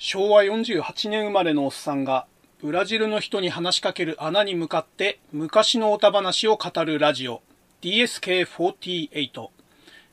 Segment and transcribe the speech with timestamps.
[0.00, 2.26] 昭和48年生まれのおっさんが
[2.62, 7.42] ブラジルの人に話しかける穴に向かって昔のおた話を語るラジオ
[7.82, 9.48] DSK48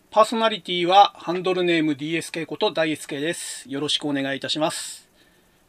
[0.09, 3.69] パーソナリティはハンドルネーム DSK こと大輔です。
[3.69, 5.07] よろしくお願いいたします、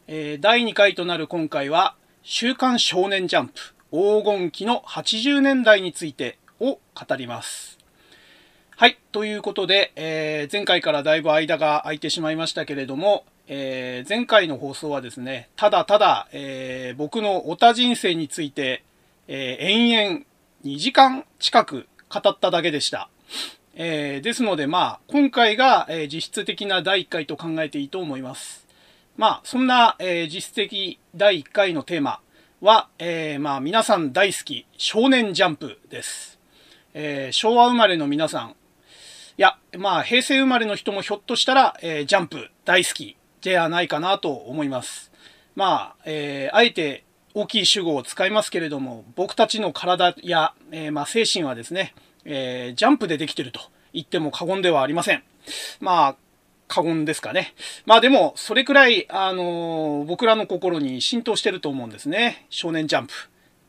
[0.06, 3.52] えー、第2回となる今回は週刊少年ジャンプ
[3.90, 7.78] 黄金期の80年代についてを語ります。
[8.78, 8.98] はい。
[9.12, 18.82] ということで、えー、前回からだいぶ間が空いてしまいましたけれども、えー、前回の放送はですね、ただただ、えー、僕のオタ人生について、
[19.29, 20.25] えー、延々
[20.64, 23.08] 2時間近く語っただけでした。
[23.74, 28.66] えー、ですので、まあ、今回が、えー、実質的な第1回と考えていいと思います。
[29.16, 32.20] まあ、そんな、えー、実質的第1回のテーマ
[32.60, 36.41] は、えー、まあ、皆さん大好き、少年ジャンプです。
[36.94, 38.55] えー、昭和生まれの皆さん、い
[39.36, 43.16] や、まあ、平成生まれの人もひょっとしたら、えー、ジャンプ大好き
[43.47, 45.12] ではないかなと思います。
[45.55, 51.94] まあ、えー、あえて大きい主語を使いますけれども、僕たちの体や、えー、まあ、精神はですね、
[52.25, 53.61] えー、ジャンプでできてると
[53.92, 55.22] 言っても過言ではありません。
[55.78, 56.16] まあ、
[56.66, 57.55] 過言ですかね。
[57.84, 62.47] まあでも、それくらい、あの僕らの心に浸透してると思うんですね。
[62.50, 63.14] 少年ジャンプ。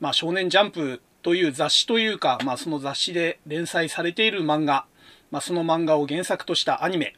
[0.00, 4.86] まあ、少年ジャンプという雑誌というか、まあ、その雑誌で連載されている漫画、
[5.30, 7.14] まあ、その漫画を原作としたアニメ、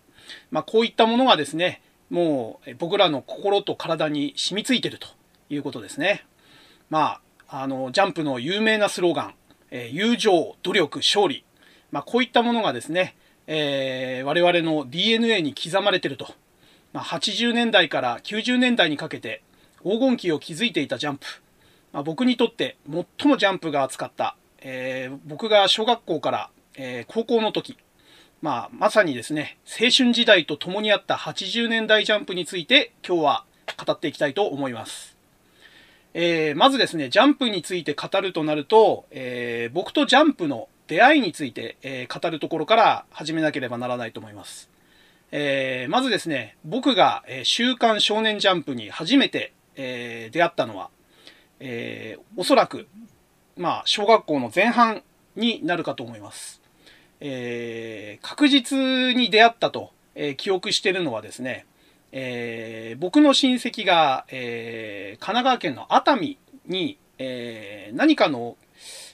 [0.51, 1.81] まあ、こういったものがですね、
[2.11, 5.07] もう僕らの心と体に染みついてると
[5.49, 6.27] いうことですね。
[6.91, 9.35] まあ、あの、ジャンプの有名なスローガン、
[9.71, 11.45] え、友情、努力、勝利。
[11.93, 16.35] まあ、こういったものがですね、えー、我々の DNA に刻まれてると。
[16.93, 19.43] まあ、80年代から90年代にかけて
[19.83, 21.27] 黄金期を築いていたジャンプ。
[21.93, 27.77] まあ、僕にとって最もジャンプが扱った、えー、僕が小学校から、えー、高校の時、
[28.43, 33.45] まあ、まさにですね、青春時代と共にあった80年代ジャンプについて今日は
[33.87, 35.17] 語っていきたいと思います。
[36.15, 44.71] えー、まずですね、ジャンプについて語るとなると、えー、僕とジャンプの出会いについて、えー、語るところから始めなければならないと思います。
[45.33, 50.91] えまずですね、僕が、え週刊少年ジャンプに初めて、え出会ったのは、
[51.61, 52.89] えおそらく、
[53.57, 55.05] まあ、小学校の前半
[55.37, 56.60] になるかと思います。
[57.21, 58.79] えー、確実
[59.17, 61.67] に出会ったと、えー、記憶してるのはですね、
[62.13, 68.57] えー、僕の親戚が、え神奈川県の熱海に、え何かの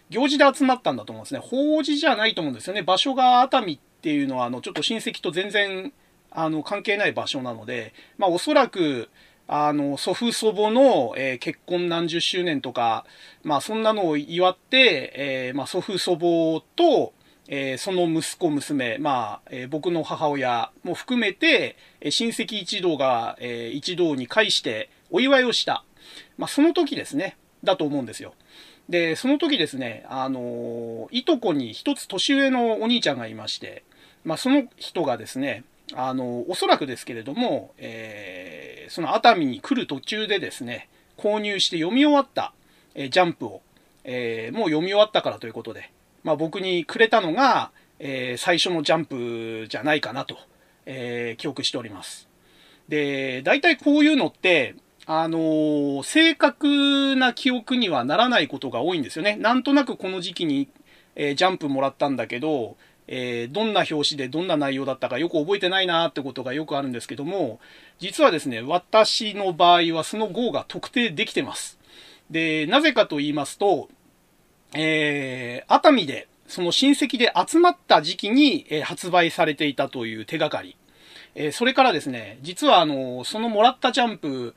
[0.08, 1.40] 行事で集まったんだと思うんですね。
[1.40, 2.82] 法事じゃないと思うんですよね。
[2.82, 5.92] 場所が熱海っていうのは、あの、ちょっと親戚と全然、
[6.30, 9.08] あの、関係ない場所なので、まあ、おそらく、
[9.48, 13.04] あの、祖父祖母の、えー、結婚何十周年とか、
[13.42, 17.12] まあ、そんなのを祝って、えー、まあ、祖父祖母と、
[17.48, 25.84] えー、その息子、娘、まあ、えー、僕の母親も含めて、えー、親戚一同が、え一同に会してお祝いをした。
[26.38, 28.34] まあ、その時ですね、だと思うんですよ。
[28.88, 33.84] で、その時ですね、あのいとこに一つ年上のお兄ちゃんがいまして、
[34.24, 35.64] まあ、その人がですね、
[35.94, 42.52] あのおそらくですけれども、えその熱海に来る途中でですね、購入して読み終わった、
[42.94, 43.62] えジャンプを、
[44.04, 45.90] えもう読み終わったからということで、
[46.26, 47.70] まあ、僕にくれたのが、
[48.00, 50.36] えー、最初のジャンプじゃないかなと、
[50.84, 52.28] えー、記憶しております。
[52.88, 54.74] で、大体こういうのって、
[55.06, 59.36] あのー、正確な記憶にはならないことが多いんですよね。
[59.36, 60.68] なんとなくこの時期に、
[61.14, 62.76] えー、ジャンプもらったんだけど、
[63.06, 67.60] えー、どんな表紙でどんな内容だったかよく覚えてないなってことがよくあるんですけども、
[68.00, 71.78] 実はですね、私の場合はその号が特定できてます。
[72.32, 73.88] で、なぜかと言いますと、
[74.78, 80.76] えー、熱海で、その親戚で集まった時期に、えー、発売されていたという手がかり。
[81.34, 84.54] えー、それからですね、実はあの、そのもらったジャンプ、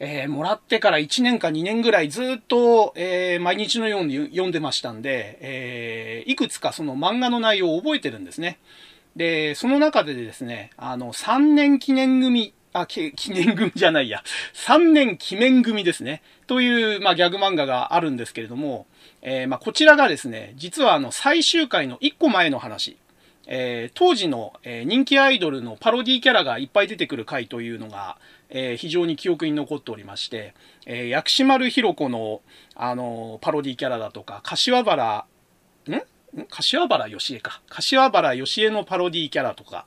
[0.00, 8.58] えー、もらってから1年か2年ぐらいずっと、えー、毎日のように読んでましたんで、えー、いくつかその漫画の内容を覚えてるんですね。
[9.16, 14.22] で、その中でですね、あの、3年記念組あ、記念組じゃないや。
[14.54, 16.22] 3年記念組ですね。
[16.48, 18.86] という、まあ、ギャグ漫画があるんですけれども、
[19.22, 22.96] えー、まあ、こちらがですね、実はあの、最終回の1個前の話。
[23.46, 28.16] えー、当時の、え、人気アイドルのパロディキャラがいっぱい出てくる回というのが、
[28.48, 30.54] えー、非常に記憶に残っておりまして、
[30.86, 32.40] え薬師丸ひろ子の、
[32.74, 35.26] あのパロディキャラだとか、柏原、
[35.88, 36.46] ん？
[36.48, 37.60] 柏原義恵か。
[37.68, 39.86] 柏原義恵のパロディキャラとか、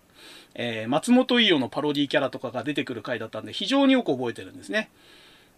[0.58, 4.90] えー、松本伊代のパロディキャラとかが出てくる回だったんで、非常によく覚えてるんですね。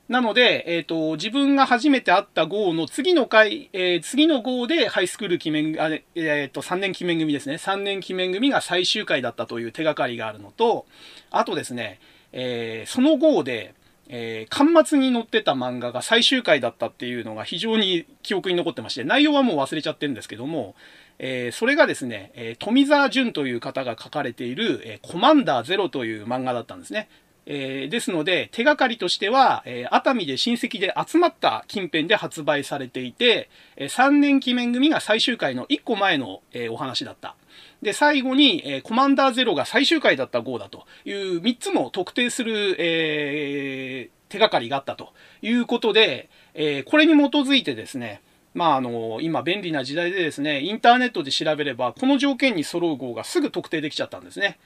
[0.09, 7.55] なので、えっ、ー、と、自分が初めて会った号の次の回、えー、次の号でハイスクール記念、あえっ、ー、と、3年記念組ですね。
[7.55, 10.85] 3年記念組が最終回だったという手がかりがあるのと、
[11.31, 11.99] あとですね、
[12.33, 13.73] え、その号で、
[14.09, 20.75] えー、端末に載ってた漫画が最終回だったっていうのが非常に記憶に残ってまして、内容はもう忘れちゃってるんですけども、
[21.19, 27.09] えー、それがですね、え富澤淳という方が書かれている、えコマンダーゼロという漫画だったんですね。
[27.51, 37.35] えー、ですので、手がかりとしては、えー、熱海で親戚で集まった近辺で発売されていて、えー、3年記念組が最終回の1個前の、えお話だった。
[37.81, 45.11] で、最後に、えコマンダーゼロが最終回だった号だという3つも特定する、え手がかりがあったと
[45.41, 48.21] いうことで、えこれに基づいてですね、
[48.53, 54.57] まあ、あの、今便利な時代でですね、インターネットで調べれば、この条件に揃う号がすぐ特定できちゃったんですね。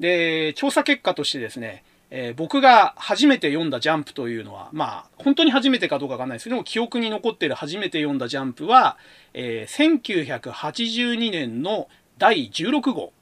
[0.00, 8.96] で、調査結果としてですね、えー、僕が初めて読んだジャンプというのは、まあ、本当に初めてかどうかわかんないですけども、記憶に残っている初めて読んだジャンプは、
[9.34, 13.12] えー、1982年の第16号、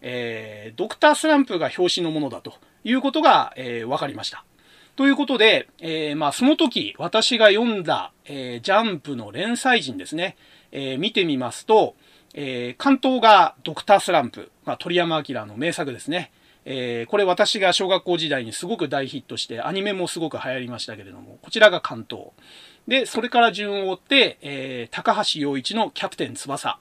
[0.00, 2.54] えー、ドクタースランプが表紙のものだと
[2.84, 4.44] いうことが、えー、分かりました。
[4.94, 10.36] ということで、えー、まあ、その時、私が読んだ、えー、ジャンプの連載陣ですね、
[10.70, 11.94] えー、見てみますと、
[12.34, 16.30] え、関東がドクタースランプ、まあ、鳥山明の名作ですね。
[16.64, 22.28] え、これ私が小学校時代にすごく大ヒットして、アニメもすごく流行りましたけれども、こちらが関東。
[22.88, 26.78] で、それから順を追って、え、高橋洋一のキャプテン翼。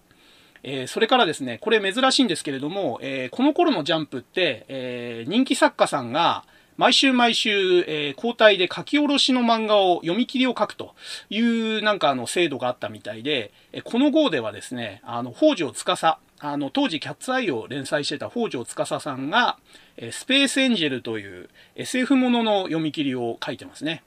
[0.63, 6.46] えー、それからですね、これ珍しいんですけれども、えー、この頃のジャンプって、えー、人気作家さんが、
[6.81, 10.95] 毎週毎週、えー、交代で書き下ろしの漫画を読み切りを書くと
[11.30, 19.60] いうなんかあの制度があったみたいで、えこの号ではですね、あの、北条司、あの、当時キャッツアイを連載してた北条司さんが、
[19.95, 24.01] えスペースエンジェルという SF ものの読み切りを書いてますね。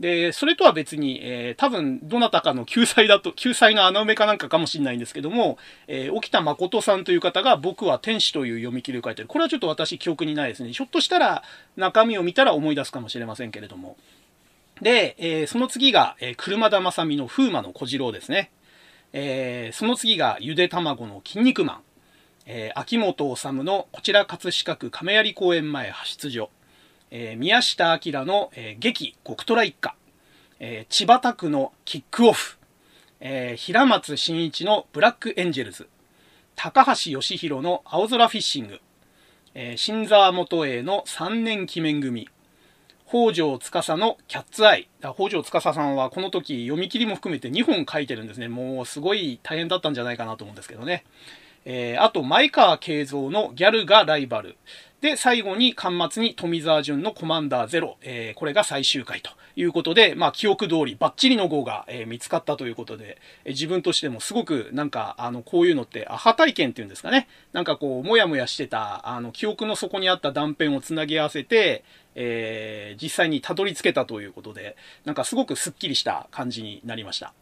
[0.00, 5.58] で、それとは別に、えー、多分、どなたかの救済だと、救済の穴埋めかなんかかもしれないんですけども、
[5.88, 9.28] えー、沖田誠さんという方が、僕は天使という読み切りを書いてる。
[9.28, 10.72] これはちょっと私記憶にないですね。
[10.72, 11.42] ひょっとしたら、
[11.76, 13.96] 中身を見たら思い出すかもしれませんけれども。
[14.80, 18.52] で、えー、その次が、えー、車田正美の風魔の小次郎ですね。
[19.12, 21.80] えー、その次が、ゆで卵の筋肉マン。
[22.50, 26.50] えー、秋元治のこちら葛飾区亀有公園前派出所。
[27.10, 29.94] えー、宮下明の、えー、劇極虎一家。
[30.60, 32.58] えー、千葉田区のキックオフ。
[33.20, 35.88] えー、平松真一のブラックエンジェルズ。
[36.56, 38.80] 高橋義弘の青空フィッシング。
[39.54, 42.28] えー、新沢元栄の3年記念組。
[43.08, 44.88] 北条司のキャッツアイ。
[45.00, 48.48] 北条司さんはこの時読み切りも含めて2本書いてるんですね。
[48.48, 51.04] もうすごい大変だったんじゃないかなと思うんですけどね。
[51.64, 54.56] えー、あと、前川慶三のギャルがライバル。
[55.00, 57.98] で、最後に、端末に富澤淳のコマンダーゼロ。
[58.02, 67.28] えー、これが最終回ということで、まあ、記憶通り、バッチリの号が、えー、見つかったということで、えー、自分としてもすごく、なんか、あの、こういうのって、アハ体験っていうんですかね。
[67.52, 71.84] なんかこう、もやもやしてた、あの、記憶の底にあった断片をつなぎ合わせて、
[72.16, 77.34] えー、実際にたどり着けたということで、なんかすごくスッキリした感じになりました。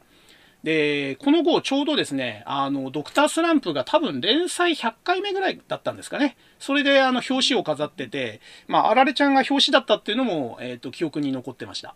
[0.66, 6.36] で、この後ちょうどですね、あの、ドクタースランプが多分連載100回目ぐらいだったんですかね。
[6.58, 11.94] それであの、表紙を飾ってて、まあ、あられちゃんが表紙だったっていうのも、えっ、ー、と、記憶に残ってました。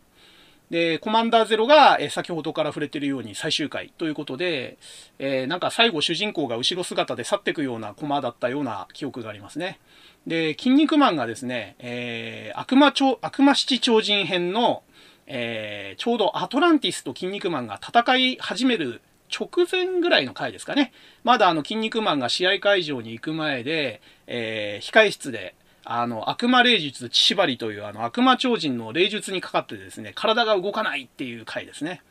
[0.71, 4.79] で、コマンダーゼロが、え、先ほどから触れてるように最終回ということで、
[5.19, 9.81] えー、なんか最後主人公が後ろ姿で去っていくようなコマだったような記憶がありますね。
[10.29, 14.85] で、筋肉マンがですね、えー、悪魔超、悪魔七超人編の、
[15.33, 19.01] えー、ちょうどアトランティスと筋肉マンが戦い始める
[19.33, 20.93] 直前ぐらいの回ですかね。
[21.23, 32.03] まだあの、筋肉マンが試合会場に行く前で、えー、控室で、あの、悪魔霊術、血縛りというあの、悪魔超人の霊術にかかってですね、体が動かないっていう回ですね。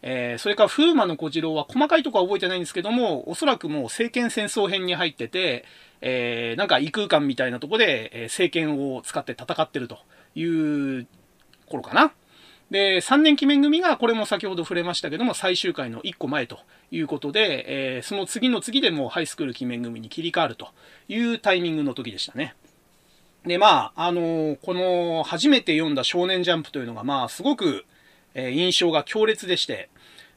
[0.00, 5.66] えー、それから、風魔の小次郎は細かいとこは覚えてないんですけども、おそらくもう政権戦争編に入ってて、
[6.00, 9.98] えー、なんか異空間みたいなとこで、え、政権を使って戦ってると
[10.34, 11.06] いう
[11.66, 12.12] 頃かな。
[12.70, 16.58] で、3年記念組が、これも先ほど触れましたけども、最終回の1個前と
[16.90, 20.68] いうことで、えー、その次の次でもうハイスクール記念組に切り替わると
[21.08, 22.54] いうタイミングの時でしたね。
[23.46, 27.84] で、まあ、あのー、この初めて読んだ少年ジャンプというのが、まあ、すごく、
[28.32, 29.90] えー、印象が強烈でして、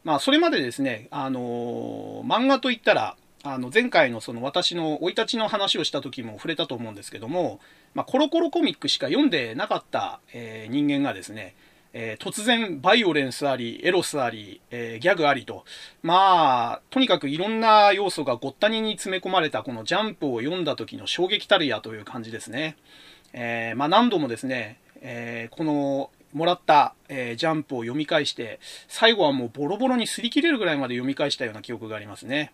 [0.03, 7.59] まあ、それまでですね、あの漫画といったら、あの前回のその私の生い立ちの話をした時も触れたと思うんですけども、
[7.93, 11.55] まあ、コロコロコミックしか読んでなかった、え、人間がですね、
[11.93, 15.65] えー、突然バイオレンスあり、エロスあり、えー、ギャグありと、
[16.03, 22.77] まあ、とにかくいろんな要素がごったにに詰め込まれたこのジャンプを読んだ時の衝撃たるやという感じですね。
[23.33, 32.51] えー、まあ何度もですね、えこのもらった、えジャンプを読み返して、最後はもうボロボロに擦り切れるぐらいまで読み返したような記憶がありますね。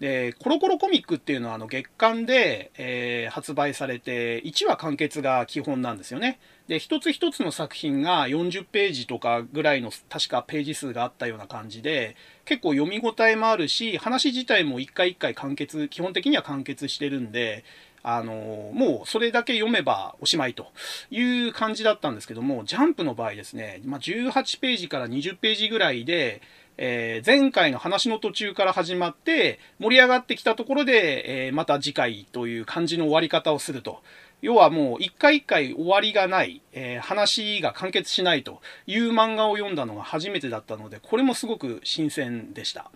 [0.00, 6.38] で、コロコロコミックっていうのはあの月間で、え、発売されて、1話完結が基本なんですよね。
[6.68, 17.64] で、一つ一つの作品が40ページとかぐらいの確かページ数があったような感じで、結構読み応えもあるし、話自体も一回一回完結、基本的には完結してるんで、
[18.06, 20.66] あのもうそれだけ読めばおしまいと
[21.10, 26.42] いう感じだったんですけども、ジャンプの場合ですね、まあ、18ページから20ページぐらいで、
[26.76, 34.02] えー、前回の話の途中から始まって盛り上がってきたところで、えー、また次回という感じの終わり方をすると。
[34.44, 42.90] 要はもう一回一回終わりがない、えー、話が完結しないという漫画を読んだのが初めてだったので、これもすごく新鮮でした。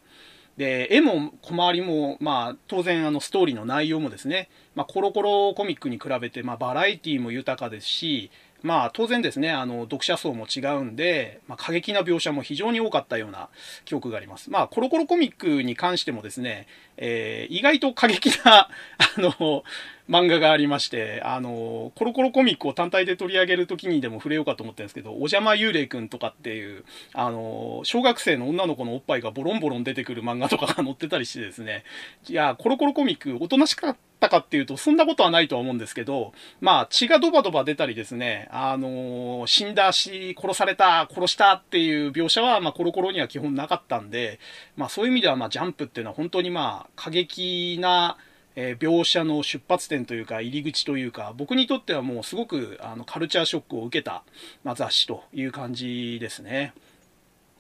[0.59, 8.31] で、絵も小回りも、まあ、当然あのストーリーの内容もですね、まあ、コロコロコミックに比べて、まあ、バラエティも豊かですし、
[8.63, 13.49] まあ当然ですね、あの読者層も違うんで、まあ、過激な描写も非常に多かったような
[13.85, 14.51] 記憶があります。
[14.51, 19.63] まあコロコロコミックに関してもですね、えー、意外と過激な、 あの、
[20.09, 31.85] 漫画がありまして、あの、コロコロコミックを単体で取り上げる時にでも触れようかと思ってるんですけど、お邪魔幽霊くんとかっていう、あの、小学生の女の子のおっぱいがボロンボロン出てくる漫画とかが載ってたりしてですね、
[32.27, 44.41] いや、コロコロコミック、おとなしかったかっていうと、そんなことはないとは思うんですけど、まあ、血がドバドバ出たりですね、あの、死んだし、殺された、殺したっていう描写は、まあ、コロコロには基本なかったんで、
[44.75, 48.17] まあ、そういう意味では、まあ、ジャンプっていうのは本当にまあ、過激な、
[48.61, 54.25] えー、描写の出発点というか入り口というか僕にとってはもうすごくあのカルチャーショックを受けた、
[54.65, 56.75] まあ、雑誌という感じですね。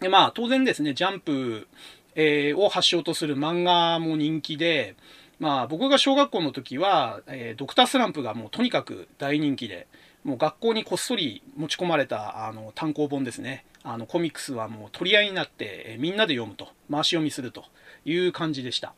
[0.00, 1.68] でまあ当然ですねジャンプ、
[2.16, 4.96] えー、を発祥とする漫画も人気で
[5.38, 9.86] まあ僕が小学校の時は、えー、ドクタースランプがもうとにかく大人気で
[10.24, 17.66] もう学校にこっそり持ち込まれたあの単行本ですねあのコミックスはもう取り合いになって、えー、みんなで読むと回し読みすると
[18.04, 18.94] いう感じでした。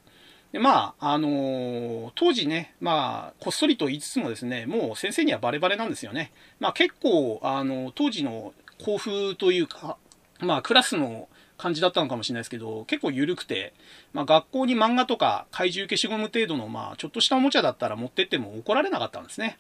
[0.52, 6.32] でまあ、あのー、当時ね、まあ、こっそりと言いつつもですね、もう先生にはバレバレなんですよね。
[6.58, 8.52] まあ結構、あの、当時の
[8.84, 9.96] 校風というか、
[10.40, 13.74] まあクラスの感じだったのかもしれないですけど、結構緩くて、
[14.12, 19.58] まあ学校に漫画とか怪獣消しゴム程度の、まあちょっとしたおもちゃだったら持ってっても怒られなかったんですね。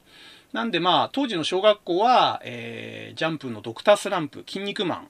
[0.52, 5.08] なんでまあ当時の小学校は、えー、ジャンプのドクタースランプ、筋肉マン、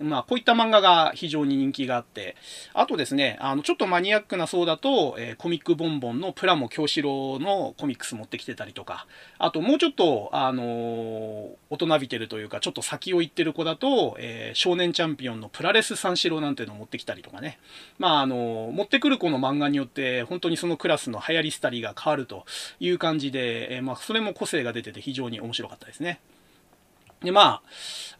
[0.00, 2.34] まあ、こういった漫画が非常に人気があって、
[2.72, 9.06] あとですね、あの、ちょっとマニアックな層だと、えー、コミックボンボンのプラモ京志郎のコミックス持ってきてたりとか、
[9.38, 10.66] あともうちょっと、あのー、
[11.68, 17.58] 大人びてるというか、ちょっと先を行ってる子だと、えー、少年チャンピオンのプラレス三四郎なんていうのを持ってきたりとかね。
[17.98, 22.46] まあ、あの持ってくる子の漫画によって、本当にそのクラスの流行り廃りが変わると
[22.80, 26.20] いう感じで、えまあ、それも個性が出てて非常に面白かったですね。
[27.22, 27.62] で、まあ、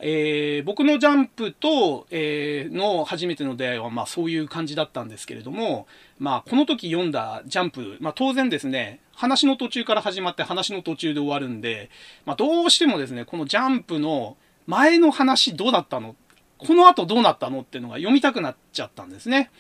[0.01, 5.87] えー、僕のジャンプと、えー、の初めての出会いは、まあそういう感じだったんですけれども、
[6.19, 11.89] まあこの時読んだジャンプ、まあ当然ですね、話の途中から始まって話の途中で終わるんで、
[12.27, 16.15] まあどうしてもですね、このジャンプの前の話どうだったの？
[16.59, 17.61] この後どうなったの？
[17.61, 19.51] っていうのが読みたくなっちゃったんですね。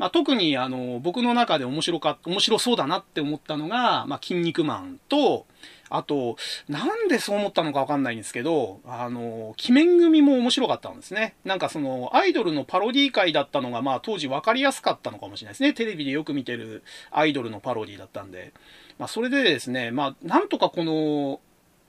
[0.00, 5.46] まあ、特にあの僕の中で面白か面白そうだなって思ったのが、まあ、筋肉マンと、
[5.90, 6.36] あと、
[6.70, 11.34] なんでそう思ったのかわかんないんですけど、あの、鬼面組も面白かったんですね。
[11.44, 15.74] なんかその、アイドルのパロディ界だったのが、まあ当時分かりやすかったのかもしれないですね。
[15.74, 18.54] テレビでよく見てるアイドルのパロディだったんで。
[18.98, 21.40] まあそれでですね、まあなんとかこの、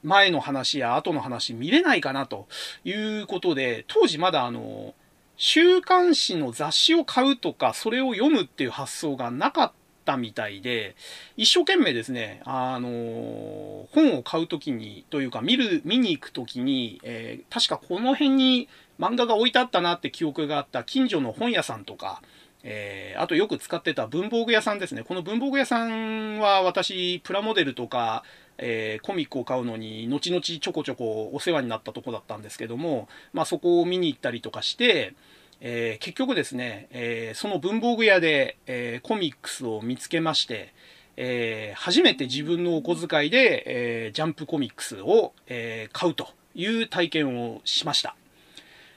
[0.03, 2.47] 前の話や後の話見れないかなと
[2.83, 4.95] いうことで、当時まだあの、
[5.43, 9.71] 週刊誌の雑誌を買うとか、それを読むっていう発想がなかっ
[10.05, 10.95] たみたいで、
[11.35, 18.69] 一生懸命ですね、あの、本を買うときに、というか見る、見に行くときに、えー、確かこの辺に
[18.99, 22.21] 漫画が置いてあったなって記憶があった近所の本屋さんとか、
[22.61, 25.01] えー、あとよく使ってた文房具屋さんですね。
[25.01, 28.23] この文房具屋さんは私、プラモデルとか、
[28.59, 35.15] えー、コミックを買うのに、後々ちょこちょこお世話になったとこだったんですけども、まあそこを見に行ったりとかして、
[35.63, 40.73] えー、結局ですね、えー、その文房具屋で、えー、コミックスを見つけまして、
[41.17, 43.63] え初めて自分のお小遣いで、
[44.07, 48.15] えジャンプコミックスを、え買うという体験をしました。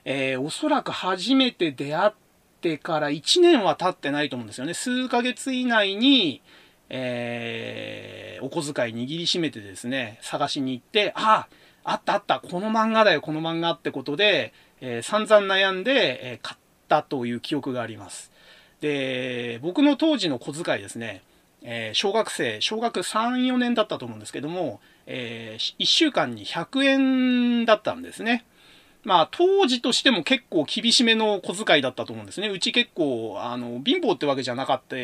[0.04, 2.12] えおそらく初めて出会っ
[2.60, 4.74] てから1年は経ってないと思うんですよね。
[4.74, 6.40] 数ヶ月以内に、
[6.88, 11.48] えお小遣い握りしめてですね、探しに行って、あ
[11.82, 18.32] あ、あったあった、この漫画だよ、この漫画ってことで、えー、散々悩んで、えー、買ったという記憶があります。
[18.80, 21.22] で、僕の当時の小遣いですね、
[21.62, 28.44] えー、小学生、小学3、4年だったと思うんですけども、えー、1週間に100円だったんですね。
[29.04, 32.48] まあ、当時としても結構厳しめの小遣いだったと思うんですね。
[32.48, 34.96] うち結構、あの、貧乏ってわけじゃなかった、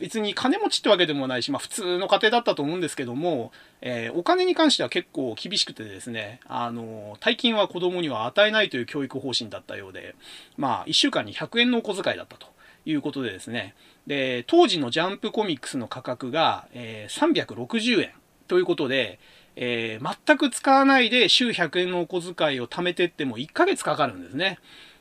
[0.00, 3.52] 別に金持ちってわけでもないし、まあ、普通の家庭だったと思うんですけども、
[3.82, 10.14] えー、お金に関しては結構厳しくてですね、あの、大金は子供には与えないという教育方針だったようで、
[10.56, 12.46] まあ、1週間に100円のお小遣いだったと
[12.86, 13.74] いうことでですね、
[14.06, 18.10] で、当時のジャンプコミックスの価格が、えー、360円
[18.48, 19.18] ということで、
[19.56, 24.58] えー、全く使わないで週100円のお小遣いを貯めてっても1ヶ月かかるんですね。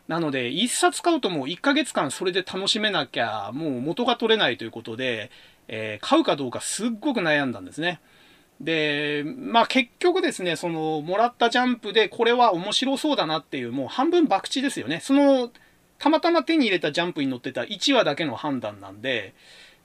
[0.07, 5.31] なので、1冊買うともう1ヶ月間それで楽しめなきゃ、もう元が取れないということで、
[5.67, 8.01] えー、買うかどうかすっごく悩んだんですね。
[8.59, 14.99] で、まあ結局ですね、その、もらったジャンプでこれは面白そうだなっていう、もう半分博打ですよね。
[15.01, 15.49] その、
[15.97, 19.33] たまたま手に入れたジャンプに載ってた1話だけの判断なんで、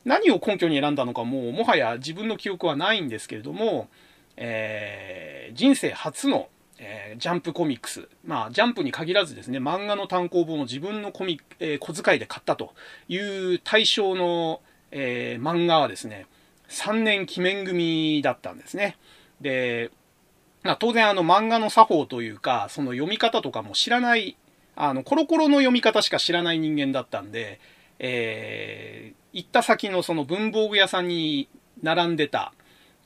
[0.05, 3.89] 何を根拠に選んだのかもうもはや自分の記憶はないんですけれども、
[4.37, 8.09] えー、人生初の、えー、ジャンプコミックス。
[8.25, 12.75] まあ、ジャンプに限らずですね、漫画の単行本を自分のコミ、えー、小遣いで買ったと
[13.09, 16.27] いう対象の、えー、漫画はですね、
[16.69, 18.97] 3年記念組だったんですね。
[19.41, 19.91] で、
[20.63, 24.37] まあ、当然あの漫画の作法というか、その読み方とかも知らない、
[24.75, 27.61] あの、コロコロの読み方しか知らない人間だったんで、
[27.99, 31.49] えー、行った先のその文房具屋さんに
[31.83, 32.53] 並んでた、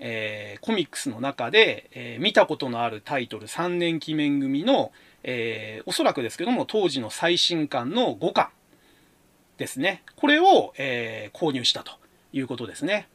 [0.00, 4.92] えー、コミックスの中で、えー、見たことのあるタイトル3年記念組の、
[5.22, 8.48] えー、おそらくですけども当時の最新刊の5巻
[9.58, 10.02] ですね。
[10.16, 11.92] これを、えー、購入したと
[12.32, 13.08] いうことですね。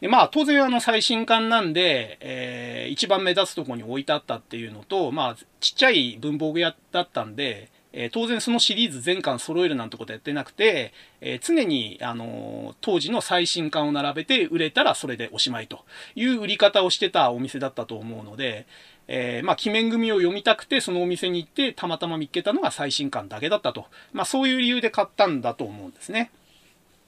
[0.00, 15.80] でまあ当然あの最新刊なんで、えー、一番目立つとこに置いてあったっていうのと、まあちっちゃい文房具屋だったんで、え、当然そのシリーズ全巻揃えるなんてことやってなくて、え、常に、あの、当時の最新刊を並べて売れたらそれでおしまいと
[16.14, 18.66] いう売り方をしてたお店だったと思うので、
[19.08, 23.86] えまあ、記念組を読みたくてそのお店に行ってたまたま見つけたのが最新刊だけだったと。
[24.12, 26.30] まあ、そういう理由で買ったんだと思うんですね。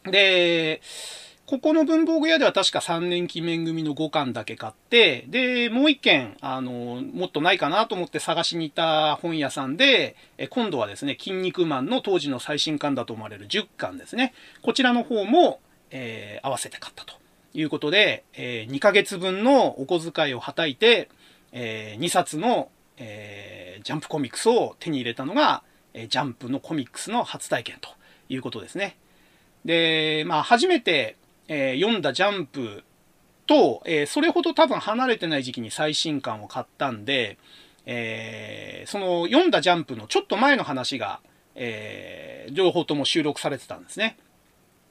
[0.04, 0.80] で、
[1.48, 14.34] ここの文房具屋では確か3年記念組の5巻だけ買って、で、もう一軒、あの、もっとないかなと思って探しに行った本屋さんで、え今度はですね、筋肉マンの当時の最新刊だと思われる10巻ですね。
[14.60, 17.14] こちらの方も、えー、合わせて買ったと
[17.54, 21.08] いうことで、えー、2ヶ月分のお小遣いをはたいて、
[21.52, 22.68] えー、2冊の、
[22.98, 25.62] え、ジャンプコミックスを手に入れたのが、
[25.94, 27.88] え、ジャンプのコミックスの初体験と
[28.28, 28.98] いうことですね。
[29.64, 31.16] で、まあ、初めて、
[31.48, 32.84] えー、読んだジャンプ
[33.46, 37.38] と、えー、それほど多分離れてない時期に最新刊を買ったんで、
[37.86, 41.20] えー、その読んだジャンプのちょっと前の話が、
[41.54, 44.18] えー、両方とも収録されてたんですね。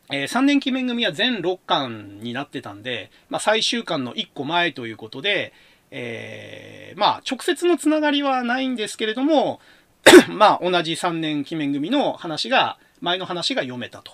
[0.09, 5.53] えー、3年記念組は全6巻になってたんで、まあ、最終巻の1個前ということで、
[5.91, 9.59] え、まあ、直接のつながりはないんですけれども、
[10.29, 14.13] まあ、同じ3年記念組の話が、前の話が読めたと。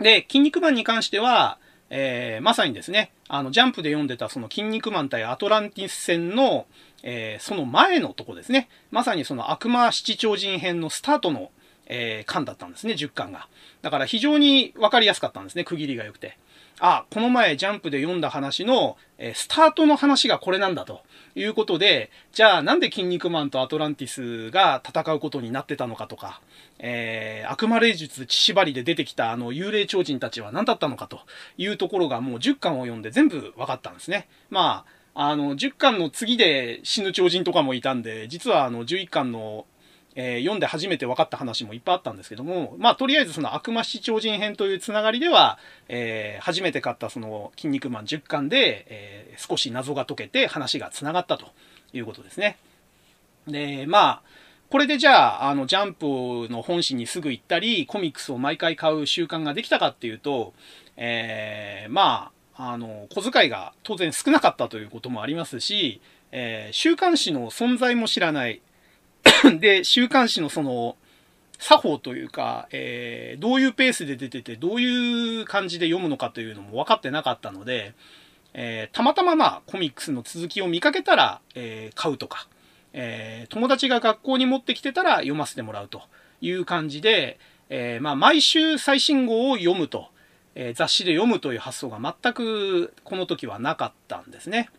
[0.00, 1.58] で、筋肉マンに関しては、
[1.90, 6.66] えー、まさにですね、あの、ジャンプで読んでたその筋肉マン対アトランティス戦の、
[7.02, 8.68] えー、その前のとこですね。
[8.90, 11.50] まさにその悪魔七超人編のスタートの、
[11.86, 13.48] えー、巻だったんですね、10巻が。
[13.82, 16.36] だから非常にわかりやすかったんですね、区切りが良くて。
[16.80, 21.02] あ、この前ジャンプで読んだ話の、えー、スタートの話がこれなんだと
[21.34, 26.40] いうことで、じゃあなんで筋肉マンとアトランティスが戦うことになってたのかとか、
[26.78, 31.20] えー、悪魔霊術血縛りで出てきたあの幽霊超人たちは何だったのかと
[31.56, 34.28] いうところがもう10巻を読んで全部分かったんですね。
[34.50, 39.66] まあ、あの、10巻の次で死ぬ超人とかもいたんで、実はあの11巻の
[40.20, 51.46] えー、読んで初めて分かった話もいっぱいあったんですけども、まあ、とりあえずその悪魔七超人編というつながりでは、えー、初めて買ったその筋肉マン10巻で、え、少し謎が解けて話が繋がったと
[51.92, 52.58] いうことですね。
[53.46, 54.22] で、まあ、
[54.70, 60.52] これでじゃあ、あの、ジャンプの本誌にすぐ行ったり、コミックスを毎回買う習慣ができたかっていうと、
[60.96, 66.02] えー、まあ、あの、小遣いが当然少なかったということもありますし、
[66.32, 68.60] えー、週刊誌の存在も知らない、
[69.58, 70.96] で、週刊誌のその、
[71.58, 77.94] 作法というか、えー、どういうペースで出てて、どういう感じで読むのかというのも分かってなかったので、
[78.54, 82.48] えー、たまたままあコミックスの続きを見かけたら、えー、買うとか、
[82.92, 86.02] えー、友達が学校に持ってきてたら読ませてもらうと
[86.40, 87.38] いう感じで、
[87.70, 90.08] えまあ、毎週最新号を読むと、
[90.54, 94.70] え雑誌で読むという発想が全くこの時はなかったんですね。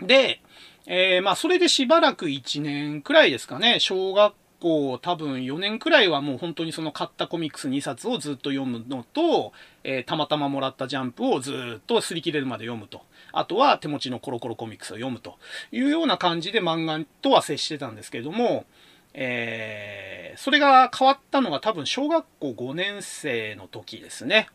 [0.00, 0.40] で、
[0.86, 9.52] え、まあ、それでしばらく1年くらいですかね、小学校多分4年くらいはもう本当にその買ったコミックス2冊をずっと読むのと、
[9.84, 13.02] えー、たまたまもらったジャンプをずっと擦り切れるまで読むと。
[13.32, 15.38] あとは手持ちのコロコロコミックスを読むと
[15.72, 18.64] いうような感じで漫画とは接してたんですけれども、
[19.12, 24.48] えー、それが変わったのが多分小学校5年生の時ですね。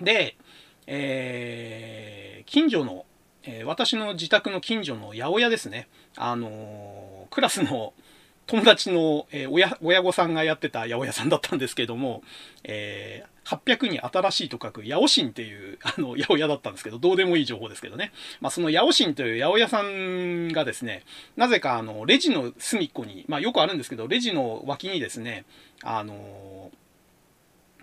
[0.00, 0.36] で、
[0.86, 3.06] えー、近所の、
[3.44, 5.88] え、私の自宅の近所の八百屋ですね。
[6.16, 7.92] あのクラスの
[8.46, 12.22] 友達の、え親親御さんがやってた八百屋さんだったんですけども、
[12.64, 18.12] え800に新しいと書く、八百神っていう、 あの、八百屋だったんですけど、どうでもいい情報ですけどね。
[18.40, 21.04] まあ、その八百神という八百屋さんがですね、
[21.36, 25.44] なぜか、あの、レジの隅っこに、まあ、よくあるんですけど、レジの脇にですね、
[25.82, 26.70] あの、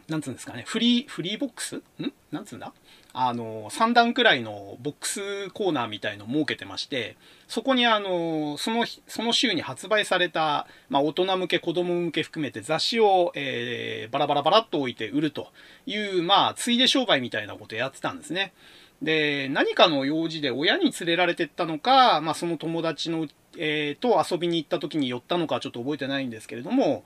[0.08, 1.78] なんつうんですかね、フリー、フリーボックス？
[1.78, 1.84] ん？
[2.32, 2.74] なんつうんだ？
[3.14, 15.50] あの、3段くらいのボックスコーナーみたいのを設けてまして、そこにあの、その日、その週に発売された、まあ、大人向け、子供向け含めて雑誌を、えー、バラバラバラっと置いて売ると
[15.86, 18.54] いう、まあ、ついで商売みたいなことやってたんですね。
[19.02, 27.04] で、何かの用事で親に連れられてったのか、まあ、その友達の、えー、と遊びに行った時に寄ったのかちょっと覚えてないんですけれども、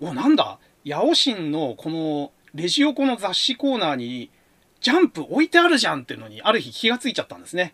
[0.00, 4.30] お、なんだ、八百神のこのレジ横の雑誌コーナーに
[4.84, 7.72] ジャンプ置いてあるじゃんっていうのに、ある日気がついちゃったんですね。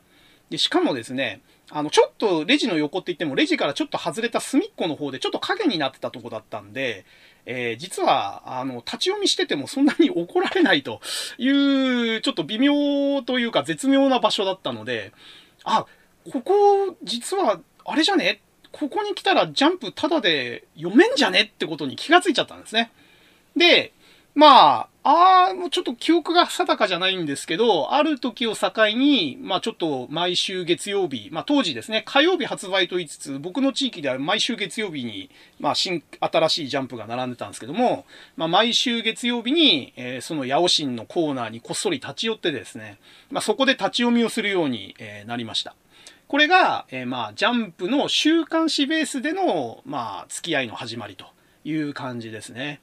[0.49, 7.05] で、しかもですね、あの、ちょっとレジの横って言っても、レジからちょっと外れた隅っこの方で、ちょっと影になってたとこだったんで、
[7.47, 11.01] えー、実は、あの、立ち読みしててもそんなに怒られないと
[11.37, 11.49] い
[12.17, 15.13] う、ちょっと微妙というか絶妙な場所だったので、
[15.65, 15.87] あ、
[16.33, 18.41] ここ、実は、あれじゃね？
[18.71, 21.43] ここに来たらジャンプタダで読めんじゃね？
[21.43, 22.93] ってことに気がついちゃったんですね。
[23.57, 23.93] で、
[24.41, 38.07] まあ、ああ、もうちょっと記憶が定かじゃないんですけど、ある時を境に、まあちょっと毎週月曜日、まあ当時ですね、火曜日発売と言いつつ、僕の地域では毎週月曜日に、まあ新、新しいジャンプが並んでたんですけども、
[38.39, 42.99] まあ毎週月曜日に、えー、そのヤオシンのコーナーにこっそり立ち寄ってですね、
[43.31, 45.75] まあそこで立ち読みをするように、えー、なりました。
[46.29, 51.27] これが、えー、まあジャンプの週刊誌ベースでの、まあ付き合いの始まりと
[51.65, 52.81] いう感じですね。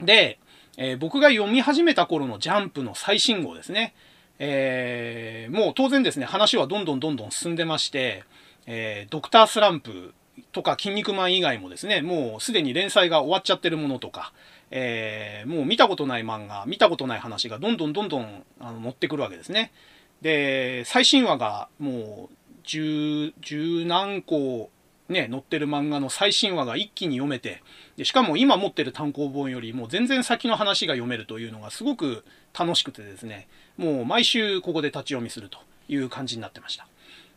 [0.00, 0.38] で、
[0.76, 3.94] えー、僕が読み始めた頃のジャンプの最新号ですね。
[4.38, 8.24] えー、もう当然ですね、話はどんどんどんどん進んでまして、
[8.66, 10.12] えー、ドクタースランプ
[10.52, 14.32] とか筋肉マン以外もですね、もうすでに連載が終わっちゃってるものとか、
[14.70, 19.72] えー、もう見たことない漫画、見たことない話がどんどんどんどんあの載ってくるわけですね。
[20.20, 22.34] で、最新話がもう
[22.64, 24.70] 十、十何個
[25.08, 27.62] ね、載ってる漫画の最新話が一気に読めて、
[27.96, 32.24] でしかも今持ってる単行本よりも全然先の話が読めるというのがすごく
[32.58, 36.86] 楽しくてですね、もう毎週ここで立ち読みするという感じになってました。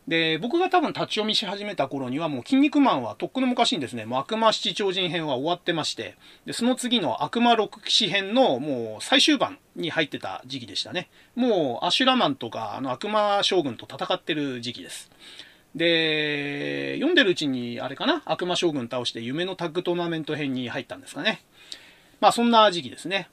[0.10, 11.10] で、僕が多分立ち読みし始めた頃にはもう筋肉マンはとっくの昔にですね、もう悪魔七超人編は終わってまして、で、その次の悪魔六騎士編のもう最終版に入ってた時期でしたね。
[11.36, 15.12] もうアシュラマンとかあの悪魔将軍と戦ってる時期です。
[15.76, 21.44] で、読んでるうちに、あれかな、悪魔将軍倒して夢のタッグトーナメント編に入ったんですかね。
[22.20, 23.30] まあそんな時期ですね。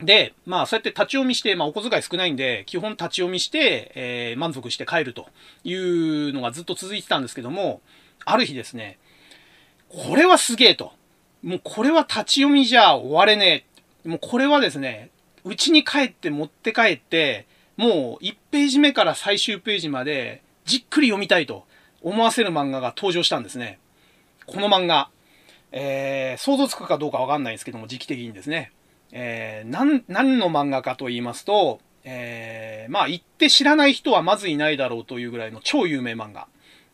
[0.00, 5.26] で、まあそうやって立ち読みして、まあお小遣い少ないんで、基本立ち読みして、えー、満足して帰ると
[5.64, 7.80] いうのがずっと続いてたんですけども、
[8.24, 8.98] ある日ですね、
[9.88, 10.92] これはすげえと。
[11.42, 13.66] もうこれは立ち読みじゃ終われね
[14.04, 14.08] え。
[14.08, 15.10] もうこれはですね、
[15.44, 21.64] うちに帰って持って帰って、もう1ページ目から最終ページまでじっくり読みたいと
[22.02, 23.78] 思わせる漫画が登場したんですね。
[24.46, 25.10] この漫画、
[25.70, 28.72] えー、想像つくかどうかわかんないんですけども、時期的にですね。
[29.12, 36.48] えー、何、何の漫画かと言いますと、えー、まあ言って知らない人はまずいないだろうというぐらいの超有名漫画。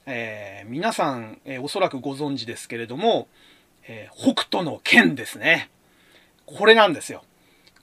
[0.07, 3.28] えー、皆さん、えー、おそらくご存知ですけれども、
[3.87, 5.70] えー、北斗の剣ですね。
[6.46, 7.22] これなんですよ。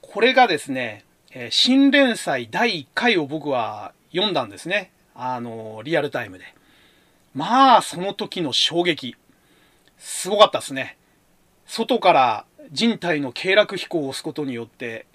[0.00, 4.90] これがですね、え、新連載第1回を僕は読んだんですね。
[5.18, 6.44] あの、リアルタイムで。
[7.34, 9.16] まあ、その時の衝撃。
[9.98, 10.98] すごかったですね。
[11.66, 15.06] 外から人体の経絡飛行を押すことによって、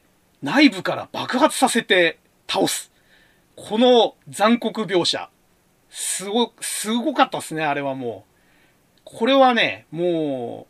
[0.41, 2.17] 内部から爆発させて
[2.49, 2.91] 倒す。
[3.55, 5.29] この残酷描写。
[5.89, 8.31] すご、すごかったですね、あれはもう。
[9.03, 10.67] これはね、も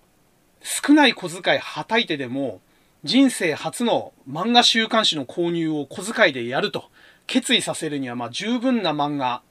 [0.62, 2.60] う、少ない小遣いはたいてでも、
[3.04, 6.86] 人生初の漫画週刊誌の購入を小遣いでやると
[7.32, 9.42] 決意させるには、ま、十分な漫画。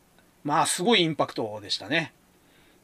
[0.44, 2.12] まあ、すごいインパクトでしたね。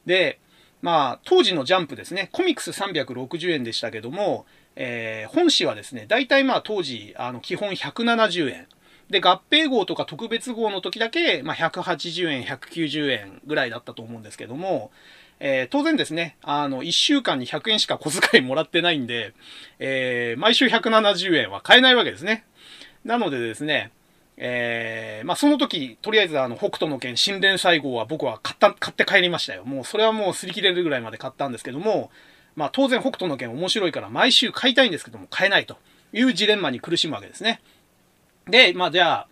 [0.06, 0.38] で、
[0.80, 8.66] まあ、当時のジャンプですね、コミックス360円でしたけども、えー、本誌はですね、大体まあ当時、あの、基本170円。
[9.10, 14.90] で、合併号とか特別号の時だけ、まあ、180円、190円ぐらいだったと思うんですけども、
[15.40, 19.34] えー、当然ですね、あの、1週間に100円しか小遣いもらってないんで、
[19.78, 22.46] えー、毎週170円は買えないわけですね。
[23.04, 23.92] なのでですね、
[24.38, 29.64] えー、まあ、その時、とりあえずあの、北斗の剣新連載号は僕は買った、買って帰りましたよ。
[29.64, 32.10] もう、それはもう擦り切れるぐらいまで買ったんですけども、
[32.54, 35.76] まあ、当然北斗の剣面白いから毎週買いたいんですけども、買えないと
[36.12, 37.60] いうジレンマに苦しむわけですね。
[38.46, 39.28] で、まあ、じゃあ、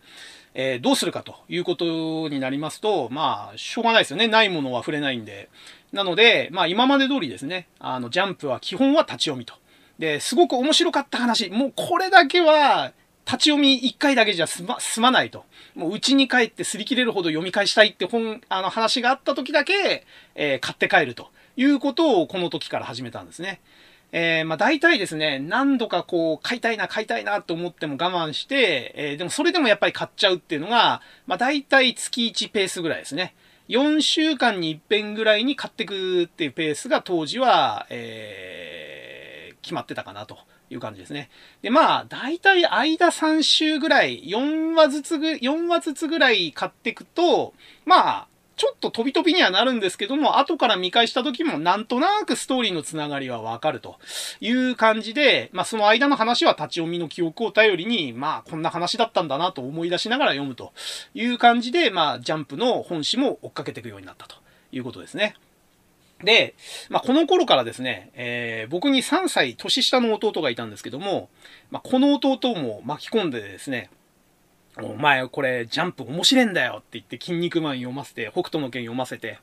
[0.55, 4.29] えー、どうするかということになりますと、まあ、しょうがないですよね。
[4.29, 5.49] ないものは触れないんで。
[5.93, 9.55] なので、まあ、今まで通りですね、あの、ジャンプは基本は立ち読みと。
[9.99, 12.93] で、すごく面白かった話、もうこれだけは、
[13.27, 15.45] 立ち読み一回だけじゃ済ま、済まないと。
[15.75, 23.61] もう家に帰って擦り切れるほど読み返したいって本、あの話があった時だけ、えー、買って帰るということをこの時から始めたんですね。
[24.13, 33.35] えー、まあ大体ですね、何度かこう、買いたいな、買いたいなと思っても我慢して、えー、でもそれでもやっぱり買っちゃうっていうのが、まあ大体月1ペースぐらいですね。
[33.69, 40.39] 4週間に一遍ぐらいに買ってくっていうペースが当時は、えー、決まってたかなと。
[40.71, 41.31] いう感じですね。
[41.63, 53.97] で、まあ、だいたい間3週ぐらい、4話ずつぐ、4話ずつぐらい買っていくと、まあ、ちょっと飛び飛びにはなるんですけども、後から見返した時もなんとなくストーリーのつながりはわかると
[54.41, 60.73] いう感じで、まあその間の話は立ち読みの記憶を頼りに、まあこんな話だったんだなと思い出しながら読むと
[61.15, 64.37] いう感じで、まあジャンプの本誌も追っかけていくようになったと
[64.71, 65.35] いうことですね。
[66.25, 66.55] で、
[66.89, 71.29] まあ、この頃からですね、えー、僕に3歳年下の弟がいたんですけども、
[71.71, 73.91] まあ、この弟も巻き込んでですね、
[74.83, 79.39] お前これジャンプ面白いんだよって言って筋肉マン読ませて、北斗の拳読ませて、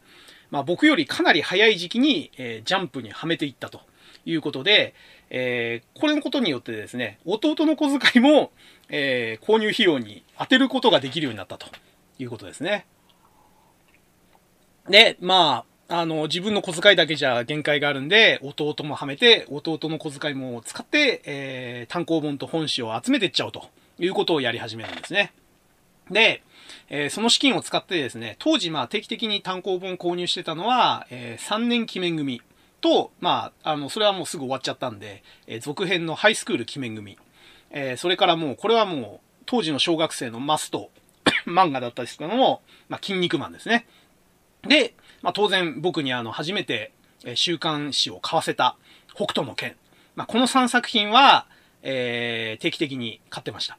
[0.49, 3.81] まあ、僕よりかなり早い時期に、えー、ジャンプにはめていったと
[4.25, 4.93] いうことで、
[5.29, 8.51] えー、これのことによってですね、弟の小遣いも、
[8.89, 11.67] えー、購入費用に当てることができるようになったと
[12.19, 12.85] いうことですね。
[14.89, 23.65] で、まあ、あの、自分の小遣いだけじゃ限界があるんで、弟もはめて、弟の小遣いも使って、えー、単行本と本誌を集めていっちゃおうと
[23.99, 25.33] いうことをやり始めるんですね。
[26.09, 26.43] で、
[26.89, 32.41] えー、その資金を使ってですね、当時まあ定期的に単行本購入してたのは、えー、3年記念組
[32.79, 37.17] と、まあ、あの、それはもうすぐ終わっちゃったんで、えー、続編のハイスクール記念組。
[37.69, 40.89] えー、それからもう、これはもう、当時の小学生のマスト
[41.45, 43.87] 漫画だったですけども、まあ、筋肉マンですね。
[44.63, 46.91] で、まあ、当然僕にあの、初めて、
[47.23, 48.75] え週刊誌を買わせた
[49.13, 49.75] 北斗の拳。
[50.15, 51.45] まあ、この3作品は、
[51.83, 53.77] えー、定期的に買ってました。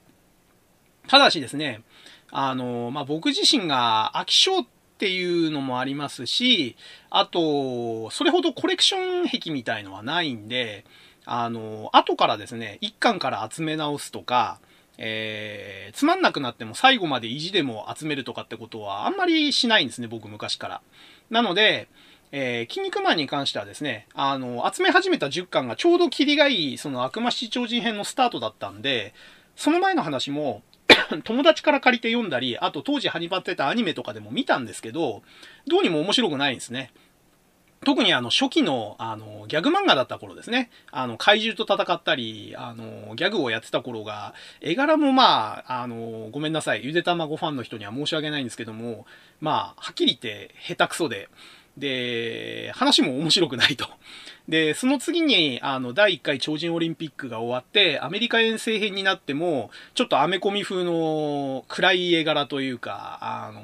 [1.09, 1.83] ただしですね、
[2.31, 4.67] あの、まあ、僕自身が飽き性っ
[4.99, 6.77] ていうのもありますし、
[7.11, 10.85] あと、それほどコレクション癖みたいのはないんで、
[11.25, 14.61] あの、後からですね、一巻から集め直すとか、
[14.99, 20.83] えー、つまんなくなっても最後まで意地でも集めるとかってことはあんまりしないんですね、僕昔から。
[21.33, 21.89] なので、
[22.31, 29.15] えー、筋肉マンに関してはですね、あの、集め始めた10巻がちょうどキリがいい、その悪魔七超人編のスタートだったんで、
[29.57, 30.63] その前の話も、
[31.25, 35.23] 友達から借りて読んだり、あと当時ハニバってたアニメとかでも見たんですけど、
[35.67, 36.91] どうにも面白くないんですね。
[37.85, 40.71] 特にあの初期のあのギャグ漫画だった頃ですね。
[40.91, 46.85] あの怪獣と戦ったり、あのギャグをやってた頃が、絵柄もまあ、あのごめんなさい。
[46.85, 49.07] ゆで卵ファンの人には申し訳ないんですけども、
[49.41, 51.29] まあ、はっきり言って下手くそで、
[51.77, 53.87] で、話も面白くないと。
[54.49, 63.63] で、その次に、あの、第1回超人オリンピックが終わって、アメリカ遠征編になっても、ちょっとアメコミ風の暗い絵柄というか、あの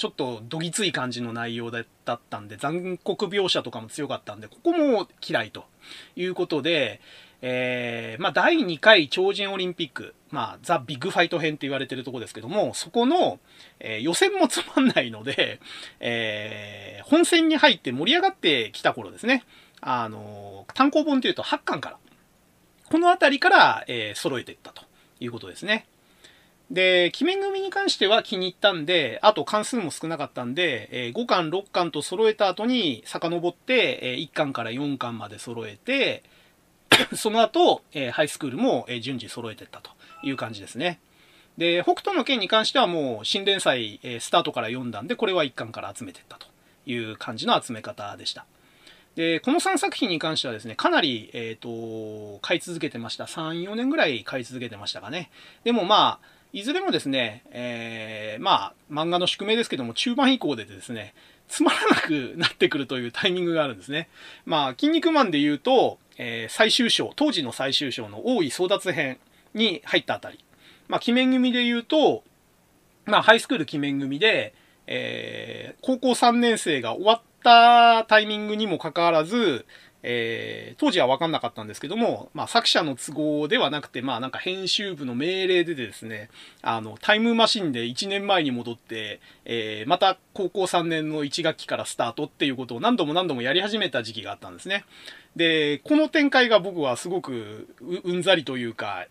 [0.00, 1.80] ちょっとどぎつい感じの内容だ
[2.14, 5.66] ったんで、残酷描写とかも強かったんで、ここも嫌いと
[6.16, 7.02] いうことで、
[7.42, 13.40] えー、まあ、第2回超人オリンピック、まあ、ザ・ビッグファイト編って言われてるとこですけども、そこの、
[13.78, 15.60] えー、予選もつまんないので、
[16.00, 19.44] えー、本戦に入って盛り上がってきた頃ですね。
[19.82, 21.98] あの、単行本っていうと8巻から、
[22.88, 24.82] この辺りから、えー、揃えていったと
[25.20, 25.84] いうことですね。
[26.70, 36.22] で、鬼面組に関しては気に入ったんで、あと関数も少なかったんで、えー、5巻、6巻と揃えた後に遡って、えー、1巻から4巻まで揃えて、
[37.16, 39.90] その後、えー、ハイスクールも、え、順次揃えていったと
[40.22, 41.00] いう感じですね。
[41.58, 46.46] で、北斗の剣に関してはもう新連載、え、スタートから読んだんで、これは1巻から集めていったと
[46.86, 48.46] いう感じの集め方でした。
[49.16, 53.24] で、この3作品に関してはですね、かなり、えっ、と、買い続けてました。
[53.24, 55.30] 3、4年ぐらい買い続けてましたかね。
[55.64, 61.14] でもまあ、いずれもですね、えー、まあ、漫画の宿命ですけども、中盤以降でですね、
[61.48, 64.08] つまらなくなってくるというタイミングがあるんですね。
[64.46, 69.18] まあ、筋肉マンで言うと、えー、最終章、当時の最終章の大井争奪編
[69.54, 70.38] に入ったあたり。
[70.88, 72.24] まあ、鬼面組で言うと、
[73.04, 74.52] まあ、ハイスクール鬼面組で、
[74.86, 79.66] えー、高校3年生が終わったタイミングにもかかわらず、
[80.02, 86.30] えー、当時は分かんなかったんですけども、まあ、作者の都合ではなくて、まあ、なんか編集部の命令でですね、
[86.62, 94.84] あの、タイムマシンで1年前に戻って、えー、また高校3年の1学期からスタートっていうことを何度も何度もやり始めた時期があったんですね。
[95.36, 97.68] で、この展開が僕はすごく
[98.04, 99.06] うんざりというか、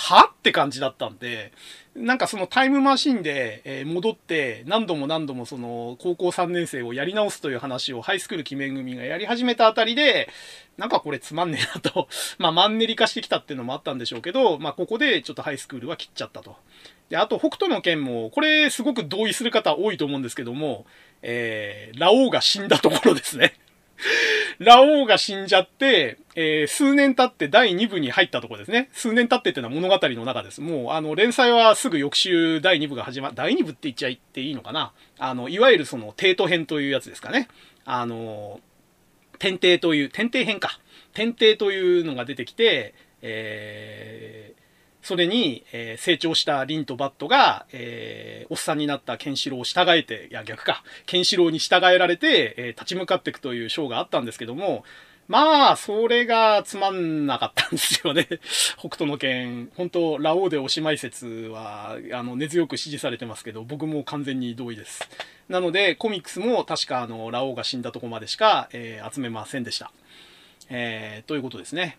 [0.00, 0.30] は？
[0.40, 1.52] って感じだったんで、
[1.94, 10.28] なんかそのタイムマシンで、え戻って何度も何度もその高校3年生をやり直すという話をハイスクール記念組がやり始めたあたりで、
[10.78, 12.08] なんかこれつまんねえなと、
[12.38, 16.56] まあマンネリ化してきたっていうのもあったんでしょうけど、まあここでちょっとハイスクールは切っちゃったと。
[17.10, 20.86] で、あと北斗の剣も、これすごく同意する方多いと思うんですけども、
[21.22, 23.54] えー、ラオウが死んだところですね。
[24.58, 28.88] ラオウが死んじゃって、えー、数年経って第2部に入ったとこですね。
[28.92, 30.62] 数年経ってっていうのは物語の中です。
[30.62, 37.48] もう、あの、連載はすぐ翌週第2部が始ま、第2部って言っちゃいっていいのかなあの、いわゆるその、帝都編というやつですかね。
[37.84, 38.60] あの、
[39.38, 40.80] 天帝という、天帝編か。
[41.12, 44.60] 天帝というのが出てきて、えー、
[45.06, 54.84] それに、えー、成長したリンとバットが、えー、おっさんになったケンシロウを従えて、いや逆か、ケンシロウに従えられて、えー、立ち向かっていくというショーがあったんですけども、
[55.30, 58.26] まあ、それがつまんなかったんですよね。
[58.76, 65.08] 北斗の剣、本当ラオウでおしまい説は、あの、根強く支持されてますけど、僕も完全に同意です。
[65.48, 69.92] なので、コミックスも確かあの、ラオウが死んだとこまでしか、えー、集めませんでした。
[70.68, 71.96] えー、ということですね。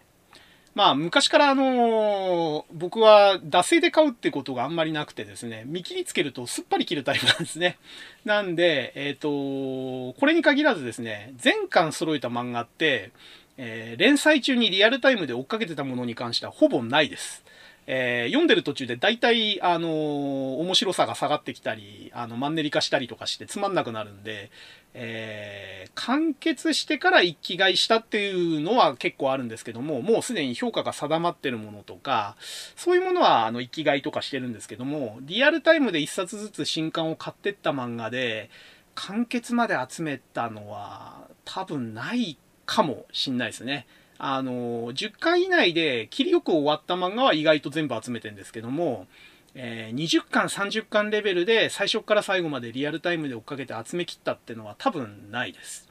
[0.73, 7.77] まあ、昔からあの、僕は惰性で買うってことがあんまりなくてですね、見切りつけるとすっぱり切るタイプなんですね。
[8.23, 13.12] なんで、えっ、と、これに限らずですね、全巻揃えた漫画って、
[13.57, 17.43] え、連載中にリアルタイムで追っかけてたものに関してはほぼないです。
[17.88, 24.51] えー、読んでる途中で大体、あのー、面白さが下がってきたり、あの、マンネリ化したりとかしてつまんなくなるんで、
[24.93, 32.36] えー、完結してから一気買いしたっていうのは結構あるんですけども、もうすでに評価が定まってるものとか、
[32.75, 38.49] そういうものはあの一気買いとかしてるんですけども、リアルタイムで一冊ずつ新刊を買ってった漫画で、
[38.95, 43.88] 完結まで集めたのは多分ないかもしんないですね。
[44.17, 49.08] あの、10巻以内で切りよく終わった漫画は意外と全部集めてるんですけども、
[49.53, 55.89] えー、20巻、30巻レベルで最初から最後までリアルタイムで追っかけて集め切ったってのは多分ないです。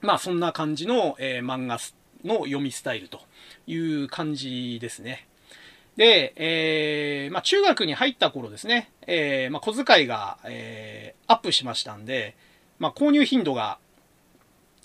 [0.00, 1.78] まあそんな感じの、えー、漫画
[2.24, 3.20] の読みスタイルと
[3.66, 5.26] いう感じですね。
[5.96, 12.36] で、えー、まあ中学に入った頃ですね、え、まあ小遣いが、え、アップしましたんで、
[12.78, 13.78] まあ購入頻度が、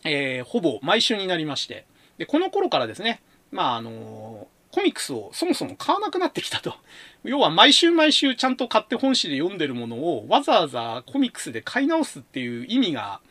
[0.04, 1.86] え、ほぼ毎週になりまして、
[2.18, 3.22] で、この頃からですね、
[3.52, 6.76] まああのコミックスをそもそも買わなくなってきたと。
[7.24, 13.22] 要は毎週毎週ちゃんと買って本誌で読んでるものをわざわざコミックスで買い直すっていう意味が、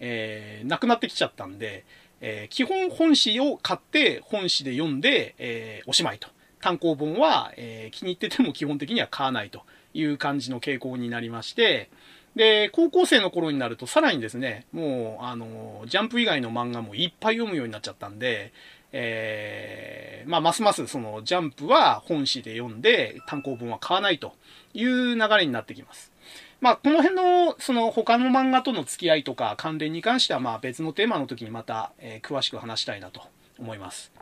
[0.00, 1.84] えー、なくなってきちゃったんで、
[2.22, 6.28] えー、基本本誌を買って本誌で読んで、えー、おしまいと。
[6.62, 9.60] 単行本は、え、気に入ってても基本的には買わないと
[9.92, 11.90] いう感じの傾向になりまして、
[12.34, 18.54] で、高校生の頃になるとさらにですね、もう、あの、ジャンプ以外の漫画もいっぱい読むようになっちゃったんで、
[18.96, 24.34] えー、まあ、ますますそのジャンプは本誌で読んで単行本は買わないと
[24.72, 26.12] いう流れになってきます。
[26.60, 33.20] まあ、この辺の、その他の漫画との付き合いとか関連に関しては、まあ別のテーマの時にまた、え、詳しく話したいなと
[33.58, 34.12] 思います。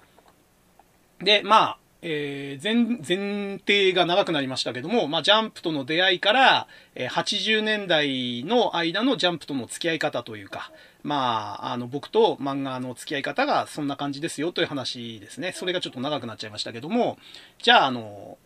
[1.20, 10.72] で、まあ、えー、前、前提が長くなりましたけども、まあ、ジャンプとの出会いから、えー、80年代の間のジャンプとの付き合い方というか、
[11.02, 15.52] まあ、あの、僕と漫画の付き合い方がそんな感じですよという話ですね。
[15.52, 17.18] それがちょっと長くなっちゃいましたけども、
[17.60, 18.38] じゃあ、あの、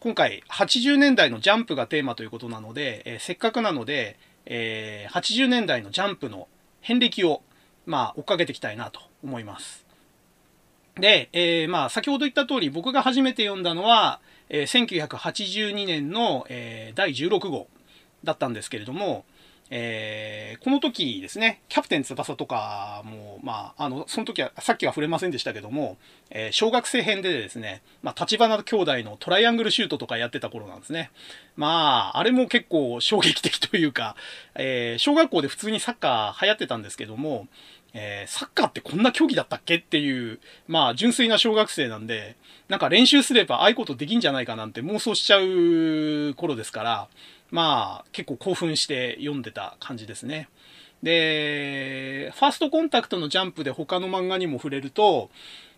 [0.00, 6.46] 今回80年代のジャンプがテーマということなので、えー、せっかくなので、えー、80年代のジャンプの
[6.80, 7.42] 遍歴を、
[7.86, 9.84] まあ、追っかけていきたいなと思います。
[10.94, 17.68] で、えー、まあ、先ほど言った通り、僕が初めて読んだのは、えー、1982年の、えー、第16号
[18.24, 19.24] だったんですけれども、
[19.70, 25.98] えー、この時ですね、キャプテン翼とかも、まあ、あの、その時は、さっきは触れませんでしたけども、
[26.30, 31.10] えー、小学生編でですね、まあ、立花兄弟のトライアングルシュートとかやってた頃なんですね。
[31.56, 34.16] まあ、あれも結構衝撃的というか、
[34.54, 37.46] えー、小学校で普通にサッカー流行ってたんですけども、
[37.94, 42.36] えー、サッカーってこんな競技だったっけっていう、まあ、純粋な小学生なんで、
[42.68, 47.08] なんか練習すればああいうことできんじゃないかなんて妄想しちゃう頃ですから、
[47.50, 50.48] まあ、結構興奮して読んでた感じですね。
[51.02, 55.30] で、ファーストコンタクトのジャンプで他の漫画にも触れると、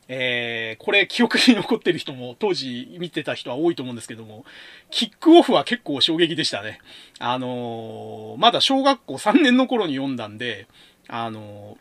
[0.08, 4.44] えー、これ記憶に残ってる人も当時見てた人は多いと思うんですけども、
[4.90, 6.80] キックオフは結構衝撃でしたね。
[7.20, 10.66] あのー、まだ小学校3年の頃に読んだんで、
[11.06, 11.78] あの、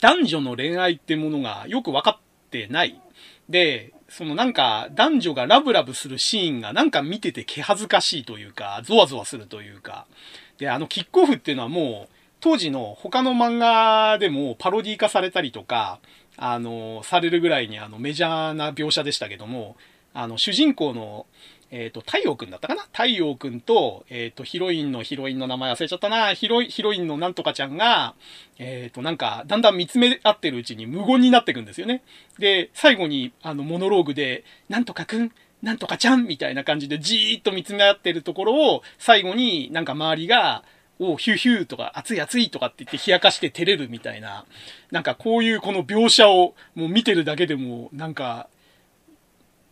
[0.00, 3.00] 男女の恋愛ってものがよく分かってない。
[3.48, 10.06] で、そのなんか男女がラブラブするシーンがなんか見てて気恥ずかしいというか、ゾワゾワするというか。
[10.58, 16.00] で、あのキックオフっていうのはもう、当時の他の漫画でもパロディ化されたりとか、
[16.36, 19.76] あの、されるぐらいにあのメジャーな描写でしたけども、
[20.12, 21.26] あの、主人公の、
[21.70, 22.82] えっ、ー、と、太陽くんだったかな？
[22.92, 26.34] 太陽くんと、えっ、ー、と、ヒロインのヒロインの名前忘れちゃったな。
[26.34, 28.14] ヒロヒロインのなんとかちゃんが、
[28.58, 32.02] えっ、ー、と、なんか、だんだん見つめ合ってるうちに無言になっていくんですよね。
[32.38, 40.64] で、最後に、あの、モノローグで、なんとかくん、なんとかちゃんみたいな感じでじーっと見つめ合ってるところを、最後になんか周りが、
[41.02, 44.44] おヒューヒューとか、熱い熱いとかって言って冷やかして照れるみたいな、
[44.90, 48.48] なんかこういうこの描写をもう見てるだけでも、なんか、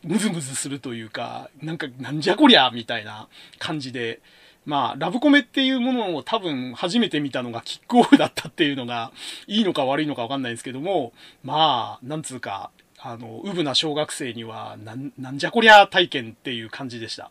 [0.05, 3.29] ムズムズするというか、なんかなんじゃこりゃみたいな
[3.59, 4.21] 感じで、
[4.69, 9.13] まあ、ラブコメっていうものを多分初めて見たのがキックオフだったっていうのが、
[9.49, 17.31] いいのか悪いのかわかんないんですけども、まあ、なんつうか、あの、うぶな小学生には、なん、なんじゃこりゃ体験っていう感じでした。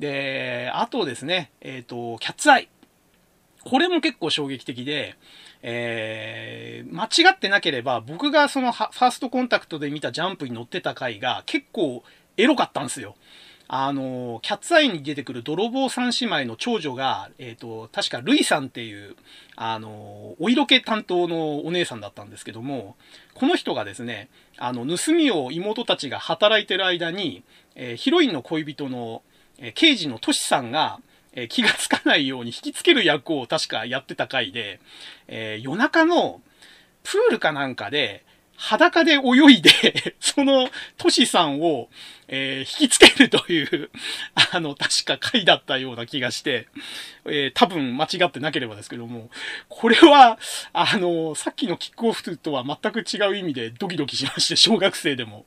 [0.00, 2.68] で、あとですね、えっ、ー、と、キャッツアイ。
[3.62, 5.16] これも結構衝撃的で、
[5.66, 12.04] えー、間違ってなければ、僕がそのファーストコンタクトで見たジャンプに乗ってた回が結構
[12.36, 13.16] エロかったんですよ。
[13.66, 19.16] あの、キャッツアイに出てくる泥棒三姉妹の長女が、えっ、ー、と、確かルイさんっていう、
[19.56, 22.96] あの、お色気担当のお姉さんだったんですけども、
[23.32, 27.42] この人がですね、あの、盗みを妹たちが働いてる間に、
[27.74, 29.22] えー、ヒロインの恋人の、
[29.58, 31.00] えー、刑事のトシさんが、
[31.34, 34.80] え気がつかないように引きつける役を確かやってた回で、
[35.28, 36.40] え、夜中の
[37.02, 38.24] プールかなんかで、
[38.56, 41.88] 裸で泳いで その、トシさんを、
[42.28, 43.90] えー、引きつけるという
[44.54, 46.68] あの、確か回だったような気がして、
[47.26, 49.30] えー、多分間違ってなければですけども、
[49.68, 50.38] これは、
[50.72, 55.46] あの、さっきのキックオフとは全く違う意味でドキドキしまして、小学生でも。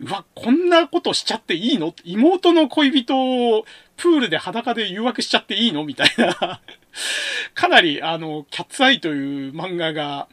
[0.00, 1.94] うわ、こんなことしちゃっていいの？
[2.04, 3.16] 妹の恋人
[3.56, 3.66] を
[3.98, 5.84] プールで裸で誘惑しちゃっていいの？
[5.84, 6.60] みたいな
[7.54, 10.28] かなり、あの、キャッツアイという漫画が、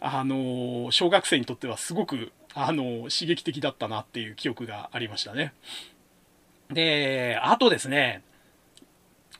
[0.00, 5.52] あの、小学生にとってはすごく、あの、刺激的だったなっていう記憶がありましたね。
[6.70, 8.22] で、あとですね、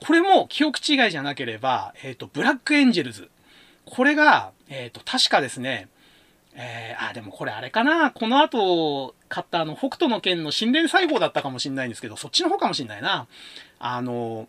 [0.06, 3.30] これも記憶違いじゃなければ、えっ、ー、と、ブラックエンジェルズ。
[3.86, 5.88] これが、えっ、ー、と、確かですね、
[6.55, 8.11] えー、あ、でもこれあれかな。
[8.11, 13.26] この後、買ったあの、北斗の剣の新連細胞だったかもしんないんですけど、そっちの方かもしんないな。
[13.78, 14.48] あの、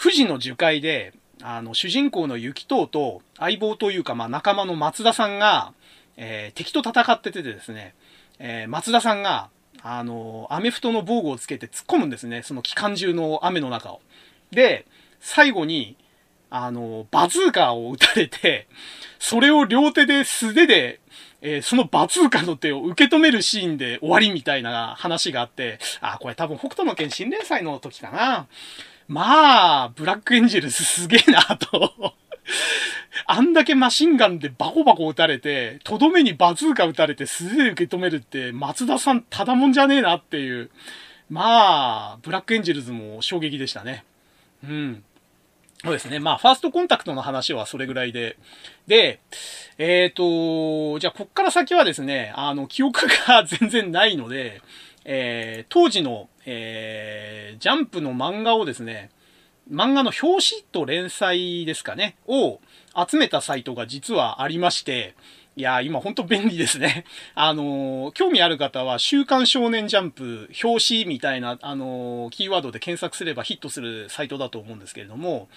[0.00, 5.72] 富士の樹海で、あの、主人公の雪藤と相棒というか、まあ仲間の松田さんが、
[6.16, 7.94] えー、敵と戦っててですね、
[8.38, 9.48] えー、松田さんが、
[9.82, 12.42] あの、アメフトの防具をつけて突っ込むんですね。
[12.42, 14.00] その機関銃の雨の中を。
[14.50, 14.86] で、
[15.20, 15.96] 最後に、
[16.54, 18.68] あの、バズーカーを撃たれて、
[19.18, 21.00] それを両手で素手で、
[21.40, 28.48] えー、そのバズーカの手を受け止めるシーンで終わりみたいな話があって、あ、これ多分北斗の剣新連載の時かな。
[29.08, 32.14] まあ、ブラックエンジェルスすげえなと
[33.26, 40.70] あんだけマシンガンでバコバコ撃たれて、とどめにバズーカ撃たれて素手で受け止めるって、松田さんただもんじゃねえなっていう。
[41.30, 44.04] まあ、ブラックエンジェルズも衝撃でしたね。
[44.64, 45.02] うん。
[45.82, 46.20] そうですね。
[46.20, 48.36] まあ、ファーストコンタクトの話はそれぐらいで。
[48.86, 49.20] で、
[49.78, 54.62] えっ、ー、と、じゃあ、こっから先はですね、あの、記憶が全然ないので、
[55.04, 59.10] えー、当時の、えー、ジャンプの漫画をですね、
[59.70, 62.60] 漫画の表紙と連載ですかね、を
[62.96, 65.16] 集めたサイトが実はありまして、
[65.54, 67.04] いや、今ほんと便利ですね。
[67.34, 75.48] あのー、興味ある方は、週刊少年ジャンプ、表紙みたいな、あのー、キーワードで検索すればヒットするサイトだと思うんですけれども、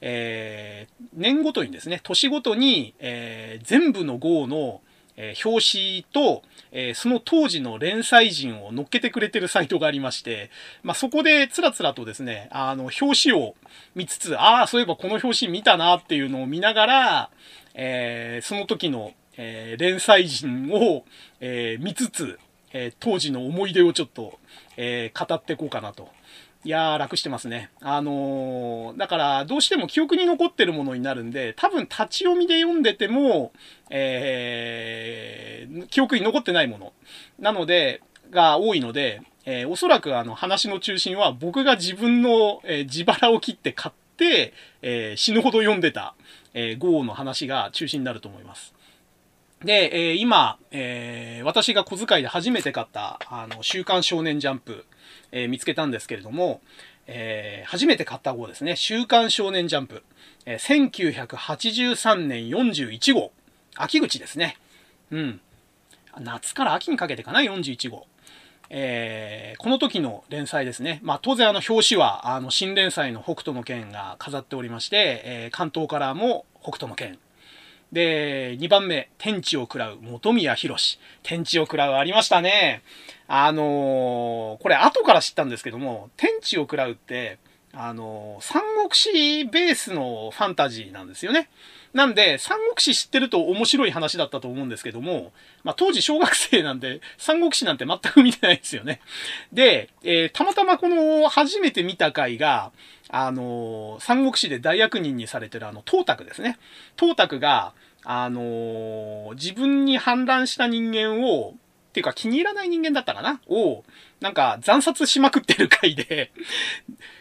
[0.00, 4.80] えー、年ごとにですね、年ごとに、え、全部の号の、
[5.16, 6.42] え、表紙と、
[6.72, 10.50] え、その当時の連載人を乗っけてくれてるサイトがありまして、
[10.82, 13.54] まあ、そこでつらつらとですね、あの、表紙を
[13.94, 17.30] 見つつ、ああ、そういえばこの表紙見たなっていうのを見ながら、
[17.74, 21.04] え、その時のえー、連載人を、
[21.40, 22.38] えー、見つつ、
[22.72, 24.38] えー、当時の思い出をちょっと、
[24.76, 26.08] えー、語っていこうかなと。
[26.64, 27.70] いやー、楽してますね。
[27.80, 33.52] あのー、だから、どうしても記憶に残ってるものになるんで、多分立ち読みで読んでても、
[33.90, 36.92] えー、記憶に残ってないもの。
[37.38, 46.14] なので、が多いので、えー、おそらくあの話の中心は僕が自分の、えー、自腹を切って買って、えー、死ぬほど読んでた、
[46.54, 48.73] えー、豪の話が中心になると思います。
[49.64, 54.84] で、えー、今、えー、私が小遣いで初めて買った、あの、週刊少年ジャンプ、
[55.32, 56.60] えー、見つけたんですけれども、
[57.06, 58.76] え、初めて買った号ですね。
[58.76, 60.02] 週刊少年ジャンプ。
[60.46, 63.32] え、1983年41号。
[63.76, 64.56] 秋口ですね。
[65.10, 65.40] うん。
[66.20, 68.06] 夏から秋にかけてかな、41号。
[68.70, 71.00] えー、この時の連載ですね。
[71.02, 77.18] まあ、当然あの表紙は、あの、新連載の北斗の拳が飾っておりまして、えー、関東からも北斗の拳。
[77.94, 80.98] で、2番目、天地を食らう、本宮博。
[81.22, 82.82] 天地を食らうありましたね。
[83.28, 87.38] あのー、これ後から知ったんですけども、天地を食らうって、
[87.72, 91.48] あのー、三国志ベースのファンタジーなんですよね。
[91.92, 95.30] なんで、三国志知ってると面白い話だったと思うんですけども、
[95.62, 99.00] まあ、当時小学生なんで、三国志なんて全く見てないですよね。
[99.52, 102.72] で、えー、たまたまこの初めて見た回が、
[103.16, 106.58] あの、三国志で大役人にされてるあの、東卓ですね。
[106.98, 111.54] 東卓が、あの、自分に反乱した人間を、
[111.90, 113.40] っていうか気に入らない人間だったかな？
[113.46, 113.84] を、
[114.20, 116.32] なんか惨殺しまくってる回で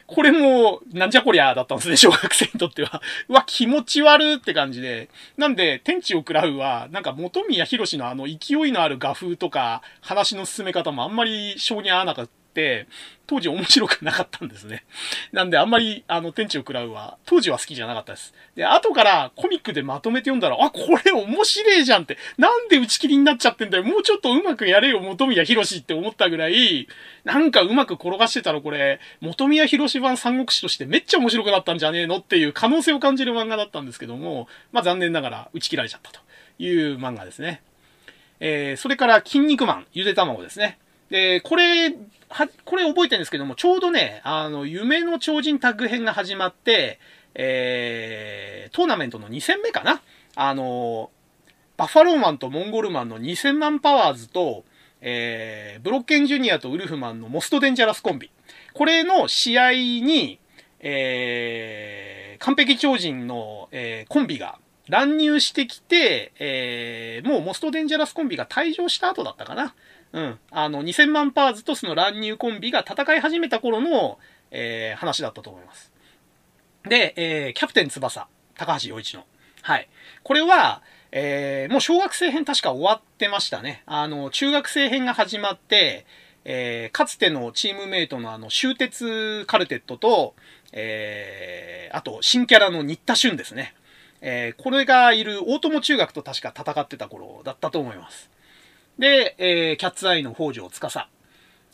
[0.08, 3.00] これも、なんじゃこりゃだったんですね、小学生にとっては。
[3.30, 5.10] うわ、気持ち悪って感じで。
[5.38, 12.32] なんで、天地を食らうは、なんか元宮博のあの勢いのある画風とか、話の進め方もあんまり性に合わなかった。、
[13.26, 14.84] 当時面白くなかったんですね。
[15.32, 18.34] なんであんまり、あの、天地を食らうは、当時は好きじゃなかったです。
[18.56, 26.88] で、後からコミックでまとめて読んだら、あ、これ面白いじゃんって、なんで打ち切りになっちゃってんだよ、もうちょっとうまくやれよ、元宮博士って思ったぐらい、
[27.24, 36.20] なんかうまく転がしてたらこれ、元宮博士版三国志としてめっちゃ面白くなったんじゃねえのっていう可能性を感じる漫画だったんですけども、まあ残念ながら打ち切られちゃったと
[36.60, 37.62] いう漫画ですね。
[38.40, 40.78] えー、それから、筋肉マン、ゆで卵ですね。
[41.10, 41.94] で、これ、
[42.34, 47.00] は、これ覚えてるんですけども、ちょうどね、あの、夢の超人タッグ編が始まって、
[47.36, 50.02] えー、トーナメントの2戦目かな？
[50.36, 51.12] あの、
[51.78, 54.66] バッファローマンとモンゴルマンの2000万パワーズと、
[55.02, 58.30] えー、ブロッケンジュニアとウルフマンのモストデンジャラスコンビ。
[58.74, 60.40] これの試合に、
[60.80, 69.74] えー、完璧超人の、えー、コンビが乱入してきて、えー、もうモストデンジャラスコンビが退場した後だったかな？
[70.14, 70.40] うん。
[70.52, 74.20] あの、2000万パーズとその乱入コンビが戦い始めた頃の、
[74.52, 75.92] えー、話だったと思います。
[76.88, 79.26] で、えー、キャプテン翼、高橋洋一の。
[79.64, 79.90] はい。
[80.24, 83.84] これは、えー、もう小学生編確か終わってましたね。
[83.86, 86.06] あの、中学生編が始まって、
[86.46, 90.36] えー、かつてのチームメイトのあの、終鉄カルテットと、
[90.74, 93.74] えー、あと、新キャラの新田俊ですね。
[94.22, 98.30] えー、これがいる大友中学と確か戦ってた頃だったと思います。
[99.00, 101.08] で、えー、キャッツアイの北条司。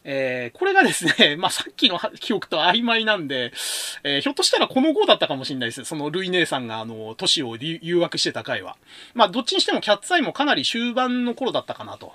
[0.06, 3.52] えー、これがですね、 まあ、さっきの記憶と曖昧なんで、
[4.04, 5.84] えー、ひょっとしたらこの号だったかもしれないです。
[5.86, 8.78] そのルイ姉さんがあの、都市を誘惑してた回は。
[9.14, 12.14] まあ、どっちにしてもキャッツアイもかなり終盤の頃だったかなと。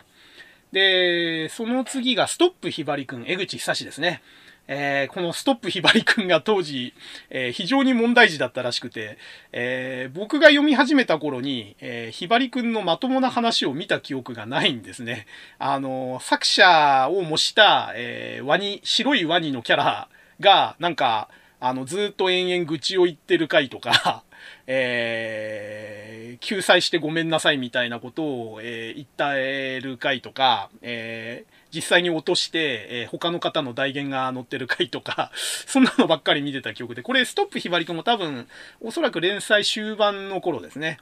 [0.72, 4.22] で、その次がストップひばりくん、江口久志ですね。
[4.66, 6.94] えー、このストップひばりくんが当時、
[7.30, 9.18] えー、非常に問題児だったらしくて、
[9.52, 15.26] えー、僕が読み始めた頃に、えひばりくんのまともな話を見た記憶がないんですね。
[15.58, 20.08] あの、作者を模した、えワニ、白いワニのキャラ
[20.40, 21.28] が、なんか、
[21.60, 24.22] あの、ずっと延々愚痴を言ってる回とか、
[24.66, 35.30] えー、救済してごめんなさいみたいなことを、えー、言ったえる回とか、えー、実際に落として、えー、他の方の代言が載ってる回とか、
[35.66, 38.48] そんなのばっかり見てた記憶で、これストップひばりくんも多分、
[38.80, 40.98] おそらく連載終盤の頃ですね。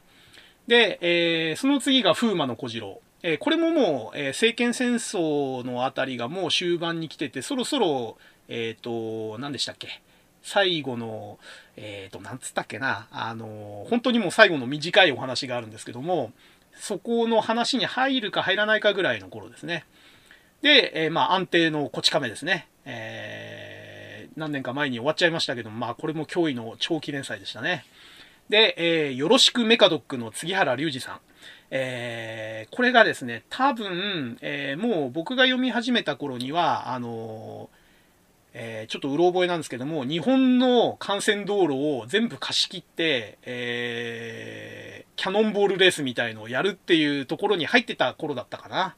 [0.66, 3.00] で、えー、その次が風魔の小次郎。
[3.24, 8.18] えー、これももう、えー、政権戦争のあたりがもう終盤に来てて、そろそろ、
[8.48, 10.00] えっ、ー、と、何でしたっけ？
[10.42, 11.38] 最後の、
[11.76, 16.32] えっ、ー、と、なんつったっけな、あの、本当にもう最後の短いお話があるんですけども、
[16.74, 19.84] そこの話に入るか入らないかぐらいの頃ですね。
[20.62, 22.68] で、えー、まあ安定のこち亀ですね。
[22.84, 27.84] えー、何年か前に終わっちゃいましたけども、まあこれも驚異の長期連載でしたね。
[28.48, 31.20] で、えー、よろしくメカドックの杉原隆二さん。
[31.70, 37.82] えー、これがですね、多分、えー、もう僕が読み始めた頃には、あのー
[38.54, 48.94] えー、ちょっとうろ覚えなんですけども、日本の幹線道路を全部貸し切って、えー、キャノンボールレースみたいのをやるっていうところに入ってた頃だったかな。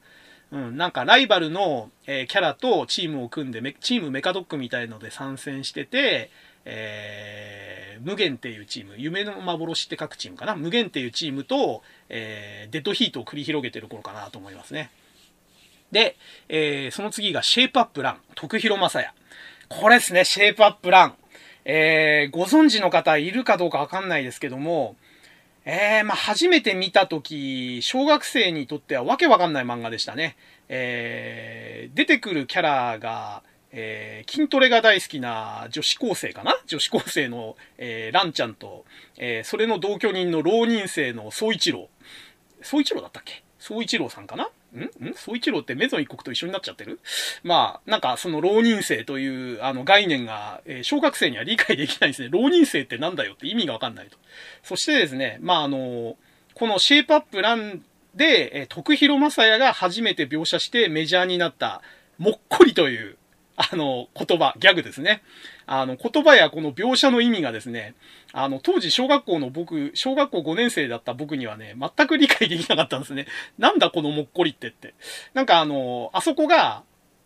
[0.55, 6.31] うん、なんかライバルの、えー、キャラとチームを組んでチームメカドックみたいので参戦してて、
[6.63, 10.55] えー、無限っていうチーム、夢の幻って書くチームかな？
[10.55, 14.91] 無限っていうチームと、えー、デッドヒートを繰り広げてる頃かなと思いますね。
[15.91, 16.15] で、
[16.47, 19.11] えー、その次がシェイプアップラン、徳弘正也。
[19.67, 21.15] これですね、シェイプアップラン。
[21.65, 24.95] えー、ご存知の方いるかどうかわかんないですけども、
[25.67, 30.37] えー、まあ、初めて見たとき、小学生にとってはわけわかんない漫画でしたね。
[30.69, 33.41] えー、出てくるキャラが、
[33.71, 36.55] えー、筋トレが大好きな女子高生かな？
[36.67, 38.85] 女子高生の、えー、ランちゃんと、
[39.17, 41.89] えー、それの同居人の浪人生の総一郎。
[42.61, 43.43] 総一郎だったっけ？
[43.57, 44.49] 総一郎さんかな？
[44.77, 45.09] ん？
[45.09, 45.13] ん？
[45.15, 46.99] 総一郎ってメゾン一国と一緒になっちゃってる？
[47.43, 52.29] まあ、なんかその浪人生というあの概念が、えー、小学生には理解できないですね。
[52.29, 54.17] 浪人生ってなんだよって意味がわかんないと。
[54.63, 56.17] そしてですね、まああの、
[56.53, 57.81] このシェイプアップラン
[58.15, 61.81] で、えー、徳弘正也が初めて描写してメジャーになった、
[62.17, 63.17] もっこりという、
[63.57, 65.21] あの、言葉、ギャグですね。
[65.67, 67.95] あの、言葉やこの描写の意味がですね、
[68.33, 73.27] あの、当時小学校の僕、小学校5年生だった僕にはね、全く理解できなかったんですね。
[73.57, 74.93] なんだこのもっこりってって。
[75.33, 76.83] なんかあの、あそこが、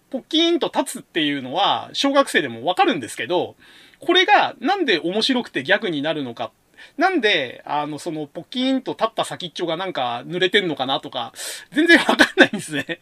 [0.10, 3.56] ポッキーンと立つっていうのは、小学生でもわかるんですけど、
[4.00, 6.52] これがなんで面白くてギャグになるのか。
[6.98, 11.34] なんで、あの、その、ポッキーンと立った先っちょがなんか濡れてんのかなとか、
[11.72, 13.02] 全然わかんないんですね。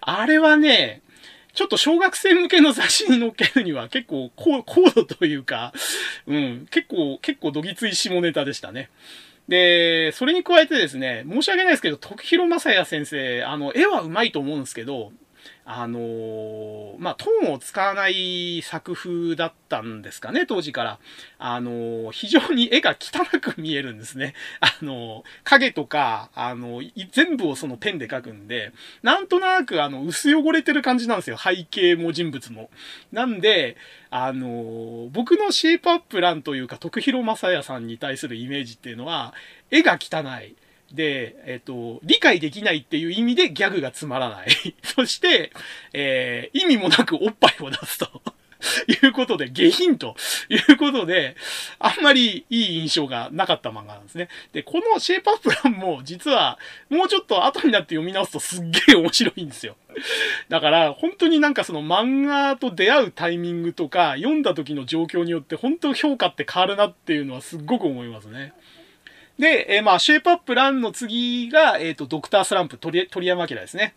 [0.00, 1.02] あれはね、
[1.54, 5.72] ちょっと小学生向けの雑誌に載っけるには結構高度というか、
[6.26, 8.90] うん、結構、結構どぎつい下ネタでしたね。
[9.48, 15.12] で、それに加えてですね、申し訳ないですけど、徳弘正也先生、あの、絵は上手いと思うんですけど、
[15.66, 20.98] あのー、まあ、トーンを使わない作風だったんですかね、当時から。
[21.38, 24.34] あのー、非常に絵が汚く見えるんですね。
[24.60, 31.38] あのー、影とか、あの全部をそのペンで描くんで、なんとなくあの、薄汚れてる感じなんですよ。
[31.38, 32.70] 背景も人物も。
[33.10, 33.78] なんで、
[34.10, 39.32] あの僕のシェイプアップランというか、徳弘正也さんに対するイメージっていうのは、
[39.70, 40.54] 絵が汚い。
[40.94, 44.48] で、えっ、と、理解できないっていう意味でギャグがつまらない。
[44.82, 45.52] そして、
[45.92, 48.22] えー、意味もなくおっぱいを出すと。
[48.88, 50.16] いうことで、下品と
[50.48, 51.36] いうことで、
[51.78, 54.28] あんまりいい印象がなかった漫画なんですね。
[54.52, 59.76] で、このシェイプアップランも実は、もうちょっと後になって読み直すとすっげえ面白いんですよ。
[60.48, 68.54] だから、本当になんかその漫画と出会うタイミングとか、読んだ時の状況によって本当評価って変わるなっていうのはすっごく思いますね。
[69.38, 73.94] で、えー、まあ、シェイプアップランの次が、えっ、ー、と、ドクタースランプ、鳥鳥山明ですね。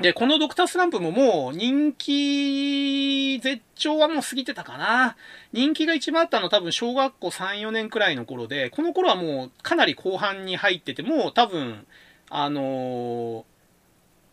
[0.00, 5.16] で、このドクタースランプももう人気絶頂はもう過ぎてたかな。
[5.52, 11.86] 人気が一番あったのは多分小学校3、4年くらいの頃で、この頃はもうかなり後半に入ってて、もう多分、
[12.30, 13.44] あのー、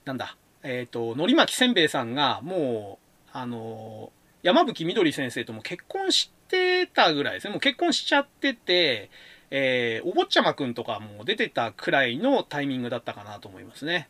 [0.06, 7.52] なんだ、えっ、ー、と、のり巻せんべいさんがもう、あのー、山吹みどり先生とも結婚してたぐらいですね。
[7.52, 9.10] もう結婚しちゃってて、
[9.50, 14.10] えー、お坊ちゃまくんとかも出てたくらいのタイミングだったかなと思いますね。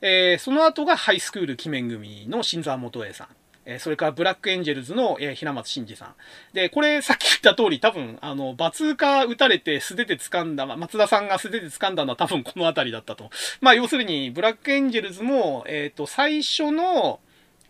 [0.00, 3.28] えー、その後がハイスクール鬼面組の新沢元栄さん。
[3.64, 6.14] えー、それからブラックエンジェルズの、え、平松真二さん。
[6.52, 13.30] で、これさっき言った通り多分、あの、バツーカ打たれて素手で掴んだ、松田さんが素手で掴んだのは多分この辺りだったと。
[13.60, 17.20] まあ要するに、ブラックエンジェルズも、えっ、と、最初の、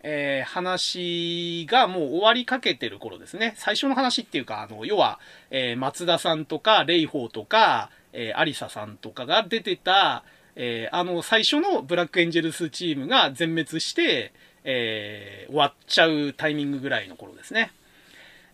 [0.03, 3.53] えー、話がもう終わりかけてる頃ですね。
[3.57, 10.23] 最初の話っていうか、あの、要は、えー、松田さんとか、レイホーとか、えー、アリサさんとかが出てた、
[10.55, 14.33] えー、あの、最初のブラックエンジェルスチームが全滅して、
[14.65, 17.71] えー、終わっちゃうタイミングぐらいの頃ですね。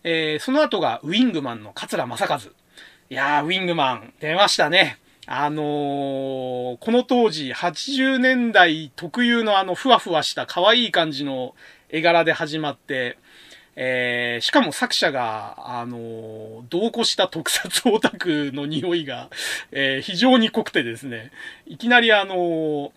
[0.04, 2.38] えー、その後がウィングマンの桂正和。
[2.38, 4.98] いやー、ウィングマン出ましたね。
[5.26, 11.54] あのー、この当時、80年代特有のあの、ふわふわした可愛い感じの
[11.88, 13.18] 絵柄で始まって、
[13.76, 19.30] えー、しかも作者が、あのー、同行した特撮オタクの匂いが、
[19.70, 21.30] えー、非常に濃くてですね、
[21.66, 22.90] いきなりあのー、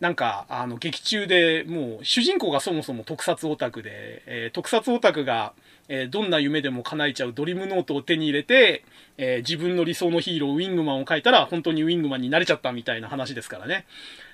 [0.00, 5.52] なんか、あの、劇中でもう、主人公がそもそも特撮オタクで、えー、特撮オタクが、
[5.94, 8.82] えー、どんな夢でも叶えちゃうドリームノートを手に入れて、
[9.18, 13.84] えー、自分の理想のヒーロー、ウィングマンを描いたら、本当にウィングマンになれちゃったみたいな話ですからね。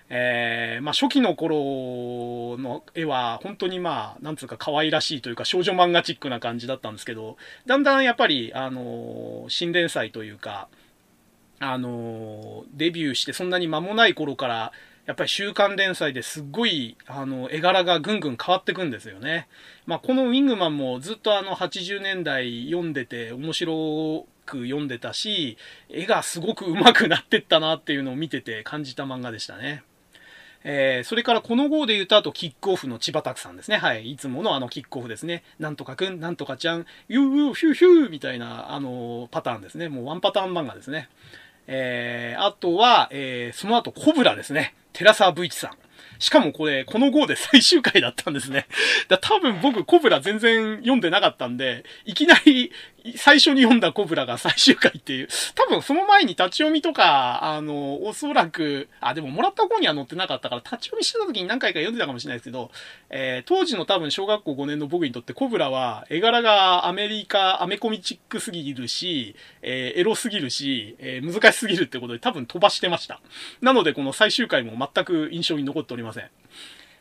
[0.08, 7.36] えー、まあ、初期の頃の絵は、本当にまあ、なんつうか可愛らしいというか、少女漫画チックな感じだったんですけど、
[7.66, 10.68] だんだんやっぱり、あの新連載というか、
[11.58, 14.72] あのデビューしてそんなに間もない頃から、
[15.08, 19.48] やっぱり週刊連載ですっごい、あの、絵柄がぐんぐん変わってくんですよね。
[19.86, 25.56] まあ、このウィングマンもずっとあの、80年代読んでて面白く読んでたし、
[25.88, 29.82] 絵がすごく上手くなってったなっていうのを見てて感じた漫画でしたね。
[30.62, 33.78] えー、それからこの号で言うと、あとキックオフの千葉拓さんですね。
[33.78, 34.10] はい。
[34.10, 35.42] いつものあのキックオフですね。
[35.58, 39.88] なんとかくん、なんとかちゃん、ユーヒューヒューみたいな、あのパターンですね。
[39.88, 41.08] もうワンパターン漫画ですね。
[41.68, 44.74] えー、あとは、えー、その後コブラですね。
[44.92, 45.70] 寺沢武一さん。
[46.18, 48.66] しかもこれ、この号で最終回だったんですね。
[49.08, 52.72] だ多分僕、コブラ全然読んでなかったんで、いきなり
[53.16, 62.70] 最初に読んだコブラが最終回っていう、多分その前に立ち読みとか、あの、おそらく、あ、でももらった号には載ってなかったから、立ち読みしてた時に何回か読んでたかもしれないですけど、
[63.10, 73.20] えー、当時の多分小学校5年の僕にとってコブラは、絵柄がアメリカ、アメコミチックすぎるし、えー、エロすぎるし、えー、難しすぎるってことで多分飛ばしてました。
[73.60, 76.30] なのでこの最終回も全く印象に残っておりません。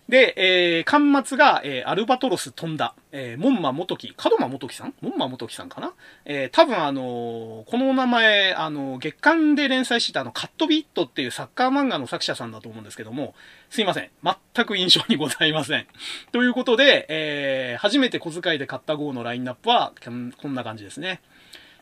[0.10, 4.93] で、えー、巻末が、えー、アルバトロス飛んだ、えー、門馬元樹、門馬元樹さん？
[5.01, 5.93] 門馬元樹さんかな？
[6.24, 13.36] えー、多分あのー、この名前、あのー、月刊で連載してたあの、カットビットっていうサッカー漫画の作者さんだと思うんですけども、
[13.70, 14.10] すいません。
[14.24, 15.86] 全く印象にございません。
[16.32, 21.20] ということで、えー、初めて小遣いで買った号のラインナップは、こんな感じですね。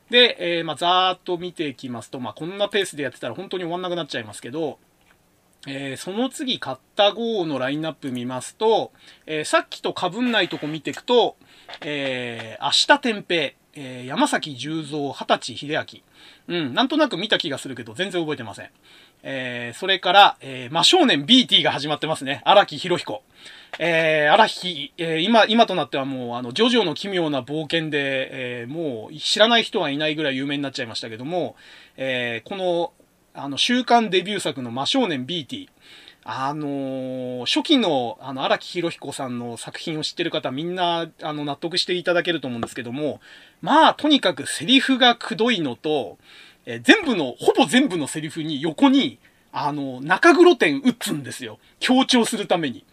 [0.10, 4.80] で、えー、まあ、ざーっと見ていきますと、まあ、こんなペースでやってたら本当に終わんなくなっちゃいますけど、
[5.68, 8.92] えー、その次買った号のラインナップ見ますと、
[9.26, 11.36] えー、さっきと被んないとこ見ていくと、
[11.82, 16.02] えー、明日天平、えー、山崎十三、二十歳秀明。
[16.48, 18.70] うん、なんとなく見た気がするけど、全然覚えてません。
[19.24, 22.42] えー、それから、えー、真少年 BT が始まってますね。
[22.46, 23.24] 荒木博彦。
[23.80, 31.56] えー、荒木、えー、今、今となってはもう、あの、ジョジョの奇妙な冒険で、えー、もう、知らない人はいないぐらい有名になっちゃいましたけども、
[31.98, 32.94] えー、この、
[33.36, 35.68] あの、週刊デビュー作の真少年 BT。
[36.24, 43.20] あのー、初期の、あの、荒木博彦さんの作品を知ってる方、みんな、あの、納得していただけると思うんですけども、
[43.62, 46.18] まあ、とにかくセリフがくどいのと、
[46.66, 49.20] えー、全部の、ほぼ全部のセリフに横に、
[49.52, 51.60] あの、中黒点打つんですよ。
[51.80, 52.86] 強調するために。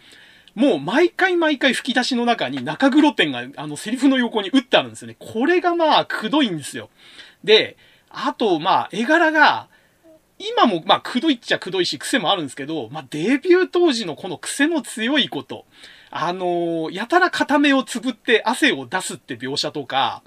[0.54, 5.16] もう毎回毎回吹き出しの中に中黒点があのセリフの横に打ってあるんですよね。
[5.18, 6.90] これがまあくどいんですよ。
[7.42, 7.78] で、
[8.10, 9.68] あとまあ絵柄が
[10.48, 15.64] 今も、まあ、くどいっちゃくどいし、癖もあるんですけど、まあ、デビュー当時のこの癖の強いこと、
[16.10, 20.22] あのー、やたら片目をつぶって汗を出すって描写とか、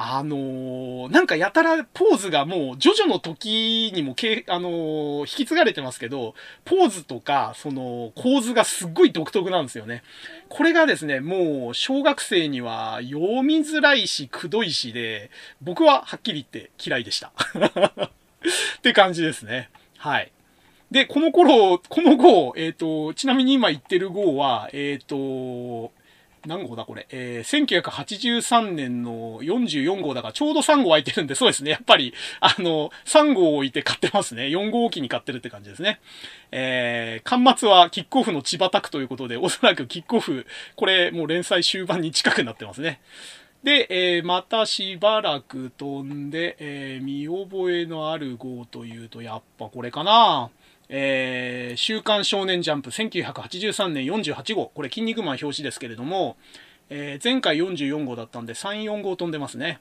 [0.00, 6.34] あのー、なんかやたらポーズがもう、ジョジョの時にもけ、あのー、引き継がれてますけど、
[6.64, 10.04] ポーズとか、その、構図がすっごい独特なんですよね。
[10.48, 17.32] これがですね、もう、小学生には読みづらいし、くどいしで、僕ははっきり言って嫌いでした。
[18.78, 19.70] って感じですね。
[19.96, 20.32] はい。
[20.90, 25.92] で、この頃、この号、えっ、ー、と、ちなみに今言ってる号は、えっ、ー、と、
[26.46, 27.06] 何号だこれ？
[27.10, 31.70] えー、1983年の44号だからちょうど3号空いてるんで、そうですね。
[31.70, 34.44] やっぱり、あの、3号置いて買ってますね。
[34.44, 36.00] 4号機に買ってるって感じですね。
[36.50, 40.46] えー、端末はキックオフの千葉拓ということで、おそらくキックオフ、
[40.76, 43.00] これもう連載終盤に近くなってますね。
[43.62, 50.50] で、えー、またしばらく飛んで、えー、見覚えのある号というと、やっぱこれかな。
[50.88, 54.70] えー、週刊少年ジャンプ1983年48号。
[54.74, 56.36] これ、筋肉マン表紙ですけれども、
[56.88, 59.80] えー、前回44号だったんで3、4号飛んでますね。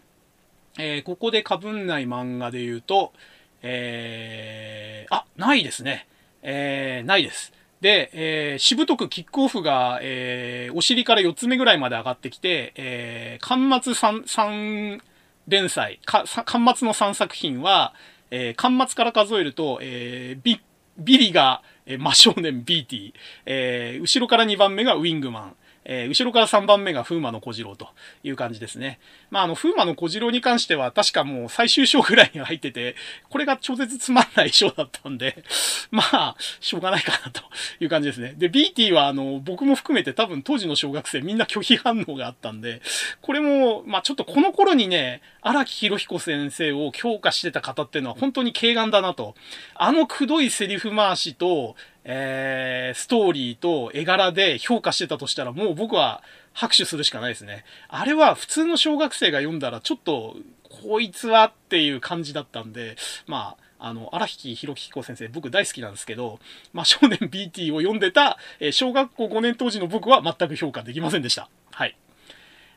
[0.80, 3.14] えー、ここでかぶんない漫画で言うと、
[3.62, 6.08] えー、あ、ないですね。
[6.42, 7.54] えー、ないです。
[7.82, 15.02] で、えー、しぶとくキックオフが、えー、お尻から4つ目ぐらいまで上がってきて、えー、巻末 3, 3
[15.48, 17.94] 連載、か、巻末の3作品は、
[18.32, 20.60] えー、巻末から数えると、えー、ビ
[20.98, 23.14] ビリが、えー、真少年ビーティー、
[23.46, 25.56] えー、後ろから2番目がウィングマン、
[25.90, 27.88] えー、後ろから3番目が風魔の小次郎と
[28.22, 29.00] いう感じですね。
[29.32, 32.96] まあ、あの、風魔の小次郎に関しては確かもう最終章ぐらいに入ってて、
[33.30, 35.44] これが超絶つまんない章だったんで、
[35.90, 37.42] まあ、しょうがないかなと
[37.80, 38.34] いう感じですね。
[38.38, 42.82] で、BT はあの、僕も含めて多分当時の小学生みんな拒否反応があったんで、
[43.22, 49.36] これも、まあちょっとこの頃にね、荒木博彦先生を強化してた方っていうのは本当に軽眼だなと。
[49.76, 51.76] あのくどいセリフ回しと、
[52.10, 57.66] えー、ストーリーと絵柄で評価してたとしたら、もう僕は拍手するしかないですね。
[57.90, 60.38] あれは普通の小学生が読んだら、ちょっと、
[60.70, 62.96] こいつはっていう感じだったんで、
[63.28, 66.40] まあ、あの、荒引博彦先生、僕大好きなんですけど、
[66.74, 71.50] まあ、少年 BT を読んでた、え、小学校5年当時の僕は全く評価できませんでした。
[71.72, 71.96] はい。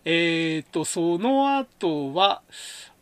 [0.05, 2.43] えーと、その後は、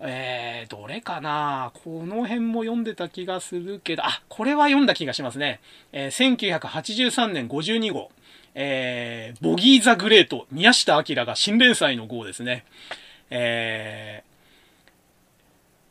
[0.01, 1.73] えー、どれかな？
[1.85, 5.61] この辺も読んでた気がするけど、あ、これは読んだ気がしますね。
[5.93, 8.11] えー、1983年52号、
[8.55, 12.65] えー、ボギー・ザ・グレート、宮下明が新連載の号ですね。
[13.31, 14.25] え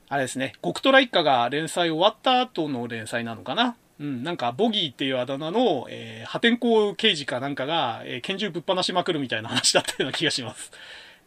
[0.10, 3.76] ー、あれですね、極虎一家が連載終わった後の連載なのかな？
[4.00, 10.72] うん、なんか、ボギーっていうあだ名の、えー、破天荒刑事かなんかが、えー、拳銃ぶっ放しまくるみたいな話だったような気がします。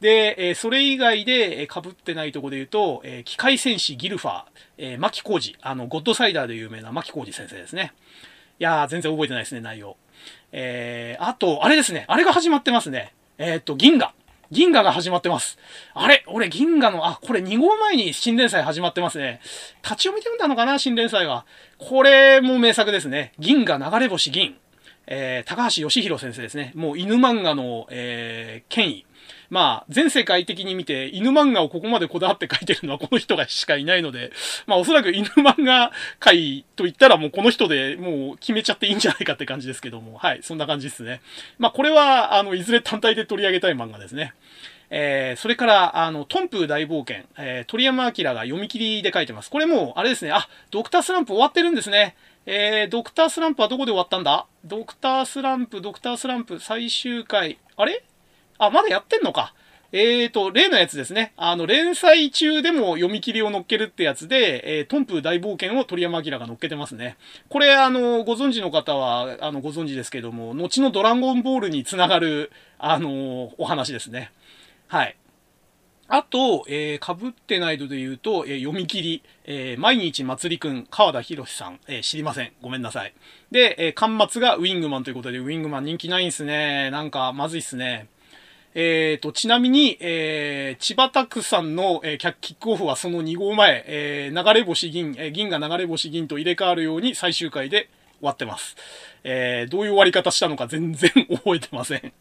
[0.01, 4.45] で、えー、それ以外で、えー、被ってないとこで言うと、えー、機械戦士ギルファー、
[4.79, 7.93] えー、牧浩二、あの、ゴッドサイダーで有名な牧浩二先生ですね。
[8.61, 9.97] いやー、全然覚えてないですね、内容。
[10.53, 12.05] えー、あと、あれですね。
[12.09, 13.13] あれが始まってますね。
[13.39, 14.13] えー、っと、銀河。
[14.51, 15.59] 銀河が始まってます。
[15.95, 16.25] あれ？
[16.27, 19.41] 俺、銀河の、あ、これ2号前に新連載始まってますね。
[19.83, 20.79] 立ち読みで読んだのかな？
[20.79, 21.47] 新連載は。
[21.79, 23.33] これも名作ですね。
[23.39, 24.57] 銀河流れ星銀。
[25.07, 26.73] えー、高橋義弘先生ですね。
[26.75, 29.07] もう犬漫画の、えー、権威。
[29.51, 34.33] まあ、全世界的に見て、犬漫画をここまでこだわって書いてるのはこの人がしかいないので、
[34.67, 35.91] まあおそらく犬漫画
[36.21, 41.21] 界と言ったらもうこの人でもう決めちゃっていいんじゃないかって感じですけども、はい、そんな感じですね。
[41.59, 44.35] まあこれは、あの、いずれ単体で取り上げたい漫画ですね。
[44.93, 49.49] えー、それから、あの、トンプ大冒険、えー、鳥山明が読み切りで書いてます。
[49.49, 52.17] これもう、あれですね、あ、ドクタースランプ終わってるんですね。
[52.45, 54.47] えー、ドクタースランプはどこで終わったんだ？
[54.65, 58.03] ドクタースランプ、ドクタースランプ最終回、あれ？
[58.61, 59.55] あ、まだやってんのか。
[59.93, 61.33] えーと、例のやつですね。
[61.37, 67.17] あの、連載中でも読み切りを乗っけるってやつで、えー、トンプ大冒険を鳥山明が乗っけてますね。
[67.49, 74.31] これ、あの、ご存知の方は、あの、ご存知ですけども、後のドラゴンボールにつながる、あの、お話ですね。
[74.87, 75.17] はい。
[76.07, 82.53] あと、えー、被ってないので言うと、えー、読み切り、えー、毎日祭りくん、川田博さん、えー、知りません。
[82.63, 83.15] ごめんなさい。
[83.51, 86.91] で、えー、末がウィングマンということで、ウィングマン人気ないんすね。
[86.91, 88.09] なんか、まずいっすね。
[88.75, 97.89] えーと、ちなみに、えー、千葉拓さんの、えー、キックオフはその2号前、えー、流れ星銀、えー、銀が流れ星銀と入れ替わるように最終回で
[98.21, 98.77] 終わってます。
[99.25, 102.13] えー、どういう終わり方したのか全然 覚えてません。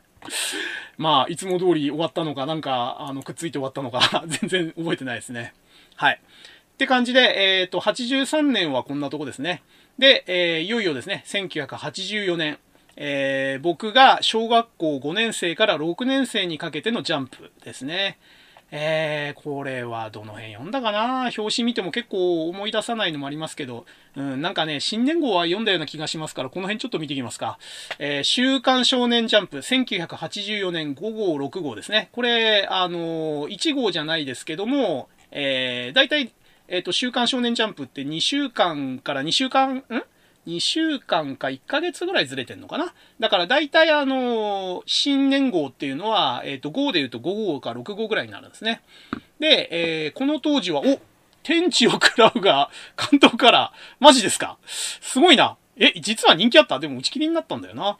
[0.97, 5.54] まあ、いつも通り終わったのか、なんか、あの、くっついて終わったのか 全然覚えてないですね。
[5.95, 6.20] はい。
[6.20, 9.62] って感じで、えっ、ー、と、83年はこんなとこですね。
[9.97, 12.58] で、えー、いよいよですね、1984年、
[13.02, 18.20] えー、僕が小学校5年生から6年生にかけてのジャンプですね。
[18.72, 21.32] えー、これはどの辺読んだかな？
[21.36, 23.86] 表紙見ても結構思い出さないのもありますけど、
[24.18, 27.58] うん、なんかね、新年号は読んだような気がしますから、この辺ちょっと見ていきますか。
[28.00, 32.10] えー、週刊少年ジャンプ、1984年5号、6号ですね。
[32.12, 36.32] これ、あのー、1号じゃないですけども、えー、大体、
[36.68, 39.84] えっ、と、週刊少年ジャンプって2週間から2週間、ん？
[40.50, 42.93] 2週間か1ヶ月ぐらいずれてんのかな？
[43.20, 48.82] だから大体あの、新年号っていうのは、えっ、ー、と、5で言うと5号か6号ぐらいになるんですね。
[49.39, 51.00] で、えー、この当時は、お
[51.43, 54.58] 天地を食らうが、 関東から、マジですか？
[54.66, 55.58] すごいな。
[55.78, 56.80] え、実は人気あった？
[56.80, 57.97] でも打ち切りになったんだよな。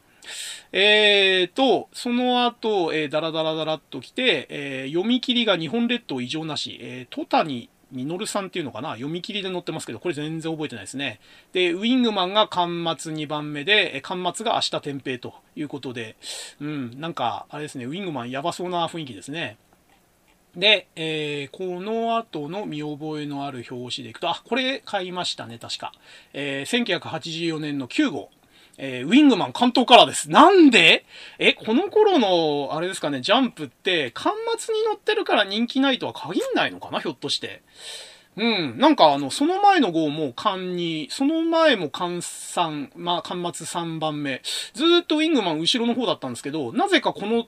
[0.72, 8.92] えーと、その後、えー、ダラダラダラっと来て、えー、読み切りが日本列島異常なし、えー、トタニミノルさんっていうのかな？
[8.92, 11.20] 読み切りで載ってますけど、これ全然覚えてないですね。
[11.54, 16.16] で、ウィングマンが端末2番目で、端末が明日天平ということで、
[16.60, 19.58] うん、なんか、あれですね、ウィングマンやばそうな雰囲気ですね。
[20.56, 25.92] で、えー、この後の見覚えのある表紙でいくと、あ、これ買いましたね、確か。
[26.34, 28.30] えー、1984年の9号。
[28.82, 30.30] えー、ウィングマン関東カラーです。
[30.32, 31.06] なんで？
[31.38, 37.62] え、この頃の、あれですかね、ジャンプって、端末に載ってるから人気ないとは限んないのかなひょっとして。
[38.38, 38.78] うん。
[38.78, 44.42] なんか、あの、その前の号も勘に、その前も勘3、まあ、巻末3番目。
[44.74, 47.48] ずっとウィングマン後ろの方だったんですけど、なぜかこの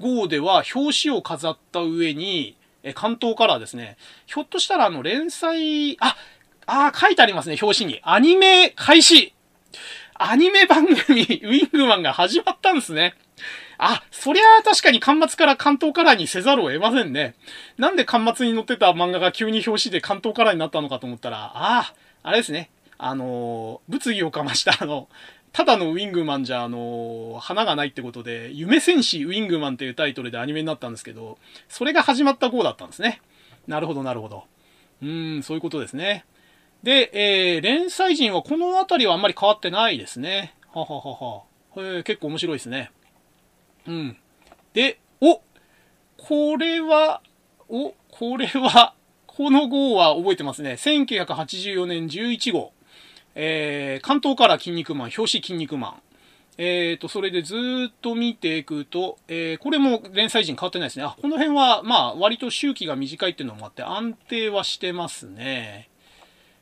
[0.00, 3.96] 号では表紙を飾った上に、え、関東カラーですね。
[4.26, 6.14] ひょっとしたらあの、連載、あ
[6.66, 8.00] あ、あ書いてありますね、表紙に。
[8.02, 9.32] アニメ開始
[10.18, 13.14] アニメ番組、 ウィングマンが始まったんですね。
[13.78, 17.36] あ、そりゃあ確かに端末から関東カラーにせざるを得ませんね。
[17.78, 21.94] なんで端末に載ってた漫画が急に表紙で関東カラーになったのかと思ったら、ああ、
[22.24, 22.70] あれですね。
[22.98, 25.08] あのー、物議をかましたあの、
[25.52, 31.38] ただのウィングマンじゃ、あのー、花がないってことで、夢戦士ウィングマンっていうタイトルでアニメになったんですけど、
[31.68, 33.22] それが始まった号だったんですね。
[33.68, 34.44] なるほど、なるほど。
[35.00, 36.24] うーん、そういうことですね。
[36.82, 40.54] で、えー、連載陣はこの辺りはあんまり変わってないですね。
[40.72, 41.42] はははは。
[41.76, 42.90] え結構面白いですね。
[43.86, 44.16] うん。
[44.74, 45.42] で、お
[46.16, 47.22] これは、
[47.68, 48.94] おこれは、
[49.26, 50.72] この号は覚えてますね。
[50.72, 52.72] 1984年11号。
[53.34, 56.02] えー、関東から筋肉マン、表紙筋肉マン。
[56.60, 57.54] えーと、それでず
[57.88, 61.04] っと見ていくと、えー、これも連載陣変わってないですね。
[61.04, 65.88] あ、この辺は、まあ、割と周期が短いっていうのもあって安定はしてますね。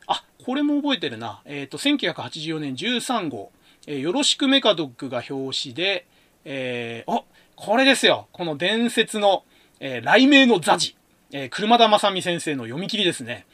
[0.06, 1.40] あ、これも覚えてるな。
[1.44, 3.50] えっ、ー、と、1984年13号、
[3.86, 6.06] えー、よろしくメカドッグが表紙で、
[6.44, 7.24] えー、お、
[7.56, 8.28] これですよ。
[8.32, 9.44] この伝説の、
[9.80, 10.96] えー、雷鳴のザジ。
[11.32, 13.46] えー、車田正美先生の読み切りですね。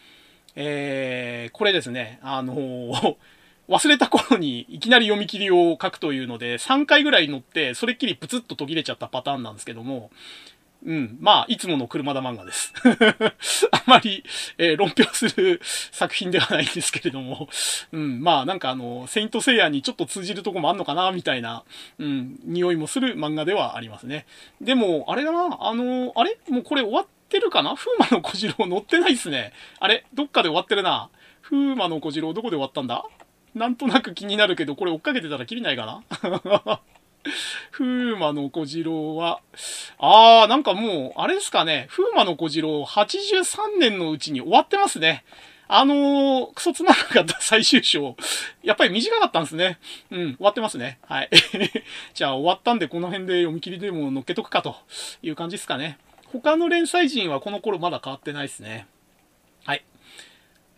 [0.55, 3.17] えー、これですね、あのー、
[3.69, 10.11] 忘れた頃にいきなり読み切りを書くというので、3回ぐらい乗って、それっきりプツッと途切れちゃったパターンなんですけども、
[10.85, 11.17] うん。
[11.21, 12.73] まあ、いつもの車田漫画です。
[13.71, 14.25] あまり、
[14.59, 17.49] えー、論評する作品ではないんですけれども、
[17.93, 18.21] うん。
[18.21, 21.63] まあ、なんかあの、セイントセイヤにちょっと通じるとこもあんのかな、みたいな、
[21.99, 24.27] うん、匂いもする漫画ではありますね。
[24.61, 26.37] でも、あれだな、あの、あれ？
[26.49, 27.77] もうこれ終わってるかな？
[27.77, 29.53] 風魔の小次郎乗ってないっすね。
[29.79, 30.05] あれ？
[30.13, 31.11] どっかで終わってるな。
[31.43, 33.05] 風魔の小次郎どこで終わったんだ？
[33.55, 36.81] なんとなく気になるけど、これ追っかけてたらきりないかな？
[37.71, 39.41] 風魔の小次郎は、
[39.99, 45.25] あー、なんかもう、あれですかね、風魔の小次郎83年のうちに終わってますね。
[45.69, 48.17] あのー、クソつまらなかった 最終章。
[48.63, 49.79] やっぱり短かったんですね。
[50.11, 50.99] うん、終わってますね。
[51.07, 51.31] はい。
[52.13, 54.77] じゃあ終わったんでこの辺で読み切りでも乗っけとくかと
[55.23, 55.99] いう感じですかね。
[56.27, 58.87] 他の連載陣はこの頃まだ変わってないですね。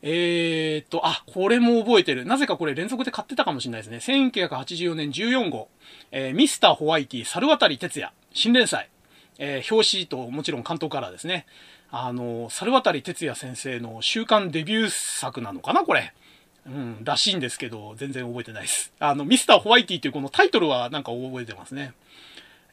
[0.07, 2.27] えー、っと、あ、これも覚えてる。
[2.27, 4.21] なぜかこれ連続で買ってたかもしれないですね。
[4.29, 5.69] 1984年14号、
[6.11, 8.91] えー、ミスターホワイティ、猿渡哲也、新連載。
[9.39, 11.47] えー、表紙ともちろん関東カラーですね。
[11.91, 16.13] あの、猿渡哲也先生の週刊デビュー作なのかなこれ。
[16.67, 18.93] うん、らしいんですけど、全然覚えてないです。
[19.01, 21.95] あの、ミスターホワイティっていうこのタイトルはなんか覚えてますね。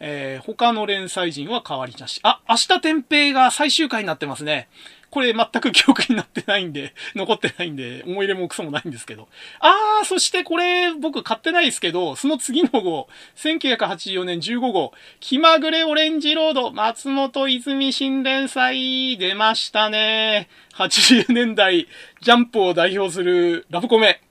[0.02, 2.20] えー、他の連載陣は変わりなし。
[2.24, 4.68] あ、明日天平が最終回になってますね。
[5.12, 9.28] これ全く記憶になってないんで、 残ってないんで、思い入れもクソもないんですけど。
[9.60, 20.48] あー、そしてこれ僕買ってないですけど、その次の号、1984年15号、気まぐれオレンジロード、松本泉新連載出ましたね。
[20.76, 21.88] 80年代、
[22.22, 24.22] ジャンプを代表するラブコメ。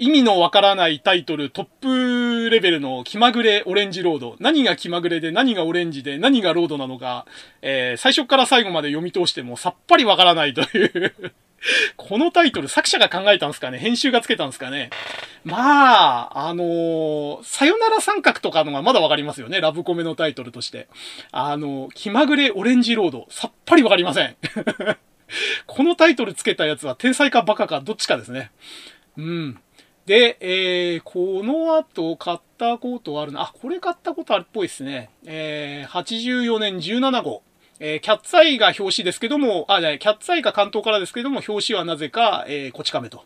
[0.00, 1.66] 意味のわからないタイトル、トッ
[2.46, 4.34] プレベルの気まぐれオレンジロード。
[4.40, 7.26] 何が気まぐれで何がオレンジで何がロードなのか、
[7.60, 11.14] えー、最初から最後まで読み通してもさっぱりわからないという
[11.98, 13.78] このタイトル作者が考えたんですかね？
[13.78, 14.88] 編集がつけたんですかね？
[15.44, 19.60] まあ、あのー、さよなら三角とかのがまだわかりますよね？
[19.60, 20.88] ラブコメのタイトルとして。
[21.30, 23.26] あのー、気まぐれオレンジロード。
[23.28, 24.34] さっぱりわかりません。
[25.66, 28.50] このタイトルつけたやつは天才かバカかどっちかですね。
[29.18, 29.60] うん。
[30.10, 33.42] で、えー、この後買ったことあるな。
[33.42, 35.08] あ、これ買ったことあるっぽいですね。
[35.24, 37.44] えー、84年17号。
[37.78, 43.24] えー、キャッツアイが表紙ですけども、あ、じゃキャッツアイが関東からですけども、表紙はなぜか、えー、こち亀と。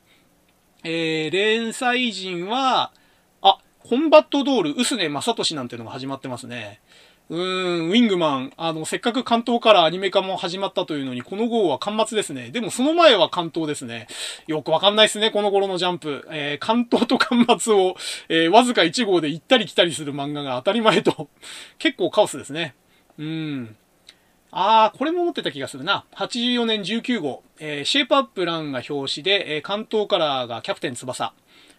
[0.82, 2.93] えー、連載陣は、
[3.41, 6.82] あ、コンバットドール、薄根正俊なんていうのが始まってますね。
[7.31, 12.51] うーん、ウィングマン、あの、せっかく関東からアニメ化も始まったというのに、この号は関末ですね。
[12.51, 14.09] でもその前は関東ですね。
[14.47, 16.29] よくわかんないですね、この頃のジャンプ。
[16.31, 17.97] えー、関東と関末を、
[18.29, 21.29] えー、わずか1号で行ったり来たりする漫画が当たり前と、
[21.79, 22.75] 結構カオスですね。
[23.18, 23.77] うん。
[24.51, 26.05] あー、これも持ってた気がするな。
[26.14, 31.33] 84年19号、えー、シェイプアップランが表紙で、え、関東カラーがキャプテン翼。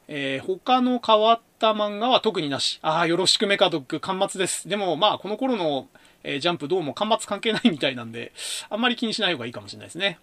[0.07, 2.79] えー、他の変わった漫画は特になし。
[2.81, 4.69] ああ、よろしくメカドック、端末です。
[4.69, 5.87] でも、まあ、この頃の、
[6.23, 8.31] えー、ジャンプどうも端末関係ないみたいなんで、
[8.69, 10.19] あんまり気にしない方がいいかもしれないですね。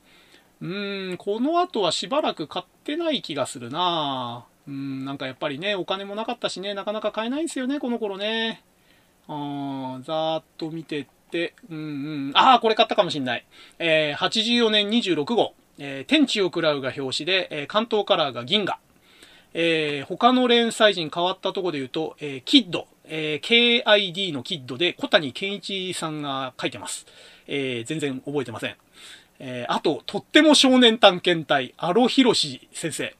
[0.61, 8.63] うーん、この後はしばらく買ってない気がするなうん、なんかやっぱりね、お金もなかったしね、なかなか買えないんですよね、この頃ね。
[9.27, 13.45] あーざーっと見てって、うんうん、ああ、これ買ったかもしんない。
[13.81, 18.79] えー、84年26号、えー、天地を喰らうが表紙で、え、関東カラーが銀河。
[19.55, 27.07] えー、他の連載陣変わったところで言うと、えー、キッド、えー、KID のキッドで小谷健一さんが書いてます。
[27.47, 28.77] えー、全然覚えてません。
[29.39, 33.15] えー、あと、とっても少年探検隊、アロヒロシ先生。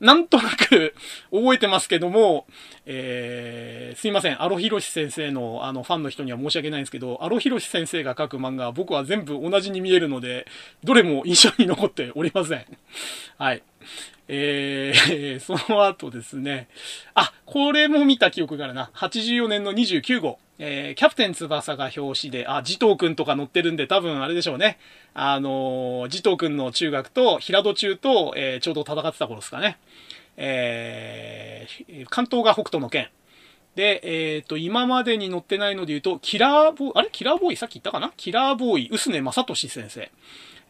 [0.00, 0.94] なんとなく
[1.32, 2.46] 覚えてますけども、
[2.84, 4.42] えー、すいません。
[4.42, 10.46] アロヒロシ先生のあのファンの人には申し訳ないんですけど、アロヒロシ先生が書く漫画は僕は全部同じに見えるので、
[10.84, 12.64] どれも印象に残っておりません。
[13.38, 13.62] はい。
[14.28, 16.68] えー、その後ですね、
[17.14, 18.90] あ、これも見た記憶があるな。
[18.94, 20.38] 84年の29号。
[20.58, 24.78] えー、キャプテン翼が表紙で、あ、ジトーくんとか乗ってるんで、多分あれでしょうね。
[25.12, 29.78] あのー、ジトーくんの中学と、平戸中と、えー、ちょうど戦ってた頃ですかね。
[30.38, 33.08] えー、関東が北斗の剣。
[33.74, 37.10] で、えっ、ー、と、今までに載ってないので言うと、キラーボーイ、あれ？
[37.12, 37.56] キラーボーイ？
[37.56, 38.12] さっき言ったかな？
[38.16, 40.10] キラーボーイ、薄根正俊先生。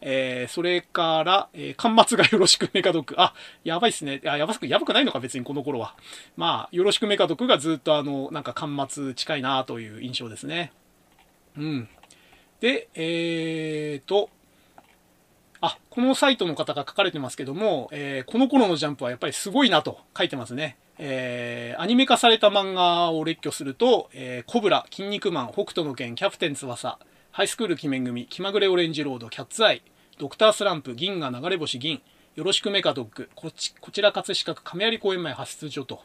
[0.01, 3.15] えー、それから、えー、端末がよろしくメカドック。
[3.19, 3.35] あ、
[3.65, 4.21] やばいっすね。
[4.27, 5.95] あ、やばく、やばくないのか別にこの頃は。
[6.37, 10.73] まあ、よろしくメカドックがずっとあの、なんか端末近いなという印象ですね。
[11.57, 11.89] うん。
[12.61, 14.31] で、えーと、
[15.61, 20.77] あ、このサイトの方が書かれてますけども、えー、この頃のジャンプはやっぱりすごいなと書いてますね。
[20.99, 26.99] えー、アニメ化された漫画を列挙すると、えー、コブラ、筋肉マン、北斗の拳、キャプテン翼、
[27.37, 29.83] ハイスクール鬼面組、気まぐれオレンジロード、キャッツアイ、
[30.17, 32.01] ドクタースランプ、銀河流れ星銀、
[32.35, 36.01] よろしくメカドッグ、こちこちら葛飾区亀有公園前発出所と、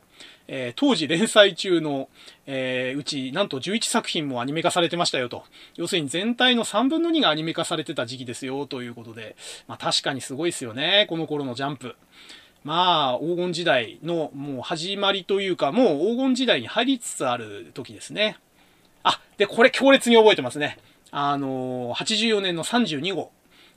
[0.49, 2.09] えー、当時連載中の、
[2.47, 5.45] えー、うち、なんと11作品もアニメ化されてましたよと。
[5.77, 9.37] 要するに全体の3分の2がアニメ化されてた時期ですよ、ということで。
[9.69, 11.95] まあ確かにすごいですよね、この頃のジャンプ。
[12.65, 18.35] まあ、黄金時代のもう始まりというか、もう黄金時代に入りつつある時ですね。
[19.03, 20.77] あ、で、これ強烈に覚えてますね。
[21.11, 23.31] あのー、84年の32号。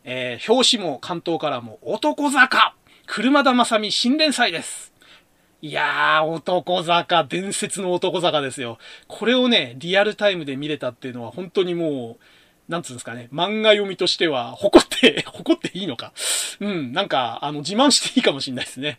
[0.04, 2.76] えー、表紙も関東からも男坂
[3.06, 4.92] 車田正美新連載です。
[5.62, 8.78] いやー、男坂、伝説の男坂ですよ。
[9.08, 12.18] これをね、リアルタイムで見れたっていうのは本当にも
[12.68, 16.12] う、なんつうんですかね、漫画読みとしては、誇って、 誇っていいのか。
[16.60, 18.98] うん、なんか、あの、自慢していいかもしんないですね。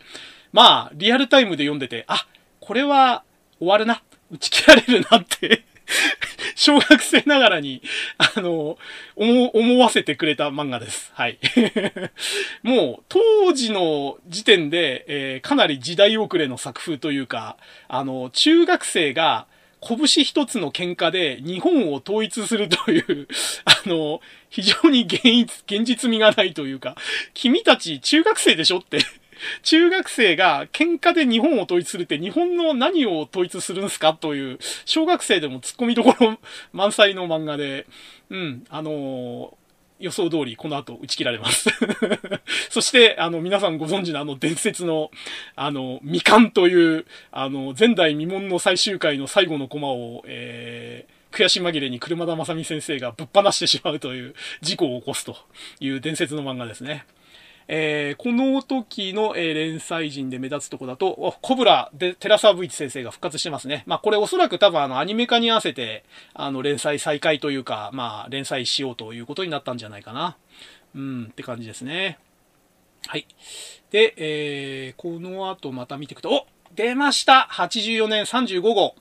[0.54, 2.28] まあ、リアルタイムで読んでて、あ、
[2.60, 3.24] これは
[3.60, 5.65] 終わるな、打ち切られるなって
[6.56, 7.82] 小学生ながらに、
[8.18, 8.78] あの、
[9.16, 11.12] 思、思わせてくれた漫画です。
[11.14, 11.38] はい。
[12.64, 17.58] もう、当時の時点で、えー、かなり時代遅れの作風というか、
[17.88, 19.48] あの、中学生が、
[19.82, 23.28] 拳一つの喧嘩で日本を統一するという
[23.66, 24.20] あの、
[24.50, 26.96] 非常に現実味がないというか、
[27.36, 29.00] 君たち中学生でしょって
[29.64, 36.38] 中学生が喧嘩で日本を統一するって日本の何を統一するんすかという、小学生でも突っ込みどころ
[36.74, 37.86] 満載の漫画で、
[38.30, 39.50] うん、あのー、
[40.00, 41.70] 予想通りこの後打ち切られます
[42.70, 45.10] そして、あの、皆さんご存知のあの伝説の、
[45.56, 55.36] あの、未完という、あの、前代未聞の最終回の最後のコマを、えー、悔し紛れに車田正美先生がぶっ放してしまうという事故を起こすと
[55.80, 57.06] いう伝説の漫画ですね。
[57.68, 63.84] えー、この時の、えー、連載陣で目立つとこだと、コブラで寺沢ブイチ先生が復活してますね。
[63.88, 66.04] まあこれおそらく多分あのアニメ化に合わせて、
[66.34, 70.38] あの連載再開というか、まあ連載しようということになったんじゃないかな。
[70.96, 72.20] うん、って感じですね。
[73.08, 73.28] はい。
[73.92, 78.96] で、えー、この後また見ていくと、お出ました !84 年35号。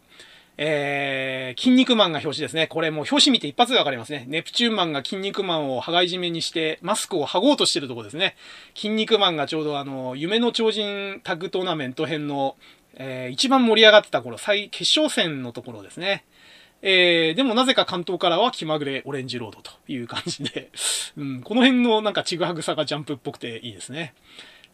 [0.56, 2.66] えー、筋肉マンが表紙ですね。
[2.68, 4.24] これもう表紙見て一発でわかりますね。
[4.28, 8.36] ネプチューンマンが筋肉マンを羽交い締めにして、マスクを剥ごうとしてるとこですね。
[8.74, 12.56] 筋肉マンがちょうどあの、夢の超人タグトーナメント編の、
[12.94, 16.24] えー、一番盛り上がってた頃、最、決勝戦のところですね。
[16.86, 20.70] えー、でもなぜか関東からは気まぐれオレンジロードという感じで、
[21.16, 24.12] うん、この辺のなんかちぐはぐさがジャンプっぽくていいですね。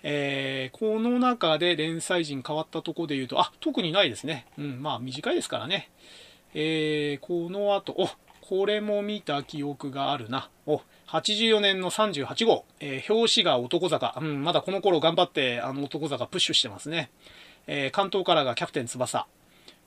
[0.03, 4.47] えー、この中で連載陣変わったとこで言うと、あ、特にないですね。
[4.59, 5.91] うん、まあ短いですからね。
[6.55, 8.09] えー、この後、お、
[8.41, 10.49] これも見た記憶があるな。
[10.67, 14.17] お、84年の38号、えー、表紙が男坂。
[14.21, 17.11] うん、まだこの頃頑張って、あの男坂プッシュしてますね。
[17.67, 19.27] えー、関東からがキャプテン翼。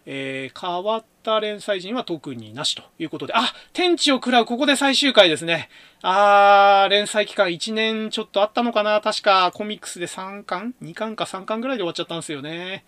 [0.05, 5.69] えー、変わった連載陣は特になしということで、あ天地を食らう、ここで最終回ですね。
[6.01, 12.83] あー、連載期間1年ちょっとあったのかな確かコミックスで3巻 ?2 巻か3巻ぐらいで終わっちゃったんですよね。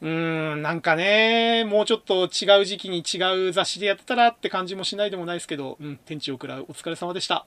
[0.00, 7.46] うーん、なんかね、もうちょっと違う時期に違う雑誌でやってたらって感じもしないでもないですけど、うん、天地を食らう、お疲れ様でした。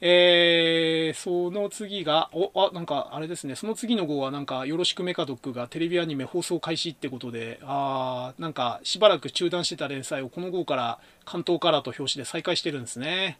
[0.00, 13.38] えー、その次が、お、あ、なんか、あれですね、その次の号はなんか、よろしくメカドックがテレビアニメ放送開始ってことで、あー、なんか、しばらく中断してた連載をこの号から関東カラーと表紙で再開してるんですね。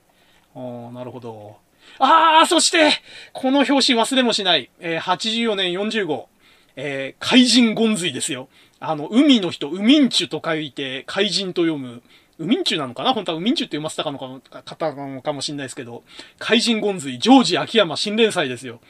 [0.54, 1.56] あー、なるほど。
[1.98, 2.92] あー、そして、
[3.32, 6.28] この表紙忘れもしない、えー、84年40号、
[6.76, 8.48] えー、怪人ゴンズイですよ。
[8.80, 12.02] あの、海の人、ウミンチュと書いて、怪人と読む、
[12.38, 13.14] ウミンチュなのかな？
[13.14, 16.02] 本当はウミンチュって読ませたかのか方なのかもしれないですけど、
[16.38, 18.80] 怪人ゴンズイ、ジョージ秋山新連載ですよ。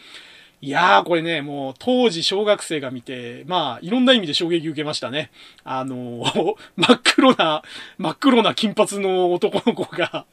[0.61, 5.31] いやー、これね、もう、当時小学生が見て、まあ、いろんな意味で衝撃受けましたね。
[5.63, 7.63] あのー、 真っ黒な、
[7.99, 10.25] 真っ黒な金髪の男の子が、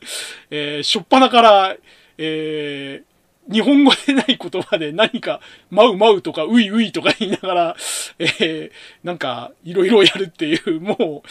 [0.50, 1.76] えー、しょっぱなから、
[2.18, 3.11] えー、
[3.52, 7.76] 日本語でない言葉で何か、まうまうとか、ういういとか言いながら、
[8.20, 8.72] えー、
[9.04, 11.28] なんか、いろいろやるっていう、もう、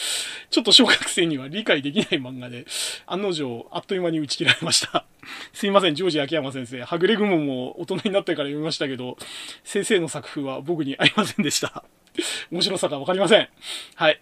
[0.50, 2.66] ちょっと小学生には理解できない漫画で、
[3.06, 5.04] 案の定、あっという間に打ち切られました。
[5.52, 6.82] すいません、ジョージ秋山先生。
[6.82, 9.16] はぐれ雲も大人になってから読みましたけど、
[9.64, 11.84] 先生の作風は僕に合いませんでした。
[12.50, 13.48] 面白さがわかりません。
[13.94, 14.20] はい。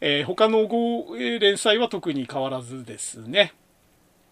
[0.00, 3.52] えー、他の5連載は特に変わらずですね。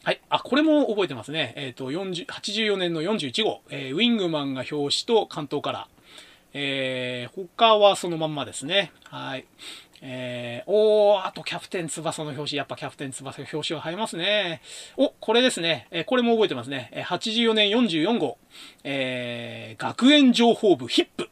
[0.04, 0.20] はい。
[0.30, 1.54] あ、これも覚えてますね。
[1.56, 5.88] えっ、ー、と、40、84年の41号、えー、ウィングマンが表紙と関東から。
[6.54, 8.92] えー、他はそのまんまですね。
[9.04, 9.46] はい。
[10.02, 12.56] えー、おー、あとキャプテン翼の表紙。
[12.58, 14.60] やっぱキャプテン翼の表紙は映えますね。
[14.96, 15.86] お、これですね。
[15.92, 16.90] えー、これも覚えてますね。
[16.92, 18.38] えー、84年44号。
[18.82, 21.28] えー、学園情報部ヒップ。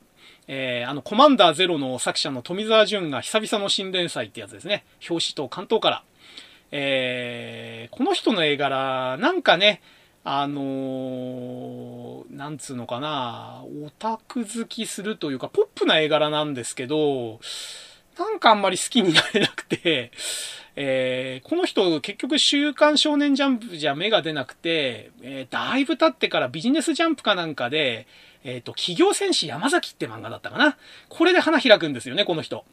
[0.47, 4.85] えー、あの、コマンダーゼロの作者の富澤淳が久々の新連載ってやつですね。
[5.09, 6.05] 表紙と関東から。
[6.73, 9.83] えー、この人の絵柄、なんかね、
[10.23, 17.41] あのー、なんつうのかな、オタク好きするというか、ポップな絵柄なんですけど、
[18.19, 20.13] なんかあんまり好きになれなくて、
[20.77, 28.07] えー、この人結局週刊少年ジャンプじゃ目が出なくて、えー、だいぶ経ってからビジネスジャンプかなんかで、
[28.45, 30.77] えっ、ー、と、企業戦士山崎って漫画だったかな。
[31.09, 32.65] これで花開くんですよね、この人。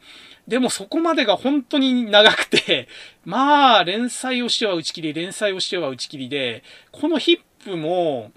[0.47, 2.87] でもそこまでが本当に長くて、
[3.25, 8.31] まあ、連載をしては打ち切り、連載をしては打ち切りで、このヒップも、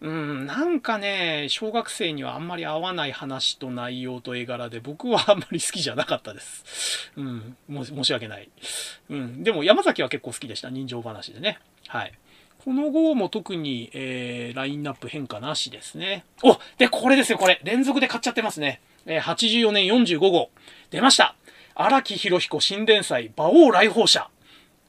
[0.00, 7.10] うん、なんかね、小学生にはあんまり合わない話と内容と絵柄で、僕はあんまり好きじゃなかったです。
[7.16, 8.50] うん、申し訳ない。
[9.10, 11.58] うん、でも山崎は結構好きでした、人情話でね。
[11.88, 12.12] はい。
[12.64, 16.24] この号も特に、えー、ラインナップ変化なしですね。
[16.42, 17.60] おで、これですよ、これ。
[17.62, 18.80] 連続で買っちゃってますね。
[19.04, 20.48] えー、84年45号。
[20.90, 21.34] 出ました。
[21.74, 24.30] 荒木博彦新連載、馬王来訪者。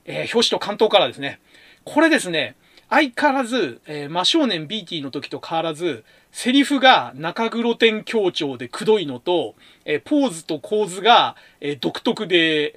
[0.06, 1.42] えー、表紙と関東からですね。
[1.84, 2.56] これですね、
[2.90, 12.74] 相変わらず、えー、真少年 BT の時と変わらず、セリフが中黒点強調でくどいのと、えー、ポーズと構図が、えー、独特で、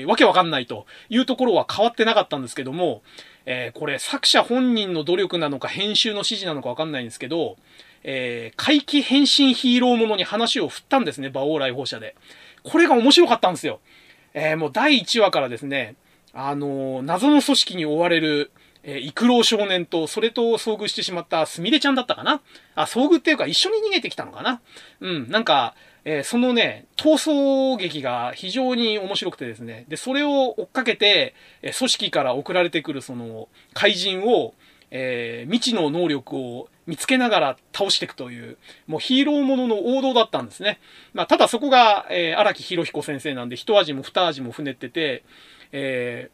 [0.00, 3.02] えー、わけわかんないというところは変わってなかったんですけども、
[3.52, 7.56] えー、これ作者本人の努力なのか編集の指示なのかわかんないんですけど、
[8.04, 12.14] えー、怪奇変身ヒーローものに話を振ったんですね、馬王来訪者で。
[12.62, 13.80] これが面白かったんですよ。
[14.34, 15.96] えー、もう第1話からですね、
[16.32, 18.52] あのー、謎の組織に追われる、
[18.84, 22.40] えー、イク少年と、それと遭遇してしまったすみれちゃんだったかな？
[22.76, 24.60] あ、遭遇っていうか一緒に逃げてきたのかな？
[25.00, 25.74] うん、なんか、
[26.04, 34.54] えー、そのね、逃走劇が非常に面白くてですね、で、それを追っかけて、え、組織から送られてくるその怪人を、
[34.90, 38.56] えー、未知の能力を見つけながら倒していくという、
[38.86, 40.80] もうヒーローものの王道だったんですね。
[41.12, 45.22] まあ、ただそこが、えー、荒木博彦先生なんで、一味も二味もふねってて、
[45.72, 46.30] え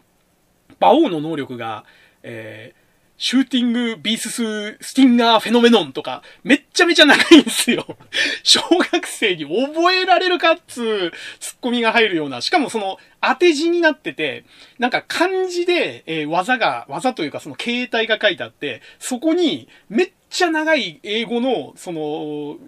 [0.70, 1.84] ー、馬王の能力が、
[2.22, 2.85] えー、
[3.18, 7.96] shooting bees ス stinger phenomenon とか、めっちゃめちゃ長いんですよ。
[8.44, 14.44] 小学生に覚えられるかっつうツッコミが入るような、しかもその当て字になってて、
[14.78, 22.58] なんか漢字で、えー、技が、技というかその形態が書いてあって、そこにめっちゃ長い英語の、その、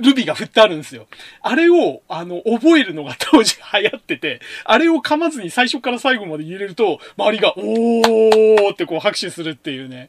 [0.00, 1.08] ルビが振ってあるんですよ。
[1.42, 10.08] あれを、あの、覚えるのが当時流行ってて、あれを噛まずに最初から最後まで言えると、周りが、おーってこう拍手するっていうね、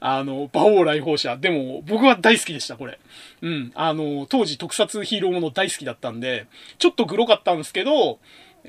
[0.00, 1.36] あの、馬王来訪者。
[1.36, 2.98] でも、僕は大好きでした、これ。
[3.42, 3.72] うん。
[3.76, 6.46] あの、当時特撮ヒーローもの大好きだったんで、
[6.78, 8.18] ちょっとグロかったんですけど、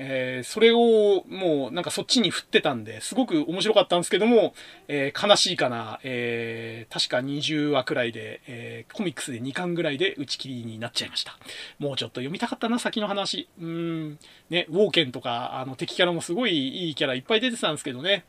[0.00, 4.54] えー、それをもうなんかそっちに振ってたんで、すごく面白かったんですけども、
[4.86, 11.36] えー、悲しいかな、えー、確か20話くらいで、えコミックスで2巻ぐらいで打ち切りになっちゃいました。
[11.80, 13.48] もうちょっと読みたかったな、先の話。
[13.60, 14.18] うん、
[14.50, 18.24] ね、ウォーケンとか、あの敵キャラもすごいいいキャラいっぱい出てたんですけどね、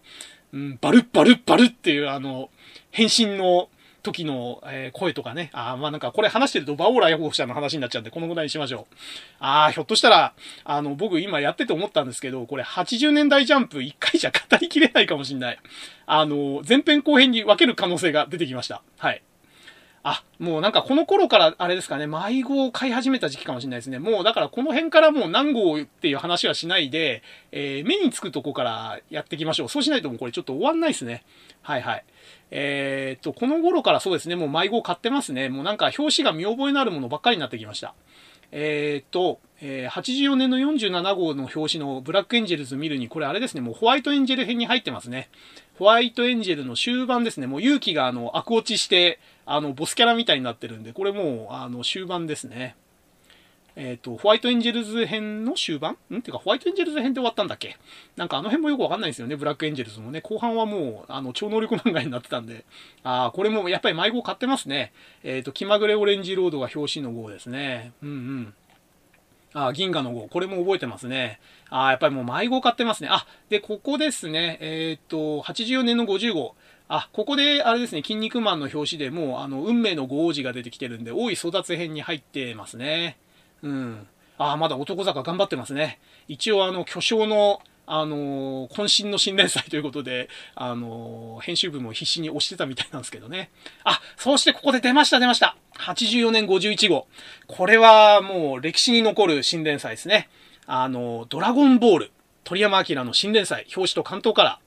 [0.52, 2.50] うん、バルッバルッバルッっていうあの、
[2.90, 3.70] 変身の、
[4.02, 5.50] 時の、え、声とかね。
[5.54, 8.96] あまあなんかこれ話してるとバオーラヤホー者の話になっちゃうんで、このぐらいにしましょう。
[9.40, 15.60] ああ、ひょっとしたら、あの、僕今やってて思ったんですけど、これ80年代ジャンプ1回じゃ語りきれないかもしんない。
[16.06, 18.82] あの、前編後編に分ける可能性が出てきました。
[18.98, 19.22] はい。
[20.04, 24.00] あ、もうなんかこの頃からあれですかね、迷子を飼い始めた時期かもしれないですね。
[24.00, 27.22] もうだからこの辺からもう何号っていう話はしないで、
[27.52, 29.70] えー、目につくとこからやっていきましょう。
[29.70, 31.24] そうしないともうこれちょっと終わんないですね。
[31.62, 32.06] はいはい。
[32.52, 35.50] えー、っと、この頃からそうですね、もう迷子を買ってますね。
[35.50, 37.94] もうなんか表紙が見覚えのあるものばっかりになってきました。
[38.52, 45.30] えー、っと、えー、84年の47号の表紙のブラックエンジェルズ見るに、これあれですね、もうホワイトエンジェル編に入ってますね。
[45.78, 52.76] ホワイトエンジェルの終盤ですね、もう勇気があの、悪落ちして、あの、ボスキャラみたいになってるんで、これもう、あの、終盤ですね。
[53.82, 55.96] えっ、ー、と、ホワイトエンジェルズ編の終盤？
[56.14, 56.22] ん？
[56.22, 57.78] てか、ホワイトエンジェルズ編で終わったんだっけ？
[58.18, 59.38] なんかあの辺もよくわかんないんですよね。
[59.38, 60.20] ブラックエンジェルズもね。
[60.20, 62.66] 後半はもう、あの、超能力漫画になってたんで。
[63.04, 64.92] ああ、これもやっぱり迷子買ってますね。
[65.24, 67.94] えっ、ー、と、気まぐれオレンジロードが表紙の号ですね。
[68.04, 68.54] うんうん。
[69.54, 70.28] あ、銀河の号。
[70.28, 71.40] これも覚えてますね。
[71.70, 73.08] あやっぱりもう迷子買ってますね。
[73.10, 74.58] あ、で、ここですね。
[74.60, 76.56] えっ、ー、と、84年の50号。
[76.90, 83.18] あ、ここで、あれですね、筋肉マンの表紙でもう、あの、運命のご王子が出てきてるんで、大い争奪編に入ってますね。
[83.64, 84.08] うん。
[84.38, 86.00] ああ、まだ男坂頑張ってますね。
[86.28, 87.62] 一応、あの、巨匠の、
[87.92, 93.50] あのー、渾身の新連載ということで、あのー、編集部も必死に押してたみたいなんですけどね。
[93.84, 97.08] あ、そしてここで出ました出ました !84 年51号。
[97.48, 100.30] これはもう歴史に残る新連載ですね。
[100.68, 102.12] あの、ドラゴンボール。
[102.44, 103.66] 鳥山明の新連載。
[103.76, 104.60] 表紙と関東から。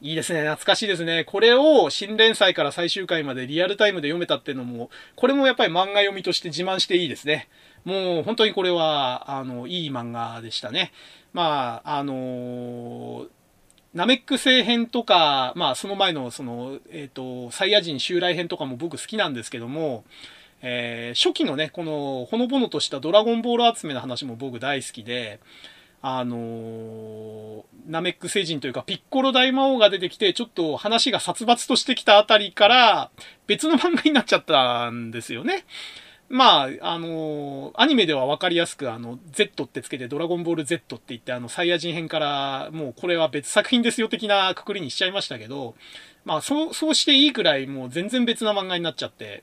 [0.00, 0.40] いいですね。
[0.40, 1.24] 懐かしいですね。
[1.24, 7.48] これを新連載から最終回までリアルタイムで読めたっていうのも、これもやっぱり漫画読みとして自慢していいですね。
[7.88, 10.92] もう本当にこれは、あの、いい漫画でしたね。
[11.32, 13.28] まあ、あのー、
[13.94, 20.04] ナメック星編とか、まあその前のその、えっ、ー、と、サイヤ人襲来編とかも僕好きなんですけども、
[20.60, 25.40] えー、初期のね、このほのぼのとしたドラゴンボール集めの話も僕大好きで、
[26.02, 33.10] あのー、ナメック星人というかピッコロ大魔王が出てきて、ちょっと話が殺伐としてきたあたりから、
[33.46, 35.64] 別の漫画になっちゃったんですよね。
[36.28, 45.74] まあ、あのー、アニメでは分かりやすく、あの、Z ってつけて、ドラゴンボール Z って言って、あの、サイヤ人編から、もうこれは別作品ですよ的なくくりにしちゃいましたけど、
[46.26, 49.42] まあ、そう、そうしていいくらい、もう全然別な漫画になっちゃって、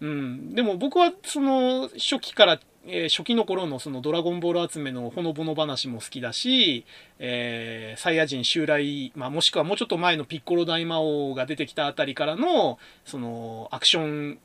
[0.00, 0.54] うん。
[0.54, 6.86] でも僕は、その、初期から、えー、初期の頃のそのドラゴンボール集めのほのぼの話も好きだし、
[7.18, 14.38] えー、サイヤ人襲来、まあ、もしくはもうちょっと前のピッコロ大魔王が出てきたあたりからの、その、アクション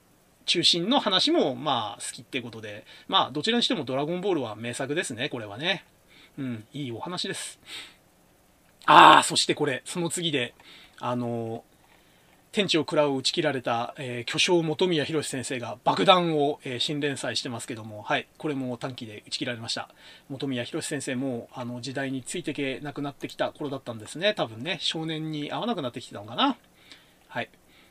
[0.46, 5.86] 中心の話も、まあ、好きってことで、まあ、どちらにしてもドラゴンボールは名作ですね、これはね。
[6.38, 7.60] うん、いいお話です。
[8.86, 10.54] ああ、そしてこれ、その次で、
[11.00, 11.64] あの、
[12.52, 19.90] 天地を食らう打ち切られた、えー、巨匠本宮宏先生が爆弾を、えー、新連載してますけども、はい、これも短期で打ち切られました。
[20.30, 24.36] 本宮宏先生も、あの、時代についてけなくなってきた頃だったんですね。
[24.36, 26.58] 多分ね、少年に合わなくなってきてたのかな。
[27.28, 27.50] はい。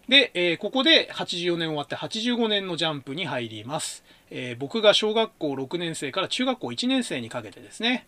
[0.08, 4.04] で、えー、ここで84年終わって85年のジャンプに入ります。
[4.30, 8.06] えー、僕が小学校6年生から中学校1年生にかけてですね、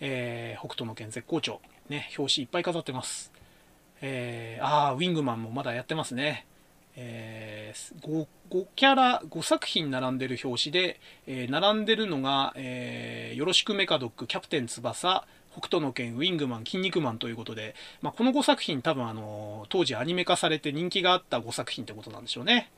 [0.00, 3.32] えー、北斗の拳絶好調、ね、表紙いっぱい飾ってます。
[4.02, 6.46] えー、あ、ウィングマンもまだやってますね。
[6.96, 15.26] えー、5, 5キャラ、5作品並んでる表紙で、えー、並んでるのが、えー、よろしくメカドック、キャプテン翼、
[15.56, 22.70] 北斗の拳、ウィングマン、筋肉マンということで、まあ、この5作品多分あの、当時アニメ化されて人気があった5作品ってことなんでしょうね。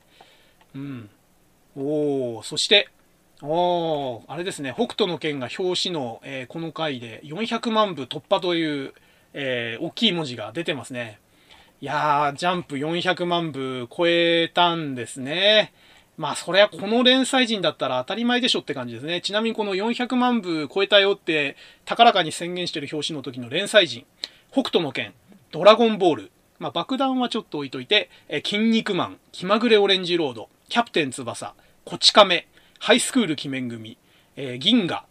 [0.75, 1.11] うん。
[1.77, 2.89] おー、そして、
[3.43, 8.95] おー、あれですね、北斗の拳が表紙の、えー、この回で400万部突破という、
[9.33, 11.19] えー、大きい文字が出てますね。
[11.81, 15.73] いやー、ジャンプ400万部超えたんですね。
[16.19, 19.20] まあ、そりゃこの連載人だったら当たり前でしょって感じですね。
[19.20, 24.05] ちなみにこの400万部超えたよって、高らかに宣言してる表紙の時の連載人、
[24.51, 25.15] 北斗の拳、
[25.53, 31.55] ドラゴンボール、まあ、爆弾はちょっと置いといて、え筋肉マン、気まぐれオレンジロード、キャプテン翼、
[31.85, 32.49] こち亀、
[32.81, 33.97] ハイスクール鬼面組、
[34.35, 35.05] えー、銀河、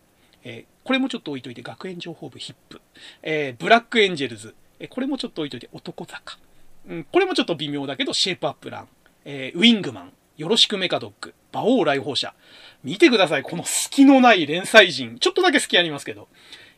[0.44, 2.82] えー、これもちょっと置いといて、学園情報部ヒップ、
[3.24, 6.38] えー、ブラックエンジェルズ、えこれもちょっと置いといて、男坂、
[6.90, 8.88] うん、これもちょっと微妙だけど、シェイプアップラン、
[9.24, 12.34] えウィングマン、よろしくメカドック、馬王来訪者。
[12.84, 15.18] 見てください、この隙のない連載人。
[15.20, 16.28] ちょっとだけ隙ありますけど。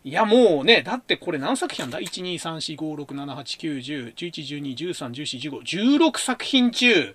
[0.05, 7.13] いや、もうね、だってこれ何作品なんだ ?1、2、3、4、5、6、7、8、9、10、11、12、13、14、15、16作品中、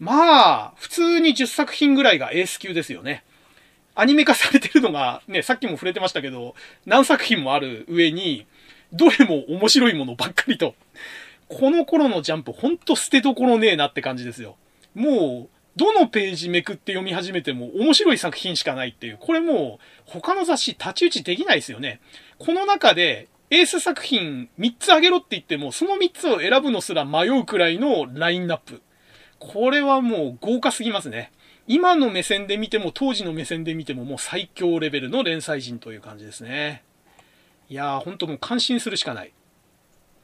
[0.00, 3.22] まあ、普通に10作品ぐらいがエース級ですよね。
[3.94, 8.44] アニメ化されてるのが、ね、さっきも触れてましたけど、何作品もある上に、
[8.92, 10.74] どれも面白いものばっかりと。
[11.48, 14.56] この頃のジャンプ、ほんと捨てどころねえなって感じですよ。
[14.96, 22.00] もう、どのページめくって読み始めても面白い作品しかないっていう、これもう他の雑誌太刀打ちできないですよね。
[22.38, 28.82] この中でエース作品3つあげろって言っても、その3つを選ぶのすら迷うくらいのラインナップ。
[29.38, 31.30] これはもう豪華すぎますね。
[31.68, 36.82] 今の目線で見ても、当時の目線で見てももう最強レベルの連載人という感じですね。
[37.68, 39.32] いやー、ほんともう感心するしかない。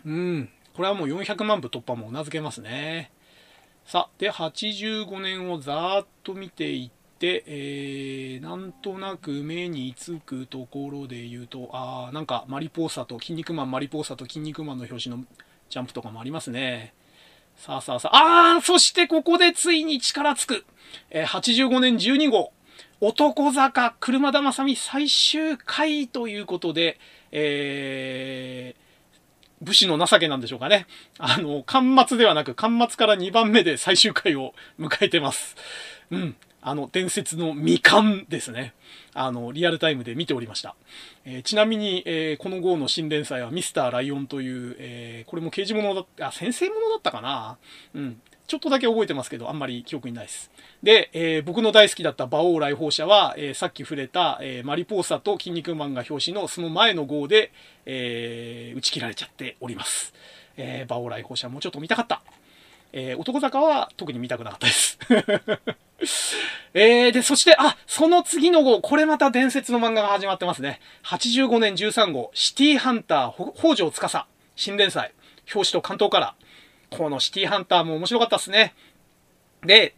[0.07, 0.49] うん。
[0.75, 3.11] これはもう400万部突破もうなずけますね。
[3.85, 15.25] さあ、で、85年をざーっと見ていって、えー、なんとなく目につくところで言うと、あー、なんかマリポーサと、筋肉マンマリポーサと筋肉マンの表紙の
[15.69, 16.95] ジャンプとかもありますね。
[17.57, 20.65] さあさあさあ、あー、そしてここでついに力つく。
[21.11, 22.53] えー、85年12号。
[23.01, 26.99] 男坂車田正美最終回ということで、
[27.33, 28.83] えー、
[29.63, 30.87] 武士の情けなんでしょうかね。
[31.19, 35.57] あの、巻末ではなく、巻末から2番目で最終回を迎えてます。
[36.11, 36.37] うん。
[36.61, 38.75] あの、伝説の未完ですね。
[39.15, 40.77] あの、リアルタイムで見ておりました。
[41.25, 47.59] えー、ちなみに、えー、この号の新連載はミスターライオンという、えー、これも刑事物だった、あ、先生物だったかな
[47.95, 48.21] うん。
[48.53, 50.51] ちょっとだけ覚えてますけど、あんまり記憶にないです。
[50.83, 57.51] で、えー、僕の大好きだった馬王来訪者は、えー、さっき触れた、えー、マリポーサと筋肉マンが表紙のその前の号で、
[57.87, 60.13] え打ち切られちゃっております。
[60.59, 62.21] え馬王来訪者もうちょっと見たかった。
[62.93, 64.99] え男坂は特に見たくなかったです。
[66.75, 70.79] えー、で、そして、あ、その次の号、これまた伝説の漫画が始まってますね。
[71.05, 74.27] 85年13号、シティハンター、北条司、
[74.57, 75.13] 新連載、
[75.55, 76.35] 表紙と関東から。
[76.97, 78.75] このシティハンターも面白かったですね。
[79.65, 79.95] で、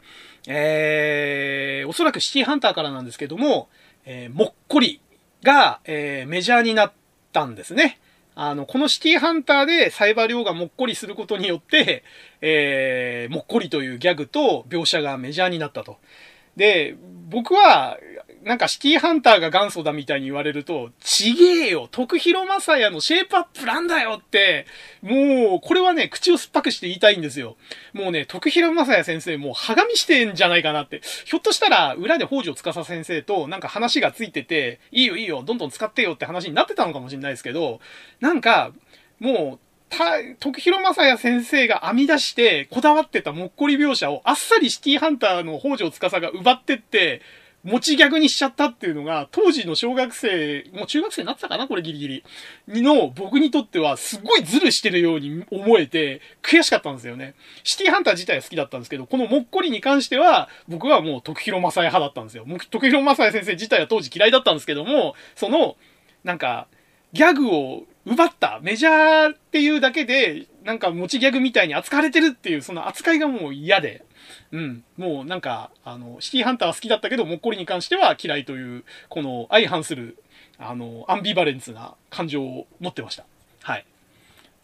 [0.46, 3.68] えー、おそらくシティハンターからなんですけども、
[4.04, 5.00] えー、もっこり
[5.42, 6.92] が、えー、メジャーになっ
[7.32, 7.98] たんですね。
[8.36, 12.02] あの、このシティハンターでサイバー量がもっこりすることによって、
[12.40, 15.98] えー、もっこりというギャグと描写がメジャーになったと。
[16.56, 16.96] で、
[17.28, 17.98] 僕は、
[18.44, 24.66] なんかシティハンターが元祖だみたいに言われると、ちげえよ徳広正也のシェイプアップなんだよって、
[25.00, 27.56] もう、これはね、口を酸っぱくして言いたいんですよ。
[27.94, 31.00] もうね、徳広正也先生、もう、はがみしてんじゃないかなって。
[31.24, 37.80] ひょっとしたら、裏で北条司先生と、なんか話がついてて、いいよいいよ、どんどん使ってよって話になってたのかもしれないですけど、
[38.20, 38.72] なんか、
[39.20, 39.58] もう、
[39.88, 47.22] た、徳広正也先生が編み出して、こだわってたもっこり描写を、あっさりシティハンターの北条司が奪ってって、
[47.64, 52.24] 持ち逆にしちゃったっていうのが、当時の小学生、もう中学生になってたかなこれギリギリ。
[52.68, 57.34] にの、僕にとっては、すっごいズルしてるように思えて、悔しかったんですよね。
[57.62, 62.44] シティハンター自体は好きだったんですけど、このもっこりに関しては、僕はもう徳広正也派だったんですよ。
[62.70, 65.76] 徳広正也先生自体は当時嫌いだったんですけども、その、
[66.22, 66.66] なんか、
[67.14, 74.04] ギャグを奪った、メジャーっていうだけで、なんか持ちギャグみたいに扱われてるっていう、その扱いがもう嫌で。
[74.54, 74.84] うん。
[74.96, 80.16] もうなんか、あの、シティハンターは好きだったけど、もっこりに関しては嫌いという、この相反する、
[80.58, 83.24] あの、アンビバレンスな感情を持ってました。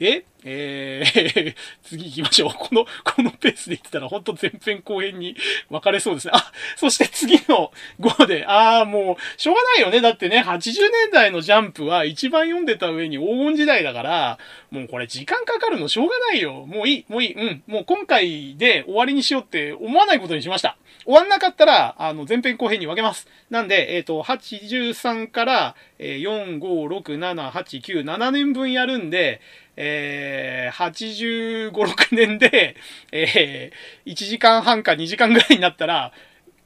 [0.00, 1.54] で、えー、
[1.84, 2.52] 次行きましょう。
[2.54, 5.36] この、このペースで言ってたら、ほんと前編後編に
[5.68, 6.32] 分かれそうですね。
[6.34, 7.70] あ、そして次の
[8.00, 10.00] 5で、あーもう、しょうがないよね。
[10.00, 14.38] だってね、80年代のジャンプは一番読んでた上に黄金時代だから、
[14.70, 16.64] もうこれ時間かかるのしょうがないよ。
[16.66, 17.34] もういい、もういい。
[17.34, 17.62] うん。
[17.66, 20.78] もう今回で終わりにしようって思わないことにしました。
[21.04, 23.28] 終わんなかったら、あの、前編後編に分けます。
[23.50, 29.40] なんで、えっ、ー、と、83から、えー、4、5、6、7、8、9、7年分やるんで、
[29.82, 32.76] えー、85、6年で、
[33.12, 36.12] えー、1時間半か2時間ぐらいになったら、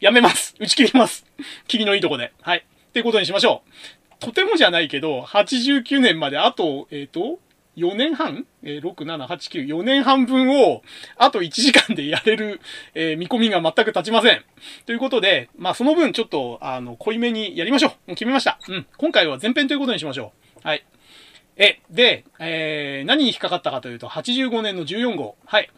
[0.01, 0.57] やめます。
[0.59, 1.25] 打ち切ります。
[1.69, 2.33] 霧のいいとこで。
[2.43, 2.59] はい。
[2.59, 4.15] っていうことにしましょう。
[4.19, 7.39] とてもじゃないけど、89年まであと、えっ、ー、と、
[7.77, 8.47] 4年半？
[8.65, 10.83] えー、6、7、8、9、4年半分を、
[11.17, 12.61] あと1時間でやれる、
[12.95, 14.43] えー、見込みが全く立ちません。
[14.87, 17.91] ということで、まあその分ちょっと、あの、濃いめにやりましょう。
[17.91, 18.59] もう決めました。
[18.69, 18.87] うん。
[18.97, 20.33] 今回は前編ということにしましょ
[20.65, 20.67] う。
[20.67, 20.85] はい。
[21.57, 25.37] え、で、えー、何に引っかかったかというと、85年の14号。
[25.47, 25.71] はい。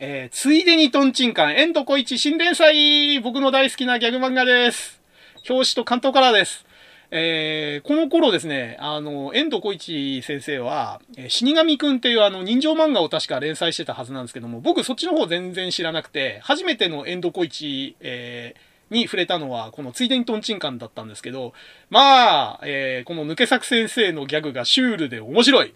[0.00, 5.00] えー、ついでにトンチンカン、エンドコイチ新連載僕の大好きなギャグ漫画です。
[5.48, 6.64] 表紙と関東カラーです。
[7.12, 21.52] えー、この頃ですね、あの、遠藤小一先生は、え死神くんっていうあの、人情漫画を確か連載してたはずなんですけども、僕そっちの方全然知らなくて、初めての遠藤小一、えー、に触れたのは、このついでにトンチンカンだったんですけど、
[21.88, 25.74] まあ、えー、この抜け作先生のギャグがシュールで面白い。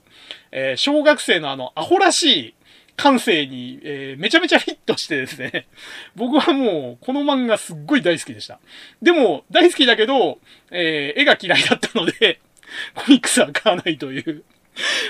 [0.53, 2.55] えー、小学生のあの、アホらしい
[2.97, 5.67] 感性に、えー、めちゃめちゃヒットしてですね、
[6.17, 8.59] 僕はもう、この漫画すっごい大好きでした。
[9.03, 10.39] でも、大好きだけど、
[10.71, 12.41] えー、絵が嫌いだったので、
[12.95, 14.45] コミックスは買わないという、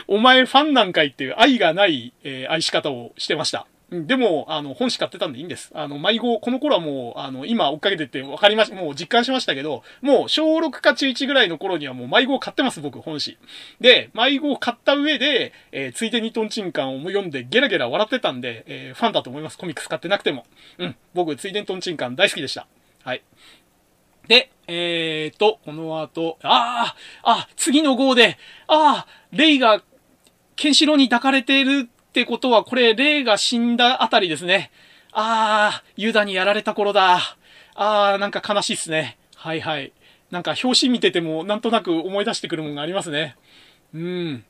[0.08, 3.66] お前ファンなんかいっていう愛がない、えー、愛し方をしてました。
[3.90, 5.70] でも、あの、本誌買ってたんでいいんです。
[5.74, 13.36] あの、迷子、この頃はもう、あの、今追っかけてて分かりまし、もう実感しましたけど、もう小6か中1ぐらいの頃にはもう迷子を買ってます、僕、本誌。
[13.80, 19.58] で、迷子を買った上で、えー、ついでにトンチンカンを読んでゲラゲラ笑ってたんで、えー、ファンだと思います。
[19.58, 20.46] コミックス買ってなくても。
[20.78, 22.66] うん、僕、ついでにトンチンカン大好きでした。
[23.04, 23.22] はい。
[24.26, 29.82] で、えーと、この後、ああ、あ、次の号で、ああ、レイが、
[30.56, 34.70] ケンシロウに抱かれているってことは、これ、霊が死んだあたりですね。
[35.10, 37.18] あー、ユダにやられた頃だ。
[37.74, 39.18] あー、なんか悲しいっすね。
[39.34, 39.92] はいはい。
[40.30, 43.34] なんか表紙見てても、なんとなく思い出してくるものがありますね。
[43.92, 44.44] うん。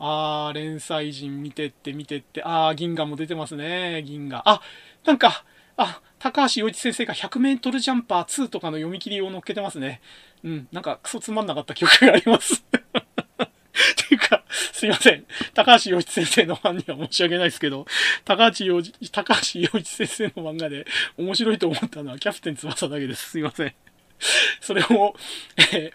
[0.00, 4.42] あー、連載陣見てって見てって、あー、銀河も出てますね、銀河。
[4.44, 4.60] あ、
[5.04, 5.44] なんか、
[5.76, 10.00] あ、高橋洋一先生が100メートルジャンパー2とかの読み切りを載っけてますね。
[10.42, 12.64] うん、なんかクソつまんなかった記憶があります。
[12.74, 15.24] っていうか、 すいません。
[15.52, 17.86] 高橋洋一先生のファンには申し訳ないですけど、
[18.24, 20.86] 高橋洋一、高橋洋一先生の漫画で
[21.16, 23.30] 面白いと思ったのはキャプテン翼だけです。
[23.30, 23.74] すいません。
[24.60, 25.16] それも、
[25.56, 25.92] えー、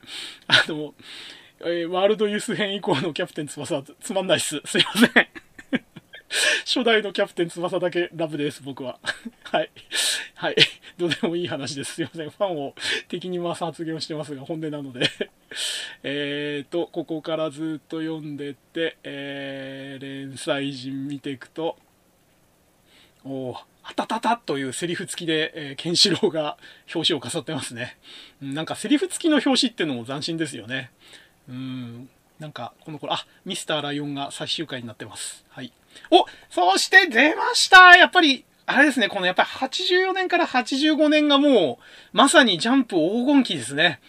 [0.48, 0.94] あの、
[1.62, 4.62] えー、ワールドユース編以降のキャプテン翼つまんないっす。
[4.66, 5.49] すいません。
[6.66, 9.00] 初代のキャプテン翼だけラブです、僕は。
[9.44, 9.72] はい。
[10.36, 10.56] はい。
[10.98, 11.96] どうでもいい話です。
[11.96, 12.30] すいません。
[12.30, 12.76] ファンを
[13.08, 15.10] 敵に回す発言をしてますが、本音なので
[16.04, 21.78] えっと、ここからずっと読んでって、えー、連載陣見ていくと、
[23.26, 26.58] おーあたたたというセリフ付きで、えー、ケンシロウが
[26.94, 27.98] 表紙を飾ってますね。
[28.40, 30.92] なんかセリフ付きの表紙っていうのも斬新ですよね。
[31.50, 32.10] うん。
[32.40, 35.44] なんか、この頃、あ、ミスターライオンが最終回になってます。
[35.50, 35.74] はい。
[36.10, 41.80] おそして出ましたやっぱり、あれですね、このやっぱり84年から85年がも
[42.14, 44.00] う、まさにジャンプ黄金期ですね。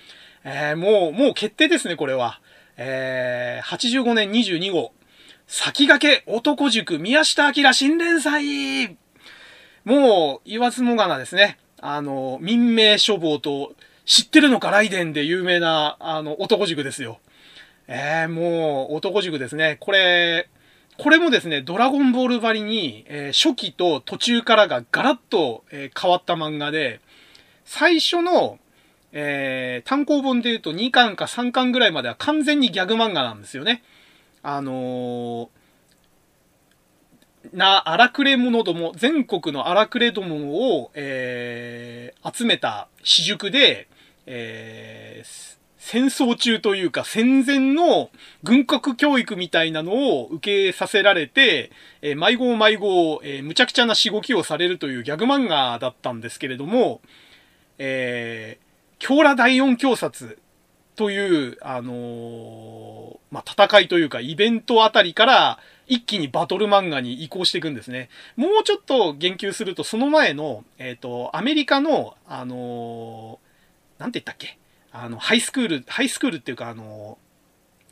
[0.44, 2.40] えー、もう、もう決定ですね、これは。
[2.77, 4.93] えー、85年22号、
[5.47, 8.97] 先駆け男塾宮下明新連載
[9.85, 11.59] もう言わずもがなですね。
[11.81, 13.74] あの、民命処方と
[14.05, 17.19] 知ってるのかライデンで有名な、あの、男塾ですよ。
[17.93, 19.77] えー、もう男塾ですね。
[19.81, 20.49] これ、
[20.97, 27.01] これもですね、ドラゴンボールばりに、えー、初期と途中からがガラッと、えー、変わった漫画で、
[27.65, 28.61] 最初の、
[29.11, 33.83] えー、単行本で言うと2巻か3巻ぐらいまでは完全にギャグ漫画なんですよね。
[34.45, 35.51] あの、
[37.53, 43.89] な、荒くれ者ども、全国の荒くれどもを、えー、集めた私塾で、
[44.27, 48.11] えー、戦争中というか戦前の
[48.44, 57.01] 軍国教育みたいなのを受けさせられて、えー、迷子迷子、えー、むちゃくちゃなしごきをされるというギャグ漫画だったんですけれども、
[57.78, 58.65] えー、
[58.98, 60.39] 京羅第四教察
[60.97, 68.11] という、あのー、まあ、戦いというかイベントあたりから一気にバトル漫画に移行していくんですね。
[68.36, 74.59] もうちょっと言及すると、その前の、えっ、ー、と、アメリカの、あのー、なんて言ったっけ？
[74.93, 77.19] あの、ハイスクール、ハイスクールっていうか、あの、